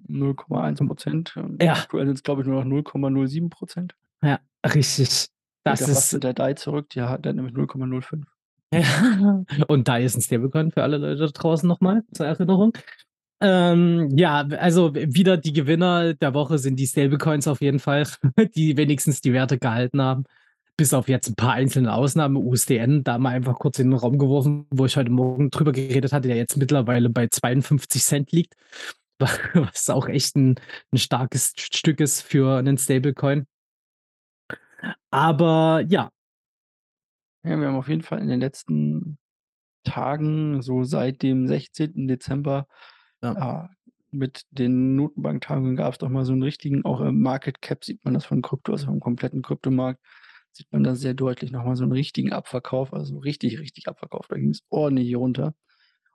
0,1 0.09 0.81
%. 0.81 1.35
Ähm, 1.37 1.59
Ja. 1.61 1.75
aktuell 1.75 2.07
sind's, 2.07 2.23
glaube 2.23 2.43
ich, 2.43 2.49
nur 2.49 2.57
noch 2.61 2.65
0,07 2.67 3.49
%. 3.51 3.95
Ja, 4.23 4.39
richtig. 4.75 5.29
Das 5.65 5.81
fast 5.87 6.15
ist 6.15 6.25
der 6.25 6.35
DAI 6.35 6.55
zurück, 6.55 6.89
die 6.91 7.03
hat 7.03 7.25
der 7.25 7.31
hat 7.31 7.37
nämlich 7.37 7.55
0,05. 7.55 8.27
Ja, 8.75 9.45
und 9.69 9.89
DAI 9.89 10.05
ist 10.05 10.17
'n 10.17 10.23
Stablecoin 10.23 10.71
für 10.73 10.83
alle 10.83 10.99
Leute 10.99 11.21
da 11.21 11.27
draußen 11.29 11.69
noch 11.69 11.81
mal 11.81 12.03
zur 12.15 12.27
Erinnerung. 12.27 12.73
Ähm, 13.43 14.09
ja, 14.17 14.41
also, 14.59 14.95
wieder 14.95 15.37
die 15.37 15.53
Gewinner 15.53 16.15
der 16.15 16.35
Woche 16.35 16.59
sind 16.59 16.77
die 16.79 16.87
Stablecoins 16.87 17.49
auf 17.49 17.61
jeden 17.61 17.81
Fall, 17.81 18.07
die 18.57 18.77
wenigstens 18.79 19.21
die 19.21 19.33
Werte 19.35 19.59
gehalten 19.59 20.01
haben, 20.03 20.25
bis 20.77 20.95
auf 20.95 21.09
jetzt 21.09 21.29
'n 21.31 21.35
paar 21.37 21.53
einzelne 21.55 21.93
Ausnahmen. 21.95 22.37
USDN, 22.37 23.05
da 23.05 23.19
mal 23.19 23.31
einfach 23.31 23.59
kurz 23.59 23.79
in 23.81 23.91
den 23.91 23.99
Raum 23.99 24.19
geworfen, 24.19 24.67
wo 24.71 24.87
ich 24.87 24.97
heute 24.97 25.11
Morgen 25.11 25.51
drüber 25.51 25.73
geredet 25.73 26.13
hatte, 26.13 26.29
der 26.29 26.37
jetzt 26.39 26.57
mittlerweile 26.57 27.11
bei 27.11 27.29
52 27.29 28.33
liegt, 28.33 28.55
wa 29.02 29.02
was 29.55 29.91
auch 29.91 30.09
echt 30.09 30.37
'n 30.37 30.57
'n 30.93 30.99
starkes 30.99 31.47
St 31.49 31.77
Stück 31.77 32.01
ist 32.01 32.23
für 32.23 32.63
'nen 32.63 32.79
Stablecoin. 32.79 33.47
Aber 35.13 35.85
ja. 35.89 36.11
Ja, 37.45 37.59
wir 37.59 37.67
haben 37.67 37.75
auf 37.77 37.89
jeden 37.89 38.03
Fall 38.03 38.21
in 38.21 38.29
den 38.29 38.39
letzten 38.41 39.19
Tagen, 39.85 40.63
so 40.63 40.85
seit 40.85 41.23
dem 41.23 41.49
16. 41.49 42.09
Dezember, 42.09 42.67
Ja. 43.23 43.67
äh, 43.67 43.69
mit 44.13 44.45
den 44.53 44.97
Notenbanktagungen 44.97 45.77
gab's 45.77 45.99
doch 45.99 46.09
mal 46.11 46.25
so 46.27 46.33
'n 46.35 46.43
richtigen 46.45 46.85
auch 46.85 47.01
im 47.03 47.23
Market 47.23 47.63
Cap 47.63 47.85
sieht 47.85 48.05
man 48.05 48.15
das 48.15 48.27
von 48.27 48.43
Krypto, 48.43 48.73
also 48.73 48.87
vom 48.87 49.01
kompletten 49.01 49.43
Kryptomarkt, 49.43 50.01
sieht 50.53 50.73
man 50.73 50.85
da 50.85 50.95
sehr 50.97 51.15
deutlich 51.15 51.53
noch 51.53 51.65
mal 51.65 51.77
so 51.77 51.85
'n 51.85 51.93
richtigen 51.93 52.33
Abverkauf, 52.33 52.93
also 52.95 53.19
richtig, 53.19 53.61
richtig 53.61 53.89
Abverkauf. 53.89 54.29
Da 54.29 54.37
ging's 54.39 54.63
ordentlich 54.71 55.17
runter. 55.17 55.55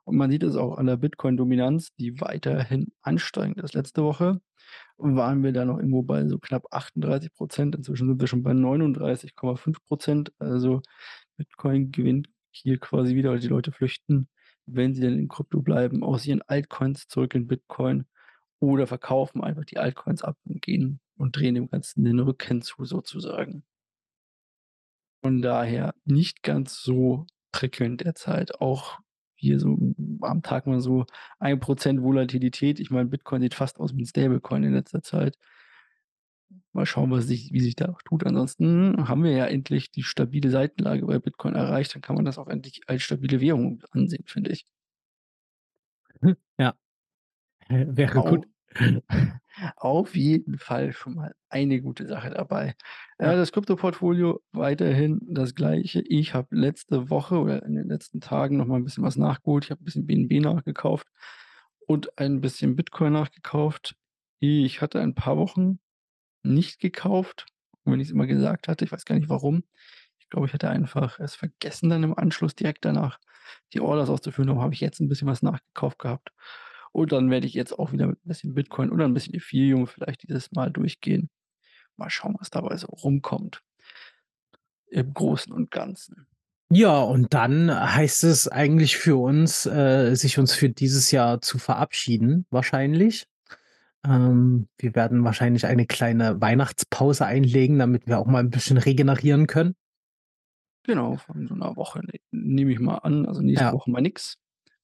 Und 0.08 0.16
man 0.16 0.30
sieht 0.30 0.42
es 0.42 0.56
auch 0.56 0.78
an 0.78 0.86
der 0.86 0.96
Bitcoin-Dominanz, 0.96 1.94
die 1.96 2.18
weiterhin 2.18 2.92
ansteigend 3.02 3.58
ist. 3.58 3.74
Letzte 3.74 4.02
Woche 4.02 4.40
waren 4.96 5.42
wir 5.42 5.52
da 5.52 5.66
noch 5.66 5.76
irgendwo 5.76 6.02
bei 6.02 6.26
so 6.26 6.38
knapp 6.38 6.64
38 6.70 7.30
%. 7.38 7.76
Inzwischen 7.76 8.08
sind 8.08 8.18
wir 8.18 8.26
schon 8.26 8.42
bei 8.42 8.52
39,5 8.52 9.76
%. 9.90 10.32
Also, 10.38 10.80
Bitcoin 11.36 11.92
gewinnt 11.92 12.30
hier 12.50 12.78
quasi 12.78 13.16
wieder, 13.16 13.30
weil 13.30 13.40
die 13.40 13.48
Leute 13.48 13.70
flüchten, 13.70 14.28
wenn 14.64 14.94
sie 14.94 15.02
denn 15.02 15.18
in 15.18 15.28
Krypto 15.28 15.60
bleiben, 15.60 16.02
aus 16.02 16.24
ihren 16.26 16.40
Altcoins 16.40 17.06
zurück 17.06 17.34
in 17.34 17.46
Bitcoin 17.46 18.06
oder 18.60 18.86
verkaufen 18.86 19.44
einfach 19.44 19.66
die 19.66 19.76
Altcoins 19.76 20.22
ab 20.22 20.38
und 20.44 20.62
gehen 20.62 21.00
und 21.18 21.36
drehen 21.36 21.54
dem 21.54 21.68
Ganzen 21.68 22.04
den 22.04 22.18
Rücken 22.18 22.62
zu 22.62 22.86
sozusagen. 22.86 23.62
Von 25.22 25.42
daher 25.42 25.94
nicht 26.06 26.42
ganz 26.42 26.82
so 26.82 27.26
prickelnd 27.52 28.00
derzeit. 28.00 28.58
Auch 28.62 29.00
hier 29.38 29.60
so 29.60 29.76
am 30.22 30.42
Tag 30.42 30.66
mal 30.66 30.80
so 30.80 31.06
1 31.38 31.58
% 31.60 32.02
Volatilität. 32.02 32.80
Ich 32.80 32.90
meine, 32.90 33.08
Bitcoin 33.08 33.42
sieht 33.42 33.54
fast 33.54 33.78
aus 33.80 33.94
wie 33.96 34.02
'n 34.02 34.06
Stablecoin 34.06 34.64
in 34.64 34.74
letzter 34.74 35.02
Zeit. 35.02 35.36
Mal 36.74 36.84
schauen, 36.86 37.10
was 37.10 37.26
sich 37.26 37.52
wie 37.52 37.60
sich 37.60 37.76
da 37.76 37.96
tut. 38.04 38.26
Ansonsten 38.26 39.08
haben 39.08 39.24
wir 39.24 39.32
ja 39.32 39.46
endlich 39.46 39.90
die 39.90 40.02
stabile 40.02 40.50
Seitenlage 40.50 41.06
bei 41.06 41.18
Bitcoin 41.18 41.54
erreicht. 41.54 41.94
Dann 41.94 42.02
kann 42.02 42.14
man 42.16 42.24
das 42.26 42.36
auch 42.38 42.48
endlich 42.48 42.82
als 42.86 43.02
stabile 43.02 43.40
Währung 43.40 43.82
ansehen, 43.90 44.24
finde 44.26 44.50
ich. 44.52 44.62
Hm, 46.22 46.36
ja. 46.58 46.74
Äh, 47.68 47.86
wäre 47.90 48.18
Au 48.20 48.22
gut. 48.24 48.46
Auf 49.76 50.16
jeden 50.16 50.58
Fall 50.58 50.92
schon 50.92 51.14
mal 51.14 51.34
eine 51.50 51.80
gute 51.82 52.06
Sache 52.06 52.30
dabei. 52.30 52.74
Äh, 53.18 53.24
Ja. 53.24 53.36
das 53.36 53.52
Kryptoportfolio 53.52 54.40
weiterhin 54.52 55.20
das 55.28 55.54
Gleiche. 55.54 56.00
Ich 56.06 56.34
habe 56.34 56.48
letzte 56.56 57.10
Woche 57.10 57.38
oder 57.38 57.62
in 57.64 57.74
den 57.74 57.88
letzten 57.88 58.20
Tagen 58.20 58.56
noch 58.58 58.66
mal 58.66 58.76
'n 58.78 58.84
bisschen 58.84 59.04
was 59.04 59.16
nachgeholt. 59.16 59.64
Ich 59.64 59.70
habe 59.70 59.82
'n 59.82 59.84
bisschen 59.84 60.06
BNB 60.06 60.40
nachgekauft 60.40 61.08
und 61.86 62.18
ein 62.18 62.40
bisschen 62.40 62.76
Bitcoin 62.76 63.12
nachgekauft. 63.14 63.96
Ich 64.40 64.80
hatte 64.82 65.00
ein 65.00 65.14
paar 65.14 65.36
Wochen 65.38 65.80
nicht 66.44 66.80
gekauft, 66.80 67.46
wenn 67.84 68.00
ich's 68.00 68.10
immer 68.12 68.26
gesagt 68.28 68.68
hatte. 68.68 68.84
Ich 68.86 68.92
weiß 68.92 69.04
gar 69.06 69.16
nicht 69.16 69.28
warum. 69.30 69.64
Ich 70.20 70.30
glaube, 70.30 70.46
ich 70.48 70.54
hatte 70.54 70.70
einfach 70.70 71.20
es 71.20 71.34
vergessen, 71.36 71.90
dann 71.90 72.04
im 72.04 72.18
Anschluss 72.18 72.54
direkt 72.56 72.84
danach 72.86 73.18
die 73.74 73.80
Orders 73.82 74.10
auszuführen. 74.10 74.48
Darum 74.48 74.62
habe 74.62 74.74
ich 74.74 74.80
jetzt 74.82 75.00
'n 75.00 75.08
bisschen 75.10 75.28
was 75.28 75.42
nachgekauft 75.42 75.98
gehabt. 76.00 76.32
Und 76.98 77.12
dann 77.12 77.30
werde 77.30 77.46
ich 77.46 77.54
jetzt 77.54 77.78
auch 77.78 77.92
wieder 77.92 78.06
mit 78.08 78.18
'n 78.24 78.28
bisschen 78.28 78.54
Bitcoin 78.54 78.90
oder 78.90 79.04
'n 79.06 79.14
bisschen 79.14 79.34
Ethereum 79.34 79.86
vielleicht 79.86 80.24
dieses 80.28 80.50
Mal 80.52 80.70
durchgehen. 80.70 81.30
Mal 81.96 82.10
schauen, 82.10 82.36
was 82.40 82.50
dabei 82.50 82.76
so 82.78 82.88
rumkommt 82.88 83.62
im 84.90 85.12
Großen 85.12 85.52
und 85.52 85.70
Ganzen. 85.70 86.26
Ja, 86.70 87.00
und 87.00 87.32
dann 87.32 87.70
heißt 87.74 88.24
es 88.24 88.46
eigentlich 88.46 88.98
für 88.98 89.16
uns, 89.16 89.64
äh, 89.64 90.14
sich 90.14 90.38
uns 90.38 90.52
für 90.52 90.68
dieses 90.68 91.10
Jahr 91.10 91.40
zu 91.40 91.56
verabschieden 91.58 92.44
wahrscheinlich. 92.50 93.26
Ähm, 94.06 94.68
wir 94.78 94.94
werden 94.94 95.24
wahrscheinlich 95.24 95.66
eine 95.66 95.86
kleine 95.86 96.40
Weihnachtspause 96.40 97.26
einlegen, 97.26 97.78
damit 97.78 98.06
wir 98.08 98.18
auch 98.18 98.26
mal 98.26 98.40
'n 98.42 98.50
bisschen 98.50 98.78
regenerieren 98.78 99.46
können. 99.48 99.74
Genau, 100.86 101.16
von 101.16 101.46
so 101.46 101.54
'ner 101.54 101.76
Woche 101.76 102.00
ne 102.00 102.18
nehme 102.30 102.72
ich 102.72 102.78
mal 102.80 102.98
an. 102.98 103.26
Also, 103.26 103.42
nächste 103.42 103.70
Ja. 103.70 103.72
Woche 103.72 103.90
mal 103.90 104.00
nix. 104.00 104.36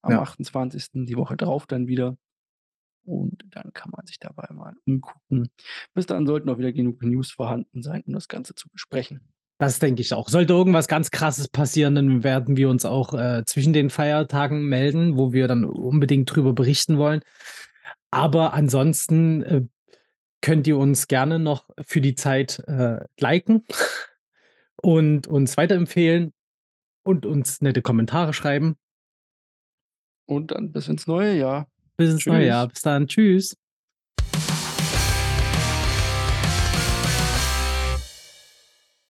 Am 0.05 0.13
Ja. 0.13 0.23
28., 0.23 1.07
die 1.07 1.17
Woche 1.17 1.37
drauf 1.37 1.67
dann 1.67 1.87
wieder. 1.89 2.17
Und 3.07 3.45
dann 3.51 3.73
kann 3.75 3.91
man 3.95 4.07
sich 4.07 4.19
dabei 4.19 4.49
mal 4.55 4.75
umgucken. 4.87 5.49
Bis 5.93 6.07
dahin 6.07 6.27
sollten 6.27 6.49
auch 6.49 6.59
wieder 6.59 6.73
genug 6.73 7.03
News 7.03 7.31
vorhanden 7.31 7.83
sein, 7.83 8.03
um 8.07 8.15
das 8.15 8.29
Ganze 8.29 8.55
zu 8.55 8.69
besprechen. 8.71 9.21
Das 9.59 9.79
denke 9.79 10.01
ich 10.01 10.13
auch. 10.15 10.29
Sollte 10.29 10.53
irgendwas 10.55 10.89
ganz 10.89 11.11
Krasses 11.11 11.49
passieren, 11.49 11.95
dann 11.95 12.25
werden 12.25 12.57
wir 12.57 12.69
uns 12.69 12.85
auch, 12.85 13.15
äh, 13.15 13.45
zwischen 13.45 13.73
den 13.73 13.91
Feiertagen 13.91 14.69
melden, 14.69 15.17
wo 15.17 15.33
wir 15.33 15.49
dann 15.49 15.65
unbedingt 15.65 16.35
drüber 16.35 16.55
berichten 16.55 16.99
wollen. 16.99 17.21
Aber 18.11 18.55
ansonsten, 18.55 19.43
äh, 19.43 19.63
könnt 20.41 20.67
ihr 20.67 20.77
uns 20.77 21.07
gerne 21.09 21.39
noch 21.39 21.69
für 21.87 22.01
die 22.01 22.15
Zeit, 22.15 22.59
äh, 22.67 23.01
liken 23.19 23.65
und 24.83 25.27
uns 25.27 25.57
weiterempfehlen 25.57 26.33
und 27.03 27.25
uns 27.27 27.61
nette 27.63 27.81
Kommentare 27.81 28.35
schreiben. 28.35 28.77
Und 30.27 30.51
dann 30.51 30.73
bis 30.73 30.89
ins 30.89 31.07
neue 31.07 31.37
Jahr. 31.37 31.69
Bis 31.97 32.11
ins 32.11 32.27
neue 32.27 32.41
Tschüss. 32.41 32.49
Jahr. 32.49 32.69
Bis 32.69 32.83
dann. 32.83 33.07
Tschüss. 33.07 33.57